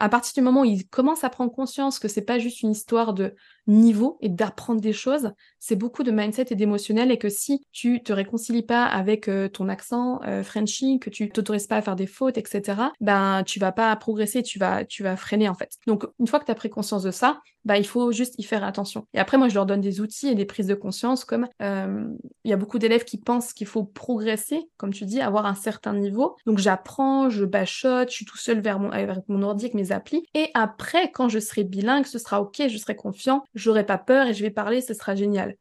À 0.00 0.08
partir 0.08 0.32
du 0.34 0.40
moment 0.40 0.62
où 0.62 0.64
ils 0.64 0.88
commencent 0.88 1.24
à 1.24 1.30
prendre 1.30 1.52
conscience 1.52 1.98
que 1.98 2.08
c'est 2.08 2.22
pas 2.22 2.38
juste 2.38 2.62
une 2.62 2.70
histoire 2.70 3.12
de 3.12 3.34
niveau 3.66 4.18
et 4.20 4.28
d'apprendre 4.28 4.80
des 4.80 4.94
choses, 4.94 5.32
c'est 5.58 5.76
beaucoup 5.76 6.02
de 6.02 6.10
mindset 6.10 6.46
et 6.50 6.54
d'émotionnel 6.54 7.10
et 7.10 7.18
que 7.18 7.28
si 7.28 7.64
tu 7.70 8.02
te 8.02 8.12
réconcilies 8.12 8.62
pas 8.62 8.84
avec 8.84 9.28
euh, 9.28 9.48
ton 9.48 9.68
accent 9.68 10.20
euh, 10.26 10.42
Frenchy, 10.42 10.98
que 10.98 11.10
tu 11.10 11.28
t'autorises 11.28 11.66
pas 11.66 11.76
à 11.76 11.82
faire 11.82 11.96
des 11.96 12.06
fautes, 12.06 12.38
etc., 12.38 12.80
ben 13.00 13.42
tu 13.44 13.60
vas 13.60 13.72
pas 13.72 13.94
progresser, 13.96 14.42
tu 14.42 14.58
vas 14.58 14.84
tu 14.84 15.02
vas 15.02 15.16
freiner 15.16 15.48
en 15.48 15.54
fait. 15.54 15.76
Donc 15.86 16.06
une 16.18 16.26
fois 16.26 16.40
que 16.40 16.46
tu 16.46 16.50
as 16.50 16.54
pris 16.54 16.70
conscience 16.70 17.02
de 17.02 17.10
ça, 17.10 17.40
bah, 17.64 17.76
il 17.76 17.86
faut 17.86 18.10
juste 18.12 18.34
y 18.38 18.42
faire 18.42 18.64
attention. 18.64 19.06
Et 19.12 19.18
après, 19.18 19.36
moi, 19.36 19.48
je 19.48 19.54
leur 19.54 19.66
donne 19.66 19.80
des 19.80 20.00
outils 20.00 20.28
et 20.28 20.34
des 20.34 20.46
prises 20.46 20.66
de 20.66 20.74
conscience, 20.74 21.24
comme 21.24 21.46
euh, 21.60 22.06
il 22.44 22.50
y 22.50 22.54
a 22.54 22.56
beaucoup 22.56 22.78
d'élèves 22.78 23.04
qui 23.04 23.18
pensent 23.18 23.52
qu'il 23.52 23.66
faut 23.66 23.84
progresser, 23.84 24.68
comme 24.78 24.92
tu 24.92 25.04
dis, 25.04 25.20
avoir 25.20 25.46
un 25.46 25.54
certain 25.54 25.92
niveau. 25.92 26.36
Donc, 26.46 26.58
j'apprends, 26.58 27.28
je 27.28 27.44
bachote, 27.44 28.10
je 28.10 28.14
suis 28.14 28.24
tout 28.24 28.38
seul 28.38 28.60
vers 28.60 28.78
mon, 28.78 28.90
avec 28.90 29.28
mon 29.28 29.42
ordi, 29.42 29.66
avec 29.66 29.74
mes 29.74 29.89
applis. 29.92 30.24
Et 30.34 30.50
après, 30.54 31.10
quand 31.10 31.28
je 31.28 31.38
serai 31.38 31.64
bilingue, 31.64 32.06
ce 32.06 32.18
sera 32.18 32.40
OK, 32.40 32.62
je 32.68 32.78
serai 32.78 32.96
confiant, 32.96 33.44
j'aurai 33.54 33.84
pas 33.84 33.98
peur 33.98 34.26
et 34.26 34.34
je 34.34 34.42
vais 34.42 34.50
parler, 34.50 34.80
ce 34.80 34.94
sera 34.94 35.14
génial. 35.14 35.56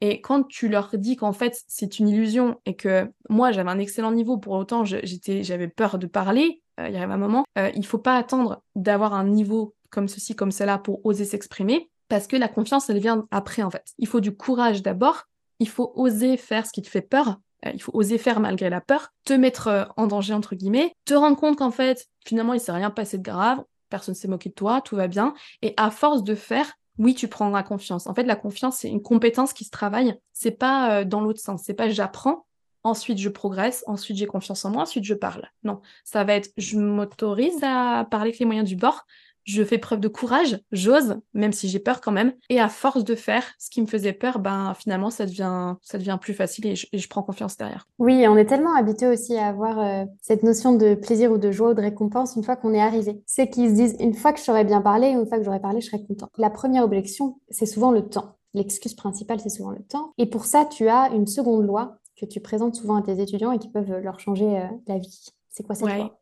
Et 0.00 0.20
quand 0.20 0.42
tu 0.46 0.68
leur 0.68 0.90
dis 0.98 1.16
qu'en 1.16 1.32
fait 1.32 1.62
c'est 1.66 1.98
une 1.98 2.08
illusion 2.08 2.60
et 2.66 2.76
que 2.76 3.10
moi 3.30 3.52
j'avais 3.52 3.70
un 3.70 3.78
excellent 3.78 4.12
niveau, 4.12 4.36
pour 4.36 4.52
autant 4.54 4.84
j'étais, 4.84 5.42
j'avais 5.42 5.68
peur 5.68 5.98
de 5.98 6.06
parler, 6.06 6.62
euh, 6.80 6.88
il 6.88 6.94
y 6.94 6.96
arrive 6.96 7.10
un 7.10 7.16
moment, 7.16 7.44
euh, 7.58 7.70
il 7.74 7.86
faut 7.86 7.98
pas 7.98 8.16
attendre 8.16 8.62
d'avoir 8.74 9.14
un 9.14 9.24
niveau 9.24 9.74
comme 9.90 10.08
ceci, 10.08 10.34
comme 10.34 10.50
cela 10.50 10.78
pour 10.78 11.04
oser 11.06 11.24
s'exprimer, 11.24 11.88
parce 12.08 12.26
que 12.26 12.36
la 12.36 12.48
confiance, 12.48 12.90
elle 12.90 12.98
vient 12.98 13.26
après, 13.30 13.62
en 13.62 13.70
fait. 13.70 13.94
Il 13.98 14.08
faut 14.08 14.20
du 14.20 14.36
courage 14.36 14.82
d'abord, 14.82 15.24
il 15.60 15.68
faut 15.68 15.92
oser 15.94 16.36
faire 16.36 16.66
ce 16.66 16.72
qui 16.72 16.82
te 16.82 16.88
fait 16.88 17.00
peur, 17.00 17.38
euh, 17.64 17.70
il 17.72 17.80
faut 17.80 17.92
oser 17.94 18.18
faire 18.18 18.40
malgré 18.40 18.70
la 18.70 18.80
peur, 18.80 19.10
te 19.24 19.32
mettre 19.32 19.88
en 19.96 20.06
danger, 20.08 20.34
entre 20.34 20.56
guillemets, 20.56 20.92
te 21.04 21.14
rendre 21.14 21.36
compte 21.36 21.58
qu'en 21.58 21.70
fait, 21.70 22.08
finalement, 22.26 22.54
il 22.54 22.60
s'est 22.60 22.72
rien 22.72 22.90
passé 22.90 23.18
de 23.18 23.22
grave, 23.22 23.62
personne 23.94 24.16
s'est 24.16 24.26
moqué 24.26 24.48
de 24.48 24.54
toi, 24.54 24.80
tout 24.80 24.96
va 24.96 25.06
bien, 25.06 25.34
et 25.62 25.72
à 25.76 25.92
force 25.92 26.24
de 26.24 26.34
faire, 26.34 26.72
oui, 26.98 27.14
tu 27.14 27.28
prendras 27.28 27.62
confiance. 27.62 28.08
En 28.08 28.14
fait, 28.14 28.24
la 28.24 28.34
confiance, 28.34 28.78
c'est 28.78 28.88
une 28.88 29.02
compétence 29.02 29.52
qui 29.52 29.62
se 29.62 29.70
travaille, 29.70 30.18
c'est 30.32 30.50
pas 30.50 30.90
euh, 30.90 31.04
dans 31.04 31.20
l'autre 31.20 31.38
sens, 31.38 31.62
c'est 31.64 31.74
pas 31.74 31.88
j'apprends, 31.88 32.44
ensuite 32.82 33.18
je 33.18 33.28
progresse, 33.28 33.84
ensuite 33.86 34.16
j'ai 34.16 34.26
confiance 34.26 34.64
en 34.64 34.70
moi, 34.70 34.82
ensuite 34.82 35.04
je 35.04 35.14
parle. 35.14 35.48
Non, 35.62 35.80
ça 36.02 36.24
va 36.24 36.34
être 36.34 36.50
je 36.56 36.76
m'autorise 36.76 37.62
à 37.62 38.04
parler 38.10 38.30
avec 38.30 38.40
les 38.40 38.46
moyens 38.46 38.68
du 38.68 38.74
bord, 38.74 39.06
je 39.44 39.62
fais 39.62 39.78
preuve 39.78 40.00
de 40.00 40.08
courage, 40.08 40.60
j'ose, 40.72 41.16
même 41.34 41.52
si 41.52 41.68
j'ai 41.68 41.78
peur 41.78 42.00
quand 42.00 42.12
même. 42.12 42.32
Et 42.48 42.60
à 42.60 42.68
force 42.68 43.04
de 43.04 43.14
faire 43.14 43.44
ce 43.58 43.70
qui 43.70 43.80
me 43.80 43.86
faisait 43.86 44.12
peur, 44.12 44.38
ben 44.38 44.74
finalement 44.74 45.10
ça 45.10 45.26
devient, 45.26 45.74
ça 45.82 45.98
devient 45.98 46.18
plus 46.20 46.34
facile 46.34 46.66
et 46.66 46.74
je, 46.74 47.08
prends 47.08 47.22
confiance 47.22 47.56
derrière. 47.56 47.86
Oui, 47.98 48.26
on 48.26 48.36
est 48.36 48.46
tellement 48.46 48.74
habitué 48.74 49.06
aussi 49.06 49.36
à 49.36 49.48
avoir 49.48 49.78
euh, 49.78 50.04
cette 50.22 50.42
notion 50.42 50.74
de 50.74 50.94
plaisir 50.94 51.30
ou 51.30 51.38
de 51.38 51.50
joie 51.50 51.70
ou 51.70 51.74
de 51.74 51.80
récompense 51.80 52.34
une 52.36 52.42
fois 52.42 52.56
qu'on 52.56 52.74
est 52.74 52.80
arrivé. 52.80 53.22
C'est 53.26 53.48
qu'ils 53.48 53.70
se 53.70 53.74
disent 53.74 53.96
une 54.00 54.14
fois 54.14 54.32
que 54.32 54.38
je 54.38 54.44
saurais 54.44 54.64
bien 54.64 54.80
parlé, 54.80 55.08
une 55.08 55.26
fois 55.26 55.38
que 55.38 55.44
j'aurais 55.44 55.60
parlé, 55.60 55.80
je 55.80 55.86
serais 55.86 56.02
content. 56.02 56.28
La 56.38 56.50
première 56.50 56.84
objection, 56.84 57.38
c'est 57.50 57.66
souvent 57.66 57.90
le 57.90 58.02
temps. 58.08 58.36
L'excuse 58.54 58.94
principale, 58.94 59.40
c'est 59.40 59.50
souvent 59.50 59.70
le 59.70 59.82
temps. 59.82 60.12
Et 60.16 60.26
pour 60.26 60.44
ça, 60.44 60.64
tu 60.64 60.88
as 60.88 61.10
une 61.12 61.26
seconde 61.26 61.66
loi 61.66 61.98
que 62.16 62.24
tu 62.24 62.40
présentes 62.40 62.76
souvent 62.76 62.96
à 62.96 63.02
tes 63.02 63.20
étudiants 63.20 63.52
et 63.52 63.58
qui 63.58 63.68
peuvent 63.68 63.98
leur 63.98 64.20
changer 64.20 64.58
euh, 64.58 64.66
la 64.86 64.98
vie. 64.98 65.26
C'est 65.50 65.64
quoi 65.64 65.74
cette 65.74 65.88
loi? 65.88 66.18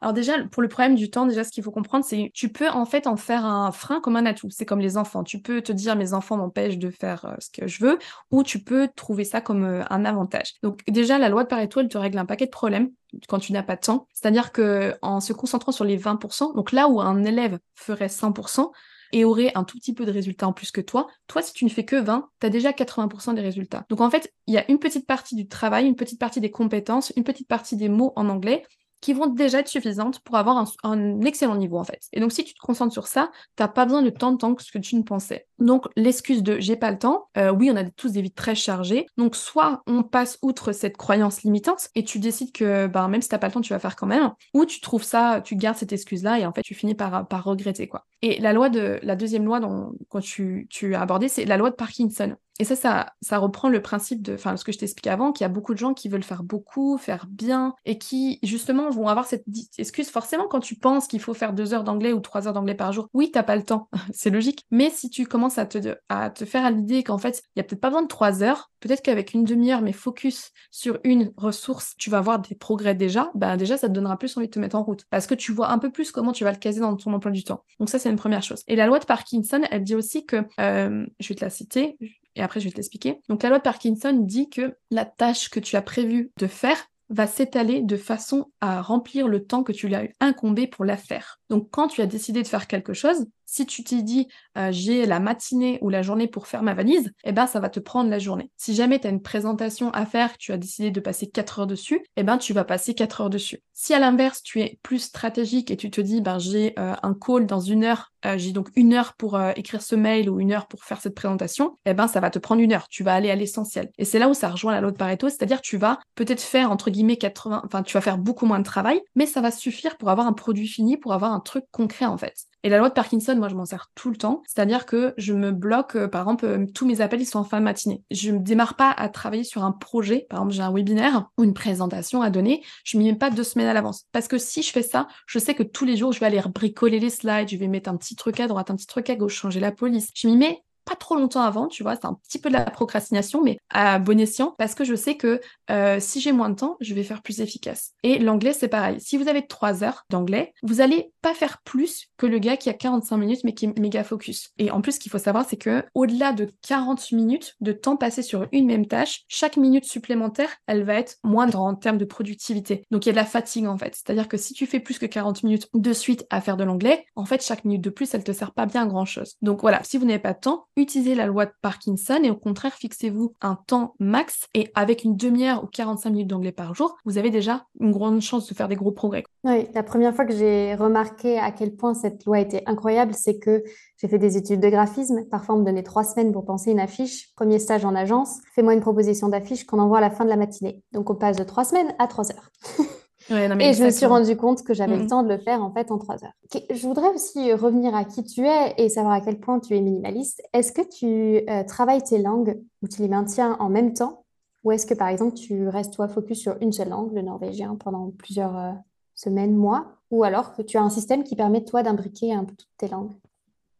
Alors 0.00 0.12
déjà, 0.12 0.42
pour 0.50 0.62
le 0.62 0.68
problème 0.68 0.94
du 0.94 1.10
temps, 1.10 1.26
déjà, 1.26 1.44
ce 1.44 1.50
qu'il 1.50 1.62
faut 1.62 1.70
comprendre, 1.70 2.04
c'est 2.04 2.30
tu 2.34 2.48
peux 2.48 2.68
en 2.68 2.84
fait 2.84 3.06
en 3.06 3.16
faire 3.16 3.44
un 3.44 3.72
frein 3.72 4.00
comme 4.00 4.16
un 4.16 4.26
atout. 4.26 4.48
C'est 4.50 4.66
comme 4.66 4.80
les 4.80 4.96
enfants. 4.96 5.24
Tu 5.24 5.40
peux 5.40 5.62
te 5.62 5.72
dire 5.72 5.96
mes 5.96 6.14
enfants 6.14 6.36
m'empêchent 6.36 6.78
de 6.78 6.90
faire 6.90 7.24
euh, 7.24 7.34
ce 7.38 7.50
que 7.50 7.66
je 7.66 7.84
veux, 7.84 7.98
ou 8.30 8.42
tu 8.42 8.62
peux 8.62 8.88
trouver 8.94 9.24
ça 9.24 9.40
comme 9.40 9.64
euh, 9.64 9.82
un 9.90 10.04
avantage. 10.04 10.54
Donc 10.62 10.82
déjà, 10.88 11.18
la 11.18 11.28
loi 11.28 11.44
de 11.44 11.48
Pareto, 11.48 11.80
elle 11.80 11.88
te 11.88 11.98
règle 11.98 12.18
un 12.18 12.26
paquet 12.26 12.46
de 12.46 12.50
problèmes 12.50 12.90
quand 13.28 13.38
tu 13.38 13.52
n'as 13.52 13.62
pas 13.62 13.76
de 13.76 13.82
temps. 13.82 14.06
C'est-à-dire 14.12 14.52
que 14.52 14.94
en 15.02 15.20
se 15.20 15.32
concentrant 15.32 15.72
sur 15.72 15.84
les 15.84 15.98
20%, 15.98 16.54
donc 16.54 16.72
là 16.72 16.88
où 16.88 17.00
un 17.00 17.24
élève 17.24 17.58
ferait 17.74 18.06
100%, 18.06 18.70
et 19.12 19.24
aurait 19.24 19.52
un 19.54 19.64
tout 19.64 19.78
petit 19.78 19.94
peu 19.94 20.04
de 20.04 20.10
résultats 20.10 20.48
en 20.48 20.52
plus 20.52 20.70
que 20.70 20.80
toi, 20.80 21.06
toi, 21.26 21.42
si 21.42 21.52
tu 21.52 21.64
ne 21.64 21.70
fais 21.70 21.84
que 21.84 21.96
20, 21.96 22.28
tu 22.40 22.46
as 22.46 22.50
déjà 22.50 22.72
80% 22.72 23.34
des 23.34 23.42
résultats. 23.42 23.84
Donc 23.90 24.00
en 24.00 24.10
fait, 24.10 24.32
il 24.46 24.54
y 24.54 24.58
a 24.58 24.68
une 24.70 24.78
petite 24.78 25.06
partie 25.06 25.36
du 25.36 25.46
travail, 25.46 25.86
une 25.86 25.96
petite 25.96 26.18
partie 26.18 26.40
des 26.40 26.50
compétences, 26.50 27.12
une 27.16 27.24
petite 27.24 27.46
partie 27.46 27.76
des 27.76 27.88
mots 27.88 28.12
en 28.16 28.28
anglais 28.28 28.64
qui 29.02 29.12
vont 29.12 29.26
déjà 29.26 29.58
être 29.58 29.68
suffisantes 29.68 30.20
pour 30.20 30.36
avoir 30.36 30.64
un, 30.84 31.20
excellent 31.22 31.56
niveau 31.56 31.76
en 31.76 31.84
fait. 31.84 32.00
Et 32.14 32.20
donc 32.20 32.32
si 32.32 32.44
tu 32.44 32.54
te 32.54 32.60
concentres 32.60 32.92
sur 32.92 33.06
ça, 33.06 33.30
t'as 33.56 33.68
pas 33.68 33.84
besoin 33.84 34.00
de 34.00 34.08
tant 34.08 34.32
de 34.32 34.38
temps 34.38 34.54
que 34.54 34.62
ce 34.62 34.72
que 34.72 34.78
tu 34.78 34.96
ne 34.96 35.02
pensais. 35.02 35.46
Donc 35.58 35.86
l'excuse 35.96 36.42
de 36.42 36.58
j'ai 36.60 36.76
pas 36.76 36.90
le 36.90 36.98
temps, 36.98 37.28
euh, 37.36 37.50
oui 37.50 37.70
on 37.70 37.76
a 37.76 37.84
tous 37.84 38.12
des 38.12 38.22
vies 38.22 38.32
très 38.32 38.54
chargées, 38.54 39.06
donc 39.18 39.36
soit 39.36 39.82
on 39.86 40.02
passe 40.02 40.38
outre 40.40 40.72
cette 40.72 40.96
croyance 40.96 41.42
limitante 41.42 41.88
et 41.94 42.04
tu 42.04 42.18
décides 42.18 42.52
que 42.52 42.86
ben, 42.86 43.08
même 43.08 43.20
si 43.20 43.28
t'as 43.28 43.38
pas 43.38 43.48
le 43.48 43.52
temps 43.52 43.60
tu 43.60 43.72
vas 43.72 43.78
faire 43.80 43.96
quand 43.96 44.06
même, 44.06 44.30
ou 44.54 44.64
tu 44.64 44.80
trouves 44.80 45.02
ça, 45.04 45.42
tu 45.44 45.56
gardes 45.56 45.76
cette 45.76 45.92
excuse 45.92 46.22
là 46.22 46.38
et 46.38 46.46
en 46.46 46.52
fait 46.52 46.62
tu 46.62 46.74
finis 46.74 46.94
par, 46.94 47.26
par 47.26 47.44
regretter 47.44 47.88
quoi. 47.88 48.06
Et 48.22 48.40
la 48.40 48.52
loi 48.52 48.68
de 48.68 49.00
la 49.02 49.16
deuxième 49.16 49.44
loi 49.44 49.58
dont 49.58 49.92
quand 50.08 50.20
tu, 50.20 50.68
tu 50.70 50.94
as 50.94 51.00
abordé, 51.00 51.28
c'est 51.28 51.44
la 51.44 51.56
loi 51.56 51.70
de 51.70 51.74
Parkinson. 51.74 52.36
Et 52.62 52.64
ça, 52.64 53.12
ça, 53.20 53.38
reprend 53.38 53.68
le 53.68 53.82
principe 53.82 54.22
de, 54.22 54.36
ce 54.36 54.62
que 54.62 54.70
je 54.70 54.78
t'expliquais 54.78 55.10
avant, 55.10 55.32
qu'il 55.32 55.42
y 55.42 55.46
a 55.46 55.48
beaucoup 55.48 55.74
de 55.74 55.78
gens 55.80 55.94
qui 55.94 56.08
veulent 56.08 56.22
faire 56.22 56.44
beaucoup, 56.44 56.96
faire 56.96 57.26
bien, 57.28 57.74
et 57.84 57.98
qui, 57.98 58.38
justement, 58.44 58.88
vont 58.88 59.08
avoir 59.08 59.26
cette 59.26 59.42
excuse. 59.78 60.10
Forcément, 60.10 60.46
quand 60.46 60.60
tu 60.60 60.76
penses 60.76 61.08
qu'il 61.08 61.18
faut 61.18 61.34
faire 61.34 61.54
deux 61.54 61.74
heures 61.74 61.82
d'anglais 61.82 62.12
ou 62.12 62.20
trois 62.20 62.46
heures 62.46 62.52
d'anglais 62.52 62.76
par 62.76 62.92
jour, 62.92 63.08
oui, 63.14 63.32
t'as 63.32 63.42
pas 63.42 63.56
le 63.56 63.64
temps, 63.64 63.88
c'est 64.12 64.30
logique. 64.30 64.64
Mais 64.70 64.90
si 64.90 65.10
tu 65.10 65.26
commences 65.26 65.58
à 65.58 65.66
te, 65.66 65.96
faire 66.44 66.64
à 66.64 66.70
l'idée 66.70 67.02
qu'en 67.02 67.18
fait, 67.18 67.42
il 67.56 67.58
y 67.58 67.60
a 67.60 67.64
peut-être 67.64 67.80
pas 67.80 67.88
besoin 67.88 68.02
de 68.02 68.06
trois 68.06 68.44
heures, 68.44 68.70
peut-être 68.78 69.02
qu'avec 69.02 69.34
une 69.34 69.42
demi-heure, 69.42 69.82
mais 69.82 69.92
focus 69.92 70.52
sur 70.70 71.00
une 71.02 71.32
ressource, 71.36 71.94
tu 71.98 72.10
vas 72.10 72.18
avoir 72.18 72.38
des 72.38 72.54
progrès 72.54 72.94
déjà, 72.94 73.32
ben 73.34 73.56
déjà, 73.56 73.76
ça 73.76 73.88
te 73.88 73.92
donnera 73.92 74.16
plus 74.16 74.36
envie 74.36 74.46
de 74.46 74.52
te 74.52 74.60
mettre 74.60 74.76
en 74.76 74.84
route. 74.84 75.04
Parce 75.10 75.26
que 75.26 75.34
tu 75.34 75.50
vois 75.50 75.70
un 75.70 75.80
peu 75.80 75.90
plus 75.90 76.12
comment 76.12 76.30
tu 76.30 76.44
vas 76.44 76.52
le 76.52 76.58
caser 76.58 76.78
dans 76.78 76.94
ton 76.94 77.12
emploi 77.12 77.32
du 77.32 77.42
temps. 77.42 77.64
Donc 77.80 77.88
ça, 77.88 77.98
c'est 77.98 78.08
une 78.08 78.14
première 78.14 78.44
chose. 78.44 78.62
Et 78.68 78.76
la 78.76 78.86
loi 78.86 79.00
de 79.00 79.04
Parkinson, 79.04 79.62
elle 79.68 79.82
dit 79.82 79.96
aussi 79.96 80.24
que, 80.26 80.44
euh, 80.60 81.04
je 81.18 81.28
vais 81.28 81.34
te 81.34 81.44
la 81.44 81.50
citer, 81.50 81.98
et 82.36 82.42
après 82.42 82.60
je 82.60 82.66
vais 82.66 82.70
te 82.70 82.76
l'expliquer. 82.76 83.20
Donc 83.28 83.42
la 83.42 83.48
loi 83.48 83.58
de 83.58 83.62
Parkinson 83.62 84.12
dit 84.12 84.48
que 84.48 84.76
la 84.90 85.04
tâche 85.04 85.50
que 85.50 85.60
tu 85.60 85.76
as 85.76 85.82
prévu 85.82 86.30
de 86.38 86.46
faire 86.46 86.86
va 87.08 87.26
s'étaler 87.26 87.82
de 87.82 87.96
façon 87.96 88.50
à 88.60 88.80
remplir 88.80 89.28
le 89.28 89.44
temps 89.44 89.62
que 89.62 89.72
tu 89.72 89.86
lui 89.86 89.94
as 89.94 90.08
incombé 90.20 90.66
pour 90.66 90.84
la 90.84 90.96
faire. 90.96 91.40
Donc 91.52 91.68
quand 91.70 91.88
tu 91.88 92.00
as 92.00 92.06
décidé 92.06 92.42
de 92.42 92.48
faire 92.48 92.66
quelque 92.66 92.94
chose, 92.94 93.26
si 93.52 93.66
tu 93.66 93.84
t'es 93.84 94.00
dit 94.00 94.28
euh, 94.56 94.70
j'ai 94.72 95.04
la 95.04 95.20
matinée 95.20 95.78
ou 95.82 95.90
la 95.90 96.00
journée 96.00 96.26
pour 96.26 96.46
faire 96.46 96.62
ma 96.62 96.72
valise, 96.72 97.12
eh 97.24 97.32
ben 97.32 97.46
ça 97.46 97.60
va 97.60 97.68
te 97.68 97.80
prendre 97.80 98.08
la 98.08 98.18
journée. 98.18 98.50
Si 98.56 98.74
jamais 98.74 98.98
tu 98.98 99.06
as 99.06 99.10
une 99.10 99.20
présentation 99.20 99.90
à 99.90 100.06
faire, 100.06 100.38
tu 100.38 100.52
as 100.52 100.56
décidé 100.56 100.90
de 100.90 101.00
passer 101.00 101.28
4 101.28 101.60
heures 101.60 101.66
dessus, 101.66 102.02
eh 102.16 102.22
ben 102.22 102.38
tu 102.38 102.54
vas 102.54 102.64
passer 102.64 102.94
4 102.94 103.20
heures 103.20 103.30
dessus. 103.30 103.62
Si 103.74 103.92
à 103.92 103.98
l'inverse 103.98 104.42
tu 104.42 104.62
es 104.62 104.78
plus 104.82 105.00
stratégique 105.00 105.70
et 105.70 105.76
tu 105.76 105.90
te 105.90 106.00
dis 106.00 106.22
ben 106.22 106.38
j'ai 106.38 106.72
euh, 106.78 106.94
un 107.02 107.12
call 107.12 107.44
dans 107.44 107.60
une 107.60 107.84
heure, 107.84 108.12
euh, 108.24 108.38
j'ai 108.38 108.52
donc 108.52 108.70
une 108.74 108.94
heure 108.94 109.12
pour 109.18 109.38
écrire 109.56 109.82
ce 109.82 109.96
mail 109.96 110.30
ou 110.30 110.40
une 110.40 110.52
heure 110.52 110.66
pour 110.66 110.84
faire 110.84 111.02
cette 111.02 111.14
présentation, 111.14 111.76
eh 111.84 111.92
ben 111.92 112.08
ça 112.08 112.20
va 112.20 112.30
te 112.30 112.38
prendre 112.38 112.62
une 112.62 112.72
heure. 112.72 112.88
Tu 112.88 113.04
vas 113.04 113.12
aller 113.12 113.30
à 113.30 113.36
l'essentiel. 113.36 113.90
Et 113.98 114.06
c'est 114.06 114.18
là 114.18 114.30
où 114.30 114.34
ça 114.34 114.48
rejoint 114.48 114.72
la 114.72 114.80
loi 114.80 114.92
de 114.92 114.96
Pareto, 114.96 115.28
c'est-à-dire 115.28 115.60
tu 115.60 115.76
vas 115.76 115.98
peut-être 116.14 116.40
faire 116.40 116.70
entre 116.70 116.88
guillemets 116.88 117.18
80, 117.18 117.60
enfin 117.66 117.82
tu 117.82 117.92
vas 117.92 118.00
faire 118.00 118.16
beaucoup 118.16 118.46
moins 118.46 118.60
de 118.60 118.64
travail, 118.64 119.02
mais 119.14 119.26
ça 119.26 119.42
va 119.42 119.50
suffire 119.50 119.98
pour 119.98 120.08
avoir 120.08 120.26
un 120.26 120.32
produit 120.32 120.68
fini, 120.68 120.96
pour 120.96 121.12
avoir 121.12 121.34
un 121.34 121.40
truc 121.42 121.64
concret 121.70 122.06
en 122.06 122.16
fait. 122.16 122.46
Et 122.64 122.68
la 122.68 122.78
loi 122.78 122.88
de 122.88 122.94
Parkinson, 122.94 123.34
moi, 123.36 123.48
je 123.48 123.56
m'en 123.56 123.64
sers 123.64 123.90
tout 123.96 124.08
le 124.08 124.16
temps. 124.16 124.42
C'est-à-dire 124.46 124.86
que 124.86 125.14
je 125.16 125.32
me 125.32 125.50
bloque, 125.50 125.96
euh, 125.96 126.06
par 126.06 126.22
exemple, 126.22 126.44
euh, 126.44 126.66
tous 126.72 126.86
mes 126.86 127.00
appels, 127.00 127.20
ils 127.20 127.26
sont 127.26 127.40
en 127.40 127.44
fin 127.44 127.58
de 127.58 127.64
matinée. 127.64 128.04
Je 128.12 128.30
ne 128.30 128.38
démarre 128.38 128.76
pas 128.76 128.90
à 128.90 129.08
travailler 129.08 129.42
sur 129.42 129.64
un 129.64 129.72
projet. 129.72 130.26
Par 130.30 130.38
exemple, 130.38 130.54
j'ai 130.54 130.62
un 130.62 130.72
webinaire 130.72 131.28
ou 131.38 131.44
une 131.44 131.54
présentation 131.54 132.22
à 132.22 132.30
donner. 132.30 132.62
Je 132.84 132.98
m'y 132.98 133.10
mets 133.10 133.18
pas 133.18 133.30
deux 133.30 133.42
semaines 133.42 133.66
à 133.66 133.72
l'avance. 133.72 134.06
Parce 134.12 134.28
que 134.28 134.38
si 134.38 134.62
je 134.62 134.70
fais 134.70 134.82
ça, 134.82 135.08
je 135.26 135.40
sais 135.40 135.54
que 135.54 135.64
tous 135.64 135.84
les 135.84 135.96
jours, 135.96 136.12
je 136.12 136.20
vais 136.20 136.26
aller 136.26 136.40
bricoler 136.54 137.00
les 137.00 137.10
slides, 137.10 137.48
je 137.48 137.56
vais 137.56 137.66
mettre 137.66 137.90
un 137.90 137.96
petit 137.96 138.14
truc 138.14 138.38
à 138.38 138.46
droite, 138.46 138.70
un 138.70 138.76
petit 138.76 138.86
truc 138.86 139.10
à 139.10 139.16
gauche, 139.16 139.34
changer 139.34 139.58
la 139.58 139.72
police. 139.72 140.10
Je 140.14 140.28
m'y 140.28 140.36
mets 140.36 140.62
pas 140.84 140.96
trop 140.96 141.14
longtemps 141.14 141.42
avant, 141.42 141.68
tu 141.68 141.82
vois, 141.82 141.94
c'est 141.96 142.06
un 142.06 142.18
petit 142.28 142.38
peu 142.38 142.48
de 142.48 142.54
la 142.54 142.64
procrastination, 142.64 143.42
mais 143.42 143.58
à 143.70 143.98
bon 143.98 144.18
escient, 144.20 144.54
parce 144.58 144.74
que 144.74 144.84
je 144.84 144.94
sais 144.94 145.16
que 145.16 145.40
euh, 145.70 145.98
si 146.00 146.20
j'ai 146.20 146.32
moins 146.32 146.50
de 146.50 146.56
temps, 146.56 146.76
je 146.80 146.94
vais 146.94 147.04
faire 147.04 147.22
plus 147.22 147.40
efficace. 147.40 147.92
Et 148.02 148.18
l'anglais, 148.18 148.52
c'est 148.52 148.68
pareil. 148.68 149.00
Si 149.00 149.16
vous 149.16 149.28
avez 149.28 149.46
trois 149.46 149.84
heures 149.84 150.04
d'anglais, 150.10 150.52
vous 150.62 150.80
allez 150.80 151.12
pas 151.22 151.34
faire 151.34 151.62
plus 151.64 152.08
que 152.16 152.26
le 152.26 152.38
gars 152.38 152.56
qui 152.56 152.68
a 152.68 152.74
45 152.74 153.16
minutes, 153.16 153.40
mais 153.44 153.54
qui 153.54 153.66
est 153.66 153.78
méga 153.78 154.04
focus. 154.04 154.50
Et 154.58 154.70
en 154.70 154.80
plus, 154.80 154.92
ce 154.92 155.00
qu'il 155.00 155.12
faut 155.12 155.18
savoir, 155.18 155.46
c'est 155.48 155.56
que 155.56 155.84
au-delà 155.94 156.32
de 156.32 156.48
40 156.62 157.12
minutes 157.12 157.54
de 157.60 157.72
temps 157.72 157.96
passé 157.96 158.22
sur 158.22 158.46
une 158.52 158.66
même 158.66 158.86
tâche, 158.86 159.22
chaque 159.28 159.56
minute 159.56 159.84
supplémentaire, 159.84 160.50
elle 160.66 160.84
va 160.84 160.94
être 160.94 161.16
moindre 161.22 161.60
en 161.60 161.74
termes 161.74 161.98
de 161.98 162.04
productivité. 162.04 162.84
Donc 162.90 163.06
il 163.06 163.08
y 163.08 163.10
a 163.10 163.12
de 163.12 163.16
la 163.16 163.24
fatigue 163.24 163.66
en 163.66 163.78
fait. 163.78 163.94
C'est-à-dire 163.94 164.28
que 164.28 164.36
si 164.36 164.54
tu 164.54 164.66
fais 164.66 164.80
plus 164.80 164.98
que 164.98 165.06
40 165.06 165.42
minutes 165.42 165.68
de 165.74 165.92
suite 165.92 166.26
à 166.30 166.40
faire 166.40 166.56
de 166.56 166.64
l'anglais, 166.64 167.04
en 167.16 167.24
fait, 167.24 167.42
chaque 167.42 167.64
minute 167.64 167.82
de 167.82 167.90
plus, 167.90 168.12
elle 168.14 168.24
te 168.24 168.32
sert 168.32 168.52
pas 168.52 168.66
bien 168.66 168.82
à 168.82 168.86
grand 168.86 169.04
chose. 169.04 169.34
Donc 169.42 169.60
voilà, 169.60 169.82
si 169.84 169.98
vous 169.98 170.06
n'avez 170.06 170.18
pas 170.18 170.32
de 170.32 170.40
temps, 170.40 170.66
utilisez 170.76 171.14
la 171.14 171.26
loi 171.26 171.46
de 171.46 171.52
Parkinson 171.60 172.20
et 172.22 172.30
au 172.30 172.36
contraire, 172.36 172.72
fixez-vous 172.72 173.34
un 173.40 173.56
temps 173.66 173.94
max 173.98 174.48
et 174.54 174.70
avec 174.74 175.04
une 175.04 175.16
demi-heure 175.16 175.64
ou 175.64 175.66
45 175.66 176.10
minutes 176.10 176.28
d'anglais 176.28 176.52
par 176.52 176.74
jour, 176.74 176.96
vous 177.04 177.18
avez 177.18 177.30
déjà 177.30 177.66
une 177.80 177.92
grande 177.92 178.20
chance 178.20 178.48
de 178.48 178.54
faire 178.54 178.68
des 178.68 178.76
gros 178.76 178.92
progrès. 178.92 179.24
Oui, 179.44 179.66
la 179.74 179.82
première 179.82 180.14
fois 180.14 180.24
que 180.24 180.34
j'ai 180.34 180.74
remarqué 180.74 181.38
à 181.38 181.50
quel 181.50 181.74
point 181.74 181.94
cette 181.94 182.24
loi 182.24 182.40
était 182.40 182.62
incroyable, 182.66 183.12
c'est 183.14 183.38
que 183.38 183.62
j'ai 183.98 184.08
fait 184.08 184.18
des 184.18 184.36
études 184.36 184.60
de 184.60 184.68
graphisme. 184.68 185.24
Parfois, 185.30 185.56
on 185.56 185.58
me 185.58 185.64
donnait 185.64 185.82
trois 185.82 186.04
semaines 186.04 186.32
pour 186.32 186.44
penser 186.44 186.70
une 186.70 186.80
affiche. 186.80 187.34
Premier 187.34 187.58
stage 187.58 187.84
en 187.84 187.94
agence, 187.94 188.40
fais-moi 188.54 188.74
une 188.74 188.80
proposition 188.80 189.28
d'affiche 189.28 189.64
qu'on 189.64 189.78
envoie 189.78 189.98
à 189.98 190.02
la 190.02 190.10
fin 190.10 190.24
de 190.24 190.30
la 190.30 190.36
matinée. 190.36 190.82
Donc, 190.92 191.10
on 191.10 191.14
passe 191.14 191.36
de 191.36 191.44
trois 191.44 191.64
semaines 191.64 191.94
à 191.98 192.06
trois 192.06 192.30
heures. 192.30 192.50
et 193.30 193.72
je 193.74 193.84
me 193.84 193.90
suis 193.90 194.06
rendu 194.06 194.36
compte 194.36 194.62
que 194.62 194.74
j'avais 194.74 194.96
le 194.96 195.04
mm. 195.04 195.08
temps 195.08 195.22
de 195.22 195.28
le 195.28 195.38
faire 195.38 195.62
en 195.62 195.72
fait 195.72 195.90
en 195.90 195.98
trois 195.98 196.24
heures. 196.24 196.32
Je 196.52 196.86
voudrais 196.86 197.08
aussi 197.14 197.52
revenir 197.52 197.94
à 197.94 198.04
qui 198.04 198.24
tu 198.24 198.46
es 198.46 198.74
et 198.78 198.88
savoir 198.88 199.14
à 199.14 199.20
quel 199.20 199.38
point 199.38 199.60
tu 199.60 199.76
es 199.76 199.80
minimaliste. 199.80 200.42
Est-ce 200.52 200.72
que 200.72 200.82
tu 200.82 201.48
euh, 201.48 201.64
travailles 201.64 202.02
tes 202.02 202.18
langues 202.18 202.60
ou 202.82 202.88
tu 202.88 203.02
les 203.02 203.08
maintiens 203.08 203.56
en 203.60 203.68
même 203.68 203.94
temps? 203.94 204.24
Ou 204.64 204.72
est-ce 204.72 204.86
que 204.86 204.94
par 204.94 205.08
exemple 205.08 205.34
tu 205.34 205.68
restes 205.68 205.94
toi 205.94 206.08
focus 206.08 206.38
sur 206.38 206.56
une 206.60 206.72
seule 206.72 206.90
langue, 206.90 207.12
le 207.12 207.22
norvégien, 207.22 207.76
pendant 207.76 208.10
plusieurs 208.10 208.56
euh, 208.56 208.72
semaines, 209.14 209.56
mois? 209.56 209.96
Ou 210.10 210.24
alors 210.24 210.52
que 210.52 210.62
tu 210.62 210.76
as 210.76 210.82
un 210.82 210.90
système 210.90 211.24
qui 211.24 211.36
permet 211.36 211.64
toi 211.64 211.82
d'imbriquer 211.82 212.32
un 212.32 212.44
peu 212.44 212.54
toutes 212.54 212.76
tes 212.76 212.88
langues? 212.88 213.12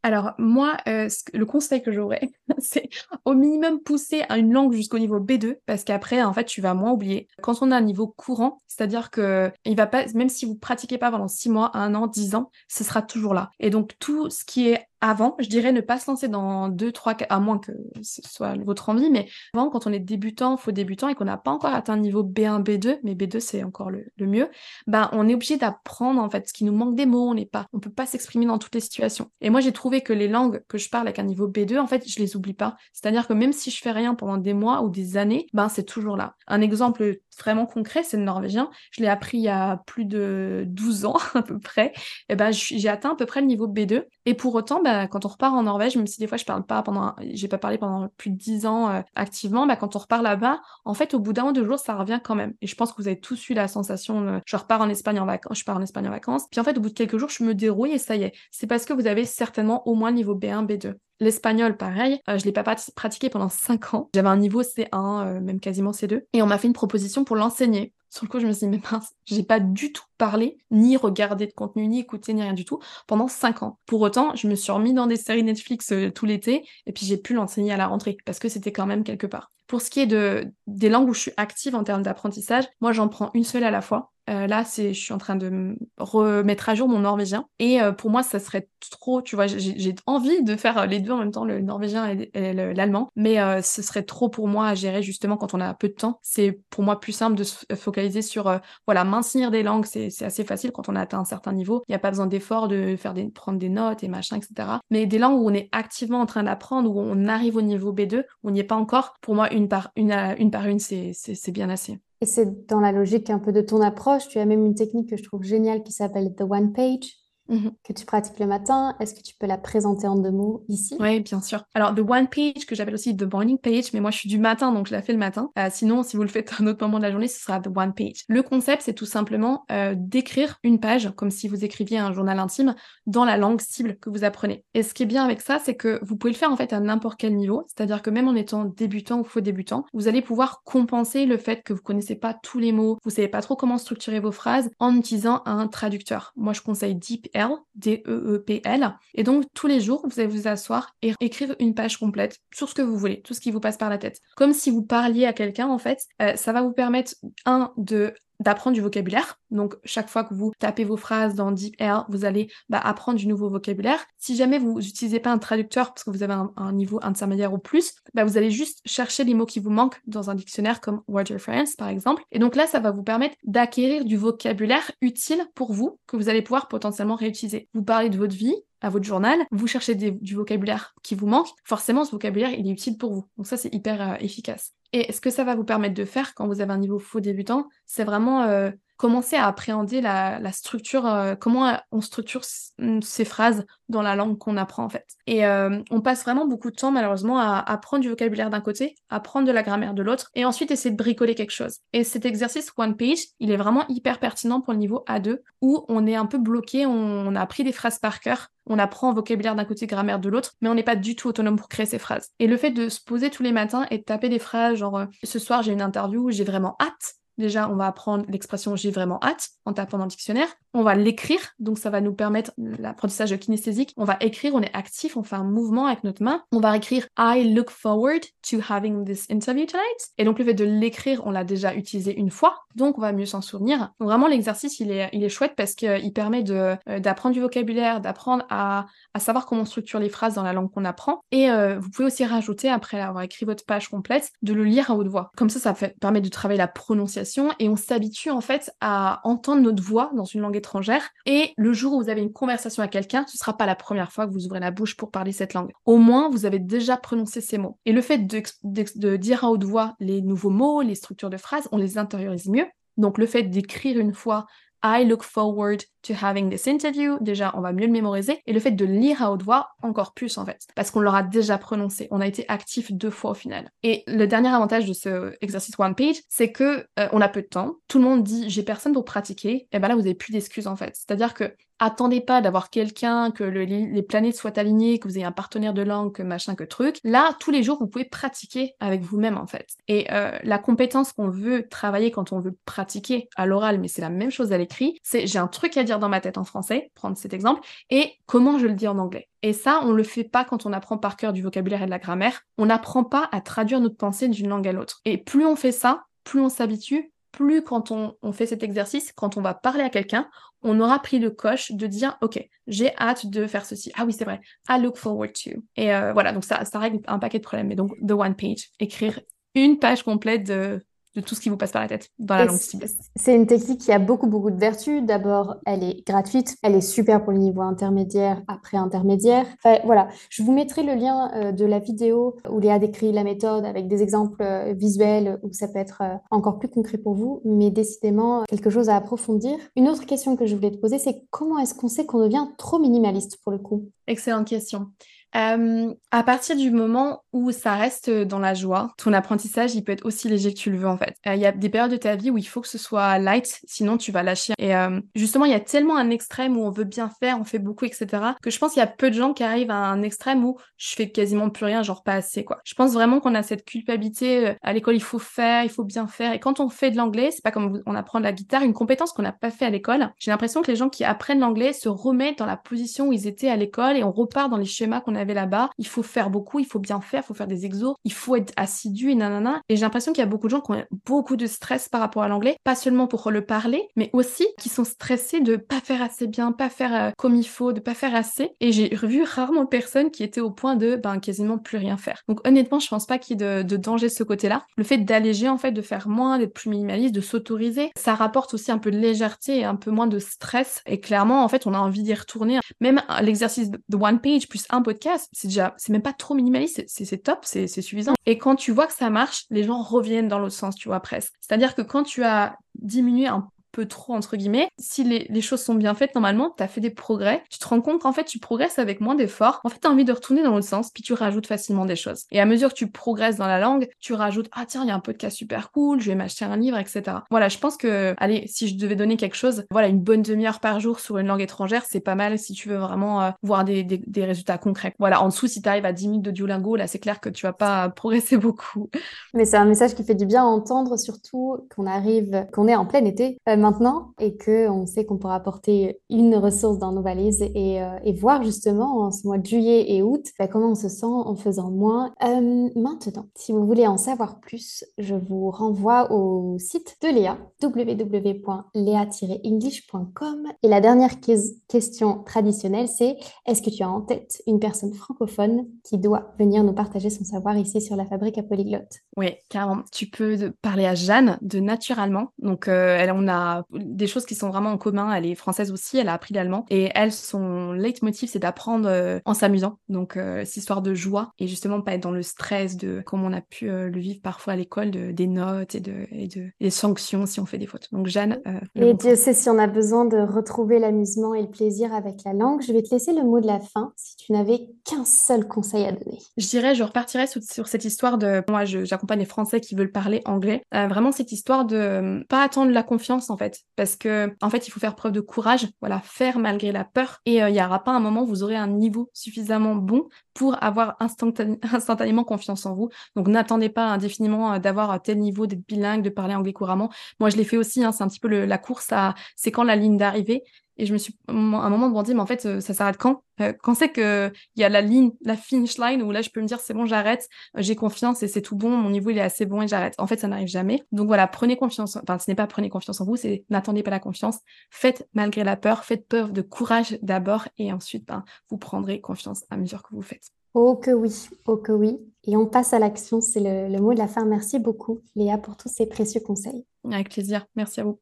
Alors 0.03 0.33
moi, 0.39 0.77
euh, 0.89 1.09
le 1.33 1.47
conseil 1.47 1.83
que 1.83 1.93
j'aurais, 1.93 2.33
c'est 2.59 2.89
au 3.25 3.35
minimum 3.35 3.81
pousser 3.81 4.25
à 4.29 4.39
une 4.39 4.53
langue 4.53 4.73
jusqu'au 4.73 4.99
niveau 4.99 5.21
B2, 5.21 5.57
parce 5.67 5.85
qu'après, 5.85 6.23
en 6.23 6.33
fait, 6.33 6.45
tu 6.45 6.61
vas 6.61 6.75
moins 6.75 6.93
oublier. 6.93 7.29
Quand 7.41 7.63
on 7.63 7.71
a 7.71 7.77
un 7.77 7.83
niveau 7.83 8.09
courant, 8.09 8.61
c'est-à-dire 8.67 9.11
que 9.11 9.53
il 9.65 9.77
va 9.77 9.87
pas, 9.87 10.07
même 10.15 10.29
si 10.29 10.45
vous 10.45 10.57
pratiquez 10.57 10.99
pas 10.99 11.11
pendant 11.11 11.29
six 11.29 11.49
mois, 11.49 11.71
un 11.77 11.95
an, 11.95 12.07
dix 12.07 12.35
ans, 12.35 12.51
ce 12.69 12.85
sera 12.85 13.03
toujours 13.03 13.35
là. 13.35 13.51
Et 13.61 13.71
donc 13.71 13.93
tout 13.99 14.29
ce 14.31 14.45
qui 14.45 14.69
est 14.69 14.87
avant, 15.03 15.35
je 15.41 15.49
dirais 15.49 15.73
ne 15.73 15.81
pas 15.81 15.99
se 15.99 16.09
lancer 16.09 16.29
dans 16.29 16.69
deux, 16.69 16.93
trois, 16.93 17.17
à 17.29 17.41
moins 17.41 17.59
que 17.59 17.73
ce 18.03 18.23
soit 18.23 18.55
votre 18.65 18.89
envie, 18.89 19.11
mais 19.11 19.29
avant, 19.53 19.69
quand 19.69 19.89
on 19.89 19.93
est 19.93 19.99
débutant, 19.99 20.57
faux 20.57 20.71
débutant 20.71 21.09
et 21.09 21.17
qu'on 21.17 21.25
n'a 21.25 21.37
pas 21.37 21.51
encore 21.51 21.75
atteint 21.75 21.97
le 21.97 22.03
niveau 22.03 22.23
B1, 22.23 22.63
B2, 22.63 23.01
mais 23.03 23.15
B2 23.15 23.41
c'est 23.41 23.65
encore 23.65 23.91
le, 23.91 24.07
mieux, 24.21 24.49
ben 24.87 25.11
on 25.11 25.29
est 25.29 25.35
obligé 25.35 25.57
d'apprendre 25.57 26.23
en 26.23 26.31
fait 26.31 26.47
ce 26.49 26.53
qui 26.53 26.63
nous 26.63 26.73
manque 26.73 26.95
des 26.95 27.07
mots, 27.07 27.29
on 27.29 27.35
n'est 27.35 27.47
pas, 27.47 27.67
on 27.73 27.81
peut 27.81 27.91
pas 27.91 28.07
s'exprimer 28.07 28.47
dans 28.47 28.59
toutes 28.59 28.77
les 28.77 28.81
situations. 28.81 29.29
Et 29.41 29.51
moi 29.51 29.61
j'ai 29.61 29.73
trouvé 29.73 30.03
que 30.03 30.13
les 30.13 30.29
langues 30.29 30.63
que 30.69 30.79
je 30.79 30.89
parle 30.89 31.09
avec 31.09 31.19
un 31.19 31.25
niveau 31.25 31.49
B2, 31.49 31.81
en 31.81 31.89
fait, 31.89 32.09
je 32.09 32.21
les 32.21 32.37
oublie 32.37 32.55
pas. 32.55 32.77
C'est-à-dire 32.93 33.27
que 33.27 33.33
même 33.33 33.53
si 33.53 33.73
je 33.73 33.83
fais 33.83 33.91
rien 33.91 34.15
pendant 34.15 34.37
des 34.37 34.55
mois 34.55 34.83
ou 34.83 34.89
des 34.89 35.17
années, 35.17 35.49
ben 35.53 35.69
c'est 35.69 35.83
toujours 35.83 36.17
là. 36.17 36.37
Un 36.47 36.61
exemple 36.61 37.19
vraiment 37.39 37.67
concret, 37.67 38.05
c'est 38.05 38.17
le 38.17 38.23
norvégien. 38.23 38.71
Je 38.93 39.03
l'ai 39.03 39.09
appris 39.09 39.39
il 39.39 39.45
y 39.45 39.49
a 39.49 39.79
plus 39.79 40.05
de 40.05 40.65
12 40.69 41.07
ans 41.07 41.17
à 41.35 41.43
peu 41.43 41.59
près. 41.59 41.93
Et 42.29 42.37
ben 42.37 42.53
j'ai 42.53 42.89
atteint 42.89 43.11
à 43.11 43.17
peu 43.17 43.27
près 43.27 43.41
le 43.41 43.49
niveau 43.49 43.67
B2. 43.67 44.05
Et 44.27 44.35
pour 44.35 44.55
autant, 44.55 44.81
ben, 44.83 44.92
bah, 44.93 45.09
quand 45.09 45.25
on 45.25 45.29
repart 45.29 45.55
en 45.55 45.63
Norvège, 45.63 45.97
même 45.97 46.07
si 46.07 46.21
des 46.21 46.27
fois 46.27 46.37
je 46.37 46.45
parle 46.45 46.65
pas 46.65 46.83
pendant, 46.83 47.15
j'ai 47.33 47.49
pas 47.49 47.59
parlé 47.59 47.79
pendant 47.79 48.09
plus 48.17 48.31
de 48.31 48.37
dix 48.37 48.67
ans 48.67 48.91
euh, 48.91 49.01
activement, 49.15 49.67
bah, 49.67 49.77
quand 49.77 49.97
on 49.97 49.99
repart 49.99 50.23
là-bas, 50.23 50.61
en 50.85 50.95
fait, 50.95 51.15
au 51.15 51.19
bout 51.19 51.33
d'un 51.33 51.47
ou 51.47 51.53
deux 51.53 51.65
jours, 51.65 51.79
ça 51.79 51.95
revient 51.95 52.21
quand 52.23 52.35
même. 52.35 52.53
Et 52.61 52.67
je 52.67 52.75
pense 52.75 52.93
que 52.93 53.01
vous 53.01 53.09
avez 53.09 53.19
tous 53.19 53.49
eu 53.49 53.55
la 53.55 53.69
sensation, 53.69 54.41
je 54.45 54.57
repars 54.57 54.83
en 54.83 54.89
Espagne 54.89 55.19
en 55.19 55.27
vacances, 55.27 55.59
je 55.59 55.65
pars 55.65 55.77
en 55.77 55.83
Espagne 55.83 56.09
en 56.09 56.11
vacances, 56.11 56.47
puis 56.51 56.61
en 56.61 56.65
fait, 56.65 56.77
au 56.77 56.81
bout 56.81 56.91
de 56.91 56.95
quelques 56.95 57.17
jours, 57.17 57.31
je 57.31 57.43
me 57.43 57.55
dérouille 57.55 57.93
et 57.93 57.99
ça 57.99 58.17
y 58.17 58.25
est. 58.25 58.35
C'est 58.51 58.67
parce 58.67 58.85
que 58.85 58.93
vous 58.93 59.07
avez 59.07 59.25
certainement 59.25 59.87
au 59.89 59.95
moins 59.95 60.11
le 60.11 60.17
niveau 60.17 60.35
B1, 60.35 60.67
B2. 60.67 60.95
L'espagnol, 61.23 61.77
pareil, 61.77 62.21
euh, 62.29 62.37
je 62.37 62.45
l'ai 62.45 62.53
pas 62.53 62.65
pratiqué 62.97 63.31
pendant 63.31 63.49
5 63.49 63.95
ans. 63.95 64.11
J'avais 64.13 64.29
un 64.29 64.37
niveau 64.37 64.63
C1, 64.63 65.27
euh, 65.27 65.41
même 65.41 65.61
quasiment 65.61 65.93
C2. 65.93 66.23
Et 66.33 66.43
on 66.43 66.47
m'a 66.47 66.59
fait 66.59 66.67
une 66.67 66.73
proposition 66.73 67.25
pour 67.25 67.37
l'enseigner. 67.37 67.93
Sur 68.13 68.27
le 68.27 68.29
coup, 68.29 68.41
je 68.41 68.47
me 68.47 68.53
suis 68.53 68.67
dit, 68.67 68.77
mais 68.77 68.83
mince, 68.93 69.15
j'ai 69.25 69.43
pas 69.43 69.59
du 69.59 69.91
tout 69.91 70.05
parlé, 70.19 70.59
ni 70.71 70.99
regardé 70.99 71.47
de 71.47 71.53
contenu, 71.55 71.89
ni 71.89 72.01
écouté, 72.01 72.35
ni 72.35 72.43
rien 72.43 72.53
du 72.53 72.67
tout, 72.67 72.79
pendant 73.07 73.27
5 73.27 73.63
ans. 73.63 73.79
Pour 73.87 74.03
autant, 74.03 74.37
je 74.37 74.49
me 74.49 74.55
suis 74.55 74.71
remis 74.71 74.93
dans 74.93 75.07
des 75.07 75.17
séries 75.17 75.43
Netflix 75.43 75.93
euh, 75.93 76.11
tout 76.11 76.27
l'été, 76.27 76.69
et 76.85 76.93
puis 76.93 77.07
j'ai 77.07 77.17
pu 77.17 77.33
l'enseigner 77.33 77.73
à 77.73 77.79
la 77.79 77.87
rentrée, 77.87 78.19
parce 78.27 78.39
que 78.39 78.51
c'était 78.51 78.71
quand 78.71 78.85
même 78.85 79.03
quelque 79.03 79.27
part. 79.27 79.51
Pour 79.67 79.81
ce 79.81 79.91
qui 79.91 80.01
est 80.01 80.07
de, 80.07 80.53
des 80.67 80.89
langues 80.89 81.09
où 81.09 81.15
je 81.15 81.21
suis 81.21 81.33
active 81.37 81.75
en 81.75 81.85
termes 81.85 82.03
d'apprentissage, 82.03 82.65
moi 82.81 82.93
j'en 82.93 83.09
prends 83.09 83.31
une 83.35 83.45
seule 83.45 83.65
à 83.65 83.71
la 83.71 83.81
fois. 83.81 84.13
Euh, 84.31 84.47
là, 84.47 84.65
c'est, 84.65 84.95
je 84.95 85.01
suis 85.01 85.13
en 85.13 85.19
train 85.19 85.37
de 85.37 85.77
remettre 85.99 86.69
à 86.69 86.75
jour 86.75 86.89
mon 86.89 87.01
norvégien. 87.01 87.47
Et 87.59 87.81
euh, 87.81 87.93
pour 87.93 88.11
moi, 88.11 88.23
ça 88.23 88.39
serait 88.39 88.69
trop, 88.91 89.21
tu 89.21 89.35
vois, 89.37 89.47
j'ai 89.47 89.95
envie 90.07 90.43
de 90.43 90.57
faire 90.57 90.87
les 90.87 91.01
deux 91.01 91.13
en 91.13 91.19
même 91.19 91.33
temps, 91.33 91.45
le 91.45 91.61
norvégien 91.61 92.09
et, 92.09 92.53
l'allemand. 92.53 93.11
Mais 93.17 93.41
euh, 93.41 93.63
ce 93.63 93.83
serait 93.83 94.05
trop 94.05 94.29
pour 94.29 94.49
moi 94.49 94.69
à 94.69 94.75
gérer 94.75 95.03
justement 95.03 95.37
quand 95.37 95.55
on 95.55 95.61
a 95.61 95.75
peu 95.75 95.89
de 95.89 95.95
temps. 95.95 96.21
C'est 96.23 96.61
pour 96.71 96.85
moi 96.85 97.01
plus 97.01 97.13
simple 97.13 97.37
de 97.37 97.45
se 97.45 97.65
focaliser 97.75 98.23
sur, 98.23 98.61
voilà, 98.87 99.05
maintenir 99.05 99.51
des 99.51 99.63
langues. 99.63 99.87
C'est 99.87 100.23
assez 100.23 100.45
facile 100.45 100.71
quand 100.73 100.89
on 100.89 100.97
a 100.97 101.01
atteint 101.01 101.19
un 101.19 101.25
certain 101.25 101.53
niveau. 101.53 101.83
Il 101.89 101.93
n'y 101.93 101.97
a 101.97 102.01
pas 102.01 102.11
besoin 102.11 102.27
d'effort 102.27 102.69
de 102.69 102.97
faire 102.97 103.15
des, 103.15 103.29
prendre 103.29 103.59
des 103.59 103.69
notes 103.69 104.05
et 104.05 104.09
machin, 104.09 104.37
etc. 104.37 104.79
Mais 104.91 105.07
des 105.07 105.19
langues 105.19 105.41
où 105.41 105.51
on 105.51 105.55
est 105.55 105.69
activement 105.73 106.21
en 106.21 106.27
train 106.27 106.45
d'apprendre, 106.45 106.95
où 106.95 107.01
on 107.01 107.27
arrive 107.27 107.57
au 107.57 107.63
niveau 107.63 107.93
B2, 107.93 108.21
où 108.43 108.49
on 108.49 108.51
n'y 108.53 108.61
est 108.61 108.65
pas 108.65 108.77
encore, 108.77 109.15
pour 109.21 109.35
moi, 109.35 109.53
par 109.69 109.93
une, 109.97 110.13
une, 110.13 110.51
par 110.51 110.67
une 110.67 110.79
c'est 110.79 111.51
bien 111.51 111.71
assez. 111.71 111.99
Et 112.21 112.27
c'est 112.27 112.67
dans 112.69 112.81
la 112.81 112.93
logique 112.93 113.31
un 113.31 113.39
peu 113.39 113.53
de 113.53 113.61
ton 113.61 113.81
approche. 113.81 114.29
Tu 114.29 114.39
as 114.39 114.47
même 114.47 114.65
une 114.65 114.75
technique 114.75 115.11
que 115.11 115.17
je 115.17 115.25
trouve 115.25 115.43
géniale 115.43 115.83
qui 115.83 115.93
s'appelle 115.93 116.35
The 116.37 116.43
One 116.43 116.73
Page, 116.73 117.17
Mhm. 117.49 117.73
que 117.85 117.93
tu 117.93 118.07
pratiques 118.07 118.39
le 118.39 118.47
matin. 118.47 118.95
Est-ce 119.01 119.15
que 119.15 119.21
tu 119.23 119.35
peux 119.39 119.47
la 119.47 119.59
présenter 119.59 120.07
en 120.07 120.17
deux 120.17 120.31
mots 120.31 120.65
ici? 120.69 120.97
Oui, 121.01 121.21
bien 121.21 121.41
sûr. 121.41 121.65
Alors, 121.75 121.95
The 121.95 122.01
One 122.01 122.29
Page, 122.29 122.67
que 122.67 122.75
j'appelle 122.75 122.95
aussi 122.95 123.17
The 123.17 123.31
Morning 123.31 123.59
Page, 123.59 123.93
mais 123.93 124.01
moi 124.01 124.11
je 124.11 124.19
suis 124.19 124.29
du 124.29 124.39
matin, 124.39 124.73
donc 124.73 124.87
je 124.87 124.93
la 124.93 125.03
fais 125.03 125.13
le 125.13 125.19
matin. 125.19 125.51
Euh, 125.59 125.69
sinon, 125.71 126.03
si 126.03 126.17
vous 126.17 126.23
le 126.23 126.29
faites 126.29 126.53
à 126.53 126.57
un 126.63 126.67
autre 126.67 126.85
moment 126.85 126.99
de 126.99 127.03
la 127.03 127.11
journée, 127.11 127.29
ce 127.29 127.41
sera 127.41 127.61
The 127.61 127.69
One 127.75 127.95
Page. 127.95 128.25
Le 128.29 128.43
concept, 128.43 128.83
c'est 128.83 128.95
tout 128.95 129.07
simplement 129.07 129.65
euh, 129.71 129.95
d'écrire 129.97 130.59
une 130.63 130.81
page, 130.81 131.11
comme 131.17 131.31
si 131.31 131.49
vous 131.49 131.65
écriviez 131.65 131.99
un 131.99 132.13
journal 132.13 132.39
intime, 132.39 132.75
dans 133.07 133.25
la 133.25 133.37
langue 133.37 133.61
cible 133.61 133.97
que 133.99 134.09
vous 134.11 134.25
apprenez. 134.25 134.65
Et 134.75 134.83
ce 134.83 134.95
qui 134.95 135.03
est 135.03 135.07
bien 135.07 135.25
avec 135.25 135.41
ça, 135.41 135.59
c'est 135.59 135.75
que 135.75 135.99
vous 136.03 136.17
pouvez 136.17 136.33
le 136.33 136.39
faire 136.39 136.53
en 136.53 136.57
fait 136.57 136.73
à 136.73 136.81
n'importe 136.81 137.19
quel 137.19 137.35
niveau, 137.37 137.65
c'est-à-dire 137.67 138.03
que 138.03 138.11
même 138.11 138.29
en 138.29 138.35
étant 138.35 138.65
débutant 138.65 139.21
ou 139.21 139.25
faux 139.25 139.41
débutant, 139.41 139.85
vous 139.93 140.09
allez 140.09 140.23
pouvoir 140.23 140.63
compenser 140.65 141.27
le 141.27 141.37
fait 141.37 141.63
que 141.63 141.73
vous 141.73 141.83
connaissez 141.83 142.15
pas 142.15 142.35
tous 142.35 142.59
les 142.59 142.73
mots, 142.73 142.99
vous 143.05 143.11
savez 143.11 143.29
pas 143.29 143.43
trop 143.43 143.57
comment 143.57 143.79
structurer 143.79 144.21
vos 144.21 144.33
phrases 144.33 144.71
en 144.79 144.97
utilisant 144.97 145.43
un 145.45 145.67
traducteur. 145.69 146.33
Moi, 146.37 146.53
je 146.53 146.61
conseille 146.63 146.95
DeepL, 147.35 148.09
E 148.09 148.37
E-E-P-L. 148.37 148.95
Et 149.15 149.23
donc, 149.23 149.45
tous 149.55 149.67
les 149.67 149.81
jours, 149.81 150.03
vous 150.05 150.21
allez 150.21 150.29
vous 150.29 150.49
asseoir 150.49 150.95
et 151.03 151.15
écrire 151.21 151.55
une 151.59 151.75
page 151.75 151.99
complète 151.99 152.39
sur 152.53 152.69
ce 152.69 152.75
que 152.75 152.83
vous 152.83 152.97
voulez, 152.97 153.23
tout 153.23 153.35
ce 153.35 153.41
qui 153.41 153.51
vous 153.51 153.61
passe 153.61 153.77
par 153.77 153.91
la 153.91 153.99
tête. 153.99 154.21
Comme 154.37 154.53
si 154.53 154.71
vous 154.71 154.83
parliez 154.83 155.27
à 155.27 155.33
quelqu'un, 155.33 155.69
en 155.69 155.79
fait, 155.79 156.07
euh, 156.21 156.37
ça 156.37 156.53
va 156.53 156.63
vous 156.63 156.73
permettre, 156.73 157.15
un, 157.47 157.73
de 157.77 158.15
d'apprendre 158.43 158.75
du 158.75 158.81
vocabulaire. 158.81 159.39
Donc, 159.51 159.75
chaque 159.85 160.09
fois 160.09 160.25
que 160.25 160.35
vous 160.35 160.53
tapez 160.59 160.85
vos 160.85 160.97
phrases 160.97 161.35
dans 161.35 161.53
DeepL, 161.53 162.05
vous 162.09 162.25
allez 162.25 162.51
bah, 162.69 162.79
apprendre 162.79 163.19
du 163.19 163.27
nouveau 163.27 163.49
vocabulaire. 163.49 164.05
Si 164.19 164.37
jamais 164.37 164.59
vous 164.59 164.81
n'utilisez 164.81 165.21
pas 165.21 165.31
un 165.31 165.39
traducteur 165.39 165.93
parce 165.93 166.05
que 166.05 166.11
vous 166.11 166.23
avez 166.23 166.35
un, 166.35 166.73
niveau 166.73 166.99
intermédiaire 167.03 167.53
ou 167.53 167.59
plus, 167.59 167.95
bah, 168.15 168.25
vous 168.25 168.37
allez 168.37 168.51
juste 168.51 168.81
chercher 168.87 169.25
les 169.25 169.35
mots 169.35 169.47
qui 169.47 169.61
vous 169.61 169.71
manquent 169.71 170.01
dans 170.07 170.31
un 170.31 170.35
dictionnaire 170.35 170.81
comme 170.81 171.03
Word 171.07 171.39
Friends, 171.39 171.77
par 171.77 171.89
exemple. 171.89 172.23
Et 172.33 172.39
donc 172.39 172.57
là, 172.57 172.67
ça 172.67 172.81
va 172.81 172.91
vous 172.91 173.03
permettre 173.03 173.37
d'acquérir 173.45 174.05
du 174.05 174.17
vocabulaire 174.17 174.91
utile 175.01 175.45
pour 175.55 175.73
vous 175.73 175.99
que 176.07 176.17
vous 176.17 176.29
allez 176.29 176.43
pouvoir 176.43 176.69
potentiellement 176.69 177.15
réutiliser. 177.15 177.69
Vous 177.75 177.83
parlez 177.83 178.09
de 178.09 178.17
votre 178.17 178.35
vie, 178.35 178.57
à 178.81 178.91
votre 178.91 179.05
journal, 179.05 179.39
vous 179.51 179.67
cherchez 179.67 179.95
du 179.95 180.35
vocabulaire 180.35 180.95
qui 181.03 181.15
vous 181.15 181.27
manque, 181.27 181.49
forcément 181.65 182.05
ce 182.05 182.11
vocabulaire 182.11 182.51
il 182.51 182.67
est 182.67 182.73
utile 182.73 182.99
pour 182.99 183.13
vous. 183.15 183.29
Donc 183.37 183.47
ça 183.47 183.57
c'est 183.57 183.73
hyper 183.73 184.01
euh, 184.01 184.17
efficace. 184.19 184.75
Et 184.93 185.13
ce 185.13 185.21
que 185.21 185.31
ça 185.31 185.45
va 185.45 185.55
vous 185.55 185.65
permettre 185.65 185.95
de 185.95 186.05
faire 186.05 186.35
quand 186.35 186.47
vous 186.47 186.61
avez 186.61 186.73
un 186.73 186.79
niveau 186.79 186.99
faux 186.99 187.21
débutant, 187.21 187.69
c'est 187.87 188.05
vraiment 188.05 188.43
euh, 188.43 188.71
commencer 189.03 189.35
à 189.35 189.49
appréhender 189.49 190.01
la, 190.01 190.53
structure, 190.53 191.07
euh, 191.07 191.35
comment 191.35 191.77
on 191.91 192.01
structure 192.01 192.43
ces 192.45 193.25
phrases 193.25 193.67
dans 193.89 194.01
la 194.01 194.15
langue 194.15 194.39
qu'on 194.39 194.57
apprend 194.57 194.85
en 194.85 194.89
fait. 194.89 195.09
Et 195.27 195.45
euh, 195.45 195.81
on 195.91 196.01
passe 196.01 196.23
vraiment 196.23 196.47
beaucoup 196.47 196.71
de 196.71 196.77
temps 196.77 196.93
malheureusement 196.93 197.41
à 197.41 197.59
apprendre 197.59 198.03
du 198.03 198.09
vocabulaire 198.09 198.49
d'un 198.49 198.61
côté, 198.61 198.95
apprendre 199.11 199.45
de 199.49 199.51
la 199.51 199.65
grammaire 199.65 199.95
de 199.95 200.05
l'autre, 200.05 200.31
et 200.37 200.45
ensuite 200.45 200.71
essayer 200.71 200.93
de 200.93 200.97
bricoler 200.97 201.35
quelque 201.35 201.51
chose. 201.51 201.79
Et 201.93 202.05
cet 202.05 202.25
exercice 202.27 202.71
One 202.77 202.97
Page, 202.97 203.19
il 203.41 203.51
est 203.51 203.57
vraiment 203.57 203.85
hyper 203.89 204.21
pertinent 204.21 204.61
pour 204.61 204.73
le 204.73 204.79
niveau 204.79 205.03
A2, 205.09 205.39
où 205.63 205.85
on 205.89 206.07
est 206.07 206.15
un 206.15 206.27
peu 206.27 206.39
bloqué, 206.39 206.87
on, 206.87 207.35
a 207.35 207.41
appris 207.41 207.65
des 207.65 207.73
phrases 207.73 207.99
par 207.99 208.21
cœur, 208.21 208.51
on 208.67 208.79
apprend 208.79 209.13
vocabulaire 209.13 209.57
d'un 209.57 209.65
côté, 209.65 209.89
grammaire 209.89 210.21
de 210.21 210.29
l'autre, 210.29 210.53
mais 210.61 210.69
on 210.69 210.75
n'est 210.75 210.85
pas 210.85 210.95
du 210.95 211.17
tout 211.17 211.27
autonome 211.27 211.57
pour 211.57 211.69
créer 211.69 211.87
ces 211.87 211.99
phrases. 211.99 212.29
Et 212.39 212.47
le 212.47 212.57
fait 212.57 212.71
de 212.71 212.89
se 212.89 213.01
poser 213.01 213.31
tous 213.31 213.43
les 213.43 213.51
matins 213.51 213.85
et 213.91 213.99
de 213.99 214.05
taper 214.05 214.29
des 214.29 214.39
phrases 214.39 214.77
genre 214.77 214.97
euh, 214.97 215.07
ce 215.25 215.41
soir 215.41 215.65
j'ai 215.65 215.73
une 215.73 215.83
interview, 215.83 216.31
j'ai 216.31 216.45
vraiment 216.45 216.77
hâte 216.81 217.17
Déjà, 217.39 217.69
on 217.71 217.77
va 217.77 217.87
apprendre 217.87 218.25
l'expression 218.29 218.77
j'ai 218.77 218.91
vraiment 218.91 219.19
hâte 219.23 219.51
en 219.65 219.73
tapant 219.73 219.99
dans 219.99 220.05
le 220.05 220.11
dictionnaire. 220.11 220.49
On 220.75 220.83
va 220.83 220.95
l'écrire, 220.95 221.41
donc 221.59 221.79
ça 221.79 221.91
va 221.91 222.01
nous 222.01 222.15
permettre 222.15 222.53
l'apprentissage 222.57 223.37
kinesthésique. 223.39 223.93
On 223.97 224.05
va 224.05 224.17
écrire, 224.21 224.55
on 224.55 224.63
est 224.63 224.75
actif, 224.75 225.17
on 225.17 225.23
fait 225.23 225.37
un 225.37 225.45
mouvement 225.45 225.87
avec 225.87 226.03
notre 226.05 226.23
main. 226.23 226.43
On 226.51 226.61
va 226.61 226.77
écrire 226.77 227.07
I 227.19 227.53
look 227.55 227.71
forward 227.71 228.23
to 228.51 228.59
having 228.69 229.05
this 229.05 229.27
interview 229.29 229.67
tonight. 229.67 230.11
Et 230.19 230.25
donc 230.25 230.39
le 230.39 230.45
fait 230.45 230.55
de 230.55 230.65
l'écrire, 230.65 231.23
on 231.27 231.31
l'a 231.31 231.45
déjà 231.45 231.75
utilisé 231.75 232.17
une 232.17 232.31
fois, 232.31 232.55
donc 232.75 232.97
on 232.99 233.01
va 233.01 233.13
mieux 233.13 233.27
s'en 233.27 233.43
souvenir. 233.43 233.91
Vraiment 234.01 234.29
l'exercice, 234.29 234.81
il 234.81 234.91
est, 234.91 235.11
il 235.13 235.23
est 235.23 235.29
chouette 235.29 235.53
parce 235.57 235.75
qu'il 235.75 236.13
permet 236.13 236.43
euh, 236.51 236.77
d'apprendre 236.99 237.35
du 237.35 237.41
vocabulaire, 237.41 238.01
d'apprendre 238.01 238.45
à, 238.49 238.87
à, 239.13 239.21
savoir 239.21 239.47
comment 239.47 239.63
on 239.63 239.67
structure 239.67 240.01
les 240.01 240.09
phrases 240.09 240.35
dans 240.35 240.43
la 240.43 240.53
langue 240.53 240.71
qu'on 240.71 240.85
apprend. 240.85 241.21
Et 241.31 241.51
euh, 241.51 241.79
vous 241.79 241.91
pouvez 241.91 242.07
aussi 242.07 242.25
rajouter, 242.25 242.71
après 242.71 243.01
avoir 243.01 243.23
écrit 243.23 243.45
votre 243.45 243.65
page 243.65 243.89
complète, 243.89 244.31
de 244.43 244.55
le 244.55 244.65
lire 244.65 244.91
à 244.91 244.95
haute 244.95 245.09
voix. 245.09 245.31
Comme 245.37 245.51
ça, 245.51 245.61
ça 245.61 245.89
permet 246.01 246.21
de 246.21 246.29
travailler 246.29 246.59
la 246.59 246.69
prononciation 246.69 247.22
et 247.59 247.69
on 247.69 247.77
s'habitue 247.77 248.31
en 248.31 248.41
fait 248.41 248.73
à 248.81 249.21
entendre 249.25 249.63
notre 249.63 249.83
voix 249.83 250.11
dans 250.15 250.25
une 250.25 250.41
langue 250.41 250.57
étrangère. 250.57 251.09
Et 251.27 251.53
le 251.57 251.73
jour 251.73 251.95
où 251.95 252.03
vous 252.03 252.09
avez 252.09 252.21
une 252.21 252.33
conversation 252.33 252.83
avec 252.83 252.93
quelqu'un, 252.93 253.25
ce 253.29 253.37
sera 253.37 253.57
pas 253.57 253.67
la 253.67 253.75
première 253.75 254.13
fois 254.13 254.27
que 254.27 254.33
vous 254.33 254.47
ouvrez 254.47 254.61
la 254.61 254.71
bouche 254.71 254.97
pour 254.97 255.11
parler 255.11 255.33
cette 255.33 255.55
langue. 255.55 255.71
Au 255.85 255.97
moins, 255.97 256.29
vous 256.31 256.47
avez 256.47 256.59
déjà 256.59 256.97
prononcé 256.97 257.41
ces 257.41 257.59
mots. 257.59 257.79
Et 257.87 257.93
le 257.93 258.03
fait 258.03 258.19
de, 258.19 258.43
de 258.65 259.17
dire 259.17 259.45
à 259.45 259.51
haute 259.51 259.65
voix 259.65 259.95
les 260.01 260.23
nouveaux 260.23 260.51
mots, 260.51 260.83
les 260.83 260.95
structures 260.95 261.31
de 261.31 261.37
phrases, 261.37 261.69
on 261.73 261.77
les 261.77 261.99
intériorise 261.99 262.49
mieux. 262.49 262.67
Donc 262.97 263.19
le 263.19 263.27
fait 263.27 263.45
d'écrire 263.45 263.99
une 263.99 264.15
fois 264.15 264.47
I 264.85 265.05
look 265.05 265.23
forward 265.23 265.83
to 266.03 266.15
having 266.21 266.51
this 266.51 266.67
interview. 266.67 267.17
Déjà, 267.21 267.53
on 267.55 267.61
va 267.61 267.73
mieux 267.73 267.87
le 267.87 267.93
mémoriser. 267.93 268.41
Et 268.47 268.53
le 268.53 268.61
fait 268.61 268.73
de 268.73 268.85
lire 268.85 269.23
à 269.23 269.33
haute 269.33 269.43
voix, 269.43 269.71
encore 269.83 270.15
plus 270.15 270.39
en 270.39 270.45
fait. 270.45 270.67
Parce 270.75 270.91
qu'on 270.91 271.01
l'aura 271.01 271.23
déjà 271.23 271.59
prononcé. 271.59 272.09
On 272.11 272.21
a 272.21 272.27
été 272.27 272.45
actif 272.49 272.93
deux 272.93 273.11
fois 273.11 273.33
au 273.33 273.35
final. 273.35 273.71
Et 273.83 274.03
le 274.07 274.27
dernier 274.27 274.49
avantage 274.49 274.87
de 274.87 274.93
ce 274.93 275.35
exercice 275.41 275.75
one 275.79 275.95
page, 275.95 276.17
c'est 276.29 276.53
que 276.53 276.87
euh, 276.99 277.09
on 277.13 277.21
a 277.21 277.29
peu 277.29 277.43
de 277.43 277.47
temps. 277.47 277.77
Tout 277.89 277.99
le 277.99 278.05
monde 278.05 278.23
dit 278.23 278.49
j'ai 278.49 278.63
personne 278.63 278.93
pour 278.93 279.05
pratiquer. 279.05 279.69
Et 279.73 279.79
ben 279.79 279.89
là, 279.89 279.95
vous 279.95 280.01
avez 280.01 280.15
plus 280.15 280.33
d'excuses 280.33 280.67
en 280.67 280.77
fait. 280.77 280.95
C'est-à-dire 280.97 281.35
que 281.35 281.55
attendez 281.83 282.21
pas 282.21 282.41
d'avoir 282.41 282.71
quelqu'un, 282.71 283.33
que 283.33 283.43
les 283.43 284.03
planètes 284.03 284.37
soient 284.37 284.57
alignées, 284.57 285.01
que 285.01 285.09
vous 285.09 285.17
ayez 285.17 285.25
un 285.25 285.33
partenaire 285.33 285.75
de 285.75 285.83
langue, 285.83 286.13
que 286.13 286.23
machin, 286.23 286.55
que 286.55 286.63
truc. 286.63 286.99
Là, 287.03 287.35
tous 287.41 287.51
les 287.51 287.65
jours, 287.65 287.79
vous 287.81 287.89
pouvez 287.89 288.05
pratiquer 288.05 288.75
avec 288.79 289.03
vous-même 289.03 289.37
en 289.37 289.49
fait. 289.49 289.67
Et 289.89 290.07
euh, 290.13 290.39
la 290.45 290.59
compétence 290.59 291.13
qu'on 291.13 291.29
veut 291.29 291.67
travailler 291.69 292.13
quand 292.13 292.33
on 292.33 292.39
veut 292.39 292.57
pratiquer 292.67 293.29
à 293.35 293.47
l'oral, 293.47 293.81
mais 293.81 293.89
c'est 293.89 294.01
la 294.01 294.11
même 294.11 294.31
chose 294.31 294.53
à 294.53 294.59
l'écrit, 294.59 294.97
c'est 295.03 295.27
j'ai 295.27 295.41
un 295.41 295.49
truc 295.49 295.77
à 295.77 295.83
dire 295.83 295.92
dans 295.99 296.09
ma 296.09 296.21
tête 296.21 296.39
en 296.39 296.45
français, 296.45 296.91
prendre 296.95 297.17
cet 297.17 297.33
exemple, 297.33 297.61
et 297.91 298.13
comment 298.27 298.59
je 298.59 298.67
le 298.67 298.75
dis 298.75 298.89
en 298.89 298.99
anglais. 298.99 299.29
Et 299.43 299.53
ça, 299.53 299.81
on 299.85 299.93
le 299.93 300.03
fait 300.03 300.25
pas 300.25 300.45
quand 300.45 300.67
on 300.67 300.73
apprend 300.73 300.99
par 300.99 301.17
cœur 301.17 301.33
du 301.33 301.43
vocabulaire 301.43 301.83
et 301.83 301.87
de 301.87 301.91
la 301.91 301.99
grammaire. 301.99 302.43
On 302.59 302.67
n'apprend 302.67 303.05
pas 303.05 303.29
à 303.33 303.41
traduire 303.41 303.81
notre 303.81 303.97
pensée 303.97 304.29
d'une 304.29 304.49
langue 304.49 304.69
à 304.69 304.73
l'autre. 304.73 305.01
Et 305.05 305.19
plus 305.19 305.45
on 305.45 305.57
fait 305.57 305.73
ça, 305.73 306.05
plus 306.25 306.41
on 306.41 306.49
s'habitue, 306.49 307.13
plus 307.33 307.63
quand 307.63 307.91
on, 307.91 308.33
fait 308.33 308.47
cet 308.47 308.63
exercice, 308.63 309.13
quand 309.13 309.37
on 309.37 309.41
va 309.41 309.55
parler 309.55 309.83
à 309.83 309.89
quelqu'un, 309.89 310.29
on 310.63 310.79
aura 310.81 310.99
pris 311.01 311.19
le 311.19 311.31
coche 311.31 311.73
de 311.73 311.87
dire 311.87 312.17
ok 312.21 312.47
j'ai 312.69 312.97
hâte 312.97 313.27
de 313.27 313.47
faire 313.49 313.65
ceci 313.65 313.91
ah 313.97 314.05
oui 314.05 314.13
c'est 314.13 314.25
vrai 314.25 314.41
I 314.69 314.81
look 314.81 314.97
forward 314.97 315.33
to 315.33 315.51
et 315.75 315.93
euh, 315.93 316.13
voilà 316.13 316.31
donc 316.31 316.45
ça 316.45 316.65
ça 316.65 316.79
règle 316.79 317.01
un 317.09 317.19
paquet 317.19 317.39
de 317.39 317.43
problèmes 317.43 317.67
mais 317.67 317.75
donc 317.75 317.91
the 318.07 318.13
one 318.13 318.37
page 318.37 318.69
écrire 318.79 319.19
une 319.57 319.81
page 319.81 320.05
complète 320.05 320.47
de 320.47 320.81
de 321.15 321.21
tout 321.21 321.35
ce 321.35 321.41
qui 321.41 321.49
vous 321.49 321.57
passe 321.57 321.73
par 321.73 321.83
la 321.83 321.89
tête 321.89 322.09
dans 322.19 322.37
la 322.37 322.47
langue 322.47 322.59
cible. 322.59 322.87
C'est 323.17 323.35
une 323.35 323.47
technique 323.47 323.81
qui 323.81 323.93
a 323.93 323.99
beaucoup, 323.99 324.27
beaucoup 324.27 324.51
de 324.51 324.59
vertus. 324.59 325.03
D'abord, 325.03 325.57
elle 325.67 325.83
est 325.83 326.07
gratuite, 326.07 326.57
elle 326.63 326.75
est 326.75 326.81
super 326.81 327.23
pour 327.23 327.33
le 327.33 327.39
niveau 327.39 327.63
intermédiaire, 327.63 328.43
après 328.49 328.77
intermédiaire. 328.77 329.47
Enfin, 329.63 329.79
voilà, 329.85 330.09
je 330.31 330.43
vous 330.43 330.53
mettrai 330.53 330.83
le 330.83 330.95
lien 330.95 331.31
euh, 331.35 331.53
de 331.53 331.65
la 331.65 331.79
vidéo 331.79 332.37
où 332.49 332.59
Léa 332.59 332.79
décrit 332.79 333.13
la 333.13 333.25
méthode 333.25 333.65
avec 333.65 333.89
des 333.89 334.03
exemples 334.03 334.43
euh, 334.43 334.73
visuels 334.73 335.39
où 335.43 335.53
ça 335.53 335.69
peut 335.69 335.79
être 335.79 336.03
euh, 336.03 336.15
encore 336.31 336.59
plus 336.59 336.69
concret 336.69 336.99
pour 336.99 337.15
vous, 337.15 337.43
mais 337.45 337.71
décidément 337.71 338.45
quelque 338.49 338.71
chose 338.71 338.89
à 338.89 338.97
approfondir. 338.97 339.57
Une 339.77 339.89
autre 339.89 340.07
question 340.07 340.37
que 340.37 340.47
je 340.47 340.55
voulais 340.55 340.71
te 340.71 340.79
poser, 340.79 340.99
c'est 340.99 341.25
comment 341.31 341.59
est-ce 341.59 341.75
qu'on 341.75 341.89
sait 341.89 342.07
qu'on 342.07 342.21
devient 342.21 342.47
trop 342.57 342.79
minimaliste 342.79 343.39
pour 343.43 343.53
le 343.53 343.59
coup? 343.59 343.91
Excellente 344.07 344.49
question. 344.49 344.89
Euh, 345.35 345.95
à 346.11 346.23
partir 346.23 346.57
du 346.57 346.71
moment 346.71 347.23
où 347.33 347.51
ça 347.53 347.75
reste 347.75 348.11
dans 348.11 348.39
la 348.39 348.55
joie, 348.55 348.93
ton 348.99 349.13
apprentissage, 349.13 349.75
il 349.75 349.83
peut 349.83 349.93
être 349.93 350.05
aussi 350.05 350.29
léger 350.29 350.53
que 350.53 350.59
tu 350.59 350.71
le 350.71 350.79
veux 350.79 350.89
en 350.89 350.99
fait. 350.99 351.15
Euh, 351.27 351.35
il 351.35 351.41
y 351.41 351.47
a 351.47 351.53
des 351.53 351.69
périodes 351.69 351.91
de 351.91 351.97
ta 351.97 352.17
vie 352.17 352.31
où 352.31 352.39
il 352.39 352.47
faut 352.47 352.61
que 352.61 352.69
ce 352.69 352.79
soit 352.79 353.19
light, 353.19 353.61
sinon 353.67 353.97
tu 353.97 354.13
vas 354.13 354.23
lâcher. 354.23 354.55
Et 354.59 354.77
euh, 354.77 355.01
justement, 355.15 355.45
il 355.45 355.53
y 355.53 355.55
a 355.55 355.61
tellement 355.61 355.97
un 355.97 356.11
extrême 356.11 356.57
où 356.57 356.65
on 356.65 356.71
veut 356.71 356.85
bien 356.85 357.11
faire, 357.21 357.39
on 357.41 357.45
fait 357.45 357.59
beaucoup, 357.59 357.85
etc. 357.85 358.07
que 358.43 358.51
je 358.51 358.59
pense 358.59 358.73
qu'il 358.73 358.81
y 358.81 358.85
a 358.85 358.89
peu 358.89 359.11
de 359.11 359.15
gens 359.15 359.33
qui 359.33 359.43
arrivent 359.43 359.71
à 359.71 359.77
un 359.77 360.03
extrême 360.03 360.45
où 360.45 360.59
je 360.77 360.95
fais 360.95 361.11
quasiment 361.11 361.49
plus 361.51 361.65
rien, 361.65 361.83
genre 361.83 362.03
pas 362.03 362.15
assez 362.15 362.45
quoi. 362.45 362.61
Je 362.65 362.75
pense 362.75 362.93
vraiment 362.93 363.21
qu'on 363.21 363.35
a 363.35 363.43
cette 363.43 363.65
culpabilité 363.65 364.55
à 364.63 364.73
l'école, 364.73 364.97
il 364.97 365.03
faut 365.03 365.19
faire, 365.19 365.65
il 365.65 365.71
faut 365.71 365.85
bien 365.85 366.07
faire. 366.07 366.33
Et 366.33 366.41
quand 366.41 366.61
on 366.61 366.69
fait 366.69 366.91
de 366.91 366.97
l'anglais, 366.97 367.31
c'est 367.31 367.43
pas 367.43 367.51
comme 367.51 367.83
on 367.87 367.95
apprend 367.95 368.19
de 368.19 368.25
la 368.25 368.33
guitare, 368.33 368.63
une 368.63 368.75
compétence 368.75 369.13
qu'on 369.13 369.23
n'a 369.23 369.33
pas 369.33 369.51
fait 369.51 369.65
à 369.65 369.71
l'école. 369.71 370.13
J'ai 370.19 370.31
l'impression 370.31 370.63
que 370.63 370.71
les 370.71 370.77
gens 370.77 370.89
qui 370.89 371.05
apprennent 371.05 371.41
l'anglais 371.41 371.73
se 371.73 371.89
remettent 371.89 372.39
dans 372.39 372.47
la 372.47 372.57
position 372.57 373.09
où 373.09 373.13
ils 373.13 373.27
étaient 373.27 373.49
à 373.49 373.57
l'école 373.57 373.97
et 373.97 374.05
on 374.05 374.13
repart 374.13 374.51
dans 374.51 374.57
les 374.57 374.65
schémas 374.65 375.01
qu'on 375.01 375.15
a 375.15 375.22
là-bas. 375.25 375.71
Il 375.79 375.87
faut 375.87 376.03
faire 376.03 376.31
beaucoup, 376.31 376.59
il 376.59 376.67
faut 376.67 376.79
bien 376.79 377.01
faire, 377.01 377.23
il 377.25 377.27
faut 377.27 377.35
faire 377.35 377.47
des 377.47 377.65
exos, 377.65 377.95
il 378.05 378.13
faut 378.13 378.37
être 378.37 378.53
assidu 378.57 379.11
et 379.11 379.15
nanana. 379.15 379.61
Et 379.69 379.77
j'ai 379.77 379.83
l'impression 379.83 380.13
qu'il 380.13 380.21
y 380.21 380.27
a 380.27 380.29
beaucoup 380.29 380.47
de 380.47 380.51
gens 380.51 380.61
qui 380.61 380.73
ont 380.73 380.85
beaucoup 381.07 381.37
de 381.37 381.47
stress 381.47 381.89
par 381.89 382.01
rapport 382.01 382.23
à 382.23 382.29
l'anglais, 382.29 382.57
pas 382.65 382.75
seulement 382.75 383.07
pour 383.07 383.31
le 383.31 383.45
parler, 383.45 383.89
mais 383.97 384.11
aussi 384.13 384.47
qui 384.59 384.69
sont 384.69 384.85
stressés 384.85 385.41
de 385.41 385.57
pas 385.57 385.81
faire 385.81 386.03
assez 386.03 386.27
bien, 386.27 386.53
pas 386.53 386.69
faire 386.69 386.95
euh, 386.95 387.11
comme 387.17 387.37
il 387.37 387.47
faut, 387.47 387.73
de 387.73 387.81
pas 387.81 387.95
faire 387.95 388.15
assez. 388.15 388.51
Et 388.61 388.73
j'ai 388.73 388.95
revu 388.95 389.23
rarement 389.23 389.65
de 389.65 389.69
personnes 389.69 390.11
qui 390.11 390.23
étaient 390.23 390.41
au 390.41 390.51
point 390.51 390.77
de 390.77 390.97
ben 390.97 391.19
quasiment 391.19 391.59
plus 391.59 391.79
rien 391.79 391.97
faire. 391.97 392.23
Donc 392.29 392.47
honnêtement, 392.47 392.81
je 392.81 392.89
pense 392.89 393.07
pas 393.07 393.19
qu'il 393.19 393.41
y 393.41 393.45
ait 393.45 393.65
de, 393.65 393.77
danger 393.77 394.09
de 394.09 394.13
ce 394.13 394.23
côté-là. 394.23 394.65
Le 394.77 394.85
fait 394.85 394.99
d'alléger 394.99 395.49
en 395.49 395.59
fait, 395.59 395.73
de 395.73 395.83
faire 395.83 396.09
moins, 396.09 396.39
d'être 396.39 396.55
plus 396.55 396.71
minimaliste, 396.71 397.15
de 397.15 397.21
s'autoriser, 397.21 397.91
ça 397.97 398.15
rapporte 398.15 398.55
aussi 398.55 398.71
un 398.71 398.79
peu 398.79 398.91
de 398.91 398.99
légèreté 398.99 399.59
et 399.59 399.65
un 399.65 399.77
peu 399.77 399.91
moins 399.91 400.07
de 400.07 400.19
stress. 400.19 400.83
Et 400.87 401.01
clairement, 401.01 401.45
en 401.45 401.49
fait, 401.49 401.67
on 401.67 401.75
a 401.75 401.79
envie 401.79 402.03
d'y 402.03 402.15
retourner. 402.15 402.59
Même 402.81 403.03
l'exercice 403.21 403.71
de 403.71 403.97
one 403.97 404.21
page 404.21 404.49
plus 404.49 404.65
un 404.71 404.83
podcast, 404.83 405.12
c'est 405.33 405.49
déjà, 405.49 405.75
c'est 405.77 405.93
même 405.93 406.03
pas 406.03 406.13
trop 406.13 406.35
minimaliste, 406.35 406.85
c'est 406.87 407.23
top, 407.23 407.41
c'est 407.43 407.67
suffisant. 407.67 408.15
Et 408.27 408.39
quand 408.39 408.57
tu 408.57 408.73
vois 408.73 408.87
que 408.87 408.93
ça 408.93 409.11
marche, 409.11 409.45
les 409.51 409.65
gens 409.65 409.83
reviennent 409.83 410.29
dans 410.29 410.39
l'autre 410.39 410.55
sens, 410.55 410.75
tu 410.77 410.89
vois, 410.89 411.01
presque. 411.01 411.33
C'est-à-dire 411.41 411.75
que 411.75 411.83
quand 411.83 412.03
tu 412.03 412.25
as 412.25 412.57
diminué 412.75 413.27
un 413.27 413.49
peu 413.73 413.87
trop, 413.87 414.15
entre 414.15 414.37
guillemets. 414.37 414.69
Si 414.79 415.03
les, 415.03 415.41
choses 415.41 415.63
sont 415.63 415.75
bien 415.75 415.95
faites, 415.95 416.15
normalement, 416.15 416.55
tu 416.57 416.63
as 416.63 416.69
fait 416.69 416.81
des 416.81 416.91
progrès. 416.91 417.43
Tu 417.51 417.59
te 417.59 417.67
rends 417.67 417.81
compte 417.81 418.01
qu'en 418.01 418.13
fait, 418.13 418.25
tu 418.25 418.39
progresses 418.39 418.79
avec 418.79 419.01
moins 419.01 419.15
d'efforts. 419.15 419.61
En 419.65 419.69
fait, 419.69 419.81
tu 419.81 419.89
as 419.89 419.91
envie 419.91 420.05
de 420.05 420.13
retourner 420.13 420.43
dans 420.43 420.53
l'autre 420.53 420.69
sens, 420.69 420.91
puis 420.91 421.03
tu 421.03 421.15
rajoutes 421.15 421.47
facilement 421.47 421.85
des 421.85 421.97
choses. 421.97 422.25
Et 422.31 422.41
à 422.41 422.47
mesure 422.47 422.69
que 422.69 422.75
tu 422.75 422.91
progresses 422.91 423.37
dans 423.37 423.47
la 423.47 423.59
langue, 423.59 423.89
tu 423.99 424.15
rajoutes 424.15 424.49
Ah, 424.53 424.65
tiens, 424.67 424.83
il 424.85 424.89
y 424.89 424.91
a 424.91 424.95
un 424.95 425.01
podcast 425.01 425.37
super 425.37 425.73
cool, 425.73 426.01
je 426.01 426.11
vais 426.11 426.15
m'acheter 426.15 426.45
un 426.45 426.57
livre, 426.57 426.79
etc. 426.79 427.03
Voilà, 427.31 427.49
je 427.49 427.59
pense 427.59 427.77
que, 427.77 428.15
allez, 428.19 428.45
si 428.47 428.69
je 428.69 428.77
devais 428.77 428.97
donner 428.97 429.17
quelque 429.17 429.37
chose, 429.37 429.65
voilà, 429.71 429.89
une 429.89 430.01
bonne 430.01 430.23
demi-heure 430.23 430.61
par 430.61 430.79
jour 430.79 431.01
sur 431.01 431.19
une 431.19 431.27
langue 431.27 431.41
étrangère, 431.41 431.83
c'est 431.89 432.01
pas 432.01 432.15
mal 432.15 432.39
si 432.39 432.53
tu 432.53 432.69
veux 432.69 432.77
vraiment 432.77 433.23
euh, 433.23 433.31
voir 433.43 433.65
des, 433.65 433.83
des, 433.83 434.25
résultats 434.25 434.59
concrets. 434.59 434.95
Voilà, 434.99 435.23
en 435.23 435.29
dessous, 435.29 435.47
si 435.47 435.63
tu 435.63 435.69
arrives 435.69 435.87
à 435.87 435.93
10 435.93 436.09
minutes 436.09 436.23
de 436.23 436.31
Duolingo, 436.31 436.77
là, 436.77 436.87
c'est 436.87 436.99
clair 436.99 437.21
que 437.21 437.29
tu 437.29 437.47
vas 437.47 437.53
pas 437.53 437.89
progresser 437.97 438.37
beaucoup. 438.37 438.91
Mais 439.35 439.45
c'est 439.45 439.57
un 439.57 439.65
message 439.65 439.95
qui 439.95 440.05
fait 440.05 440.15
du 440.15 440.27
bien 440.27 440.43
à 440.43 440.47
entendre, 440.47 440.99
surtout 440.99 441.67
qu'on 441.75 441.87
arrive, 441.87 442.47
qu'on 442.53 442.69
est 442.69 442.75
en 442.75 442.87
plein 442.87 443.05
été. 443.05 443.39
Euh, 443.49 443.57
maintenant 443.63 444.13
et 444.21 444.37
qu'on 444.37 444.85
sait 444.87 445.07
qu'on 445.07 445.17
pourra 445.17 445.37
apporter 445.37 445.99
une 446.11 446.37
ressource 446.37 446.77
dans 446.79 446.93
nos 446.93 447.01
valises 447.03 447.41
et, 447.43 447.83
euh, 447.83 447.97
voir 448.21 448.43
justement 448.43 449.01
en 449.01 449.11
ce 449.11 449.27
mois 449.27 449.39
de 449.39 449.47
juillet 449.47 449.91
et 449.93 450.03
août 450.03 450.27
bah, 450.39 450.49
comment 450.49 450.73
on 450.73 450.75
se 450.75 450.91
sent 450.91 451.07
en 451.07 451.35
faisant 451.35 451.71
moins. 451.71 452.13
Euh, 452.23 452.69
maintenant, 452.77 453.29
si 453.35 453.53
vous 453.53 453.65
voulez 453.67 453.87
en 453.87 453.97
savoir 453.97 454.39
plus, 454.41 454.85
je 454.99 455.15
vous 455.15 455.51
renvoie 455.51 456.13
au 456.13 456.59
site 456.59 456.99
de 457.03 457.09
Léa, 457.09 457.39
www.lea-english.com. 457.63 460.49
Et 460.63 460.69
la 460.69 460.83
dernière 460.83 461.21
question 461.21 462.23
traditionnelle, 462.25 462.89
c'est 462.89 463.17
est-ce 463.47 463.63
que 463.63 463.71
tu 463.71 463.83
as 463.83 463.89
en 463.89 464.03
tête 464.03 464.43
une 464.47 464.61
personne 464.61 464.93
francophone 464.93 465.65
qui 465.85 465.97
doit 465.99 466.35
venir 466.39 466.63
nous 466.65 466.75
partager 466.75 467.09
son 467.11 467.25
savoir 467.25 467.57
ici 467.57 467.81
sur 467.81 467.97
la 467.97 468.05
fabrique 468.05 468.37
à 468.39 468.43
polyglotte? 468.43 468.99
Oui, 469.17 469.35
carrément. 469.49 469.83
Tu 469.93 470.07
peux 470.07 470.53
parler 470.63 470.87
à 470.87 470.95
Jeanne 470.95 471.39
de 471.43 471.61
Naturellement. 471.61 472.29
Donc, 472.39 472.69
euh, 472.69 472.97
elle, 472.99 473.13
on 473.13 473.29
a 473.29 473.52
des 473.71 474.07
choses 474.07 474.27
qui 474.27 474.35
sont 474.35 474.49
vraiment 474.49 474.71
en 474.71 474.79
commun. 474.79 475.13
Elle 475.13 475.27
est 475.27 475.35
française 475.35 475.73
aussi, 475.73 475.99
elle 475.99 476.09
a 476.09 476.15
appris 476.15 476.35
l'allemand. 476.35 476.65
Et 476.71 476.91
elle, 476.95 477.13
son 477.13 477.73
leitmotiv, 477.73 478.29
c'est 478.29 478.39
d'apprendre 478.39 478.89
euh, 478.89 479.21
en 479.25 479.35
s'amusant. 479.35 479.79
Donc, 479.89 480.17
euh, 480.17 480.45
cette 480.45 480.59
histoire 480.59 480.83
de 480.83 480.95
joie 480.95 481.33
et 481.39 481.47
justement 481.47 481.81
pas 481.81 481.95
être 481.95 482.03
dans 482.03 482.11
le 482.11 482.23
stress 482.23 482.77
de 482.77 483.03
comme 483.05 483.25
on 483.25 483.33
a 483.33 483.41
pu 483.41 483.67
le 483.67 483.99
vivre 483.99 484.21
parfois 484.23 484.55
à 484.55 484.57
l'école, 484.57 484.91
de, 484.91 485.11
des 485.11 485.27
notes 485.27 485.75
et 485.75 485.81
de, 485.81 486.07
et 486.11 486.29
de 486.29 486.49
des 486.61 486.71
sanctions 486.71 487.27
si 487.27 487.41
on 487.41 487.47
fait 487.47 487.59
des 487.59 487.67
fautes. 487.67 487.89
Donc, 487.93 488.07
Jeanne. 488.07 488.41
et 488.75 488.95
Dieu 488.95 489.17
sait 489.17 489.35
si 489.35 489.49
on 489.49 489.59
a 489.59 489.67
besoin 489.67 490.05
de 490.05 490.19
retrouver 490.19 490.79
l'amusement 490.79 491.35
et 491.35 491.43
le 491.43 491.51
plaisir 491.51 491.95
avec 491.95 492.25
la 492.25 492.33
langue. 492.33 492.63
Je 492.63 492.73
vais 492.73 492.83
te 492.83 492.91
laisser 492.91 493.13
le 493.13 493.23
mot 493.23 493.41
de 493.41 493.47
la 493.47 493.61
fin 493.61 493.93
si 493.97 494.17
tu 494.17 494.33
n'avais 494.33 494.69
qu'un 494.85 495.05
seul 495.05 495.47
conseil 495.47 495.85
à 495.85 495.93
donner. 495.93 496.19
Je 496.37 496.49
dirais, 496.49 496.75
je 496.75 496.83
repartirais 496.83 497.27
sur, 497.27 497.43
sur 497.43 497.69
cette 497.69 497.85
histoire 497.85 498.19
de. 498.19 498.43
Moi, 498.49 498.65
j'accompagne 498.65 499.21
les 499.21 499.25
Français 499.25 499.61
qui 499.61 499.75
veulent 499.75 499.93
parler 499.93 500.23
anglais. 500.25 500.63
vraiment, 500.73 501.13
cette 501.13 501.33
histoire 501.33 501.65
de 501.65 502.25
pas 502.29 502.43
attendre 502.43 502.73
la 502.73 502.83
confiance 502.83 503.31
en 503.31 503.37
fait 503.37 503.42
parce 503.77 503.97
que 503.97 504.35
en 504.41 504.51
fait 504.51 504.67
il 504.67 504.71
faut 504.71 504.81
faire 504.81 504.95
preuve 504.95 505.13
de 505.13 505.21
courage, 505.21 505.69
voilà, 505.81 506.01
faire 506.01 506.39
malgré 506.39 506.73
la 506.73 506.85
peur 506.85 507.21
et 507.27 507.43
euh, 507.43 507.49
il 507.49 507.53
n'y 507.53 507.63
aura 507.63 507.83
pas 507.83 507.93
un 507.93 508.01
moment 508.01 508.23
où 508.23 508.27
vous 508.27 508.43
aurez 508.43 508.57
un 508.57 508.67
niveau 508.67 509.11
suffisamment 509.13 509.75
bon 509.75 510.09
pour 510.35 510.63
avoir 510.63 510.97
instantanément 511.01 512.25
confiance 512.25 512.67
en 512.67 512.75
vous. 512.75 512.89
Donc 513.17 513.29
n'attendez 513.29 513.69
pas 513.69 513.87
indéfiniment 513.87 514.55
euh, 514.55 514.59
d'avoir 514.59 515.01
tel 515.03 515.19
niveau, 515.19 515.47
d'être 515.47 515.67
bilingue, 515.67 516.03
de 516.03 516.11
parler 516.11 516.35
anglais 516.35 516.53
couramment. 516.53 516.91
Moi 517.21 517.31
je 517.31 517.37
l'ai 517.37 517.45
fait 517.45 517.57
aussi, 517.57 517.85
hein, 517.85 517.93
c'est 517.93 518.05
un 518.05 518.09
petit 518.09 518.21
peu 518.21 518.45
la 518.45 518.59
course 518.59 518.93
à 518.93 519.15
c'est 519.37 519.51
quand 519.51 519.65
la 519.65 519.77
ligne 519.77 519.97
d'arrivée? 519.97 520.43
Et 520.77 520.87
je 520.87 520.93
me 520.93 520.99
suis 520.99 521.17
à 521.29 521.33
un 521.33 521.71
moment 521.71 521.89
de 521.89 521.95
me 521.95 522.03
dire, 522.03 522.15
mais 522.15 522.21
en 522.21 522.27
fait, 522.27 522.47
euh, 522.47 522.61
ça 522.61 522.75
s'arrête 522.75 522.97
quand? 522.97 523.23
Euh, 523.41 523.53
Quand 523.63 523.75
c'est 523.75 523.93
qu'il 523.93 524.33
y 524.57 524.65
a 524.65 524.69
la 524.69 524.81
ligne, 524.81 525.13
la 525.23 525.37
finish 525.37 525.79
line, 525.79 526.03
où 526.03 526.11
là, 526.11 526.23
je 526.23 526.31
peux 526.31 526.41
me 526.41 526.47
dire, 526.47 526.61
c'est 526.61 526.75
bon, 526.75 526.87
j'arrête, 526.87 527.29
euh, 527.57 527.63
j'ai 527.63 527.77
confiance 527.77 528.23
et 528.23 528.29
c'est 528.29 528.43
tout 528.43 528.57
bon, 528.57 528.71
mon 528.71 528.91
niveau, 528.91 529.11
il 529.11 529.19
est 529.19 529.23
assez 529.23 529.47
bon 529.47 529.63
et 529.63 529.69
j'arrête. 529.69 529.95
En 529.99 530.07
fait, 530.07 530.19
ça 530.21 530.29
n'arrive 530.29 530.49
jamais. 530.49 530.83
Donc 530.93 531.07
voilà, 531.07 531.27
prenez 531.27 531.57
confiance. 531.57 531.97
Enfin, 531.97 532.19
ce 532.19 532.31
n'est 532.31 532.35
pas 532.35 532.47
prenez 532.47 532.69
confiance 532.69 533.01
en 533.01 533.05
vous, 533.05 533.17
c'est 533.17 533.45
n'attendez 533.51 533.83
pas 533.83 533.91
la 533.91 534.01
confiance. 534.01 534.39
Faites 534.71 535.09
malgré 535.15 535.45
la 535.45 535.57
peur, 535.57 535.85
faites 535.85 536.07
preuve 536.09 536.33
de 536.33 536.43
courage 536.43 536.99
d'abord 537.03 537.49
et 537.59 537.73
ensuite, 537.73 538.07
ben, 538.07 538.25
vous 538.51 538.59
prendrez 538.59 539.01
confiance 539.01 539.45
à 539.51 539.57
mesure 539.57 539.83
que 539.83 539.95
vous 539.95 540.03
faites. 540.03 540.31
Oh 540.55 540.77
que 540.77 540.91
oui, 540.91 541.29
oh 541.47 541.57
que 541.57 541.73
oui. 541.73 541.99
Et 542.25 542.37
on 542.37 542.47
passe 542.47 542.75
à 542.75 542.79
l'action, 542.79 543.21
c'est 543.21 543.41
le, 543.41 543.75
le 543.75 543.81
mot 543.81 543.95
de 543.95 543.99
la 543.99 544.07
fin. 544.07 544.25
Merci 544.27 544.59
beaucoup, 544.59 545.01
Léa, 545.17 545.39
pour 545.39 545.57
tous 545.57 545.71
ces 545.71 545.87
précieux 545.87 546.21
conseils. 546.21 546.67
Avec 546.91 547.09
plaisir. 547.09 547.47
Merci 547.57 547.81
à 547.81 547.85
vous. 547.85 547.99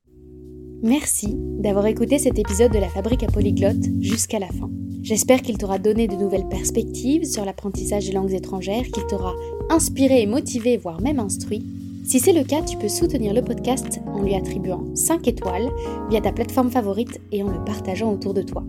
Merci 0.83 1.37
d'avoir 1.37 1.85
écouté 1.87 2.19
cet 2.19 2.38
épisode 2.38 2.73
de 2.73 2.79
la 2.79 2.88
Fabrique 2.88 3.23
à 3.23 3.27
Polyglotte 3.27 3.85
jusqu'à 4.01 4.38
la 4.38 4.47
fin. 4.47 4.71
J'espère 5.03 5.43
qu'il 5.43 5.59
t'aura 5.59 5.79
donné 5.79 6.09
de 6.09 6.14
nouvelles 6.14 6.49
perspectives 6.49 7.25
sur 7.25 7.45
l'apprentissage 7.45 8.07
des 8.07 8.12
langues 8.12 8.33
étrangères, 8.33 8.85
qu'il 8.85 9.07
t'aura 9.07 9.35
inspiré 9.69 10.23
et 10.23 10.27
motivé, 10.27 10.79
voire 10.79 11.03
même 11.03 11.21
instruit. 11.21 11.66
Si 12.05 12.19
c'est 12.19 12.33
le 12.33 12.45
cas, 12.45 12.62
tu 12.62 12.79
peux 12.79 12.88
soutenir 12.88 13.35
le 13.35 13.43
podcast 13.43 14.01
en 14.07 14.23
lui 14.23 14.35
attribuant 14.35 14.85
5 14.95 15.29
étoiles 15.29 15.69
via 16.09 16.23
ta 16.23 16.33
plateforme 16.33 16.71
favorite 16.71 17.21
et 17.31 17.43
en 17.43 17.49
le 17.49 17.62
partageant 17.62 18.11
autour 18.11 18.33
de 18.33 18.43
toi. 18.43 18.64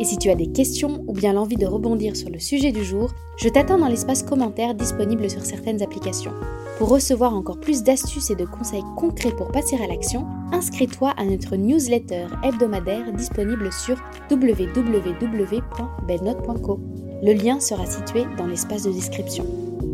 Et 0.00 0.04
si 0.04 0.18
tu 0.18 0.28
as 0.30 0.34
des 0.34 0.48
questions 0.48 1.04
ou 1.06 1.12
bien 1.12 1.32
l'envie 1.32 1.54
de 1.56 1.66
rebondir 1.66 2.16
sur 2.16 2.30
le 2.30 2.40
sujet 2.40 2.72
du 2.72 2.84
jour, 2.84 3.12
je 3.36 3.48
t'attends 3.48 3.78
dans 3.78 3.88
l'espace 3.88 4.22
commentaire 4.22 4.74
disponible 4.74 5.30
sur 5.30 5.44
certaines 5.44 5.82
applications. 5.82 6.32
Pour 6.78 6.88
recevoir 6.88 7.34
encore 7.34 7.60
plus 7.60 7.82
d'astuces 7.84 8.30
et 8.30 8.34
de 8.34 8.44
conseils 8.44 8.82
concrets 8.96 9.30
pour 9.30 9.52
passer 9.52 9.76
à 9.76 9.86
l'action, 9.86 10.26
inscris-toi 10.52 11.14
à 11.16 11.24
notre 11.24 11.54
newsletter 11.54 12.26
hebdomadaire 12.42 13.12
disponible 13.12 13.72
sur 13.72 13.96
www.belnote.co. 14.30 16.80
Le 17.22 17.32
lien 17.32 17.60
sera 17.60 17.86
situé 17.86 18.24
dans 18.36 18.46
l'espace 18.46 18.82
de 18.82 18.92
description. 18.92 19.46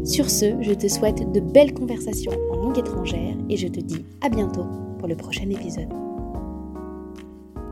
Sur 0.05 0.31
ce, 0.31 0.63
je 0.63 0.73
te 0.73 0.89
souhaite 0.89 1.31
de 1.31 1.41
belles 1.41 1.75
conversations 1.75 2.33
en 2.51 2.57
langue 2.57 2.79
étrangère 2.79 3.37
et 3.51 3.59
je 3.59 3.69
te 3.69 3.81
dis 3.81 4.03
à 4.23 4.31
bientôt 4.31 4.65
pour 4.99 5.09
le 5.09 5.17
prochain 5.17 5.51
épisode. 5.51 5.91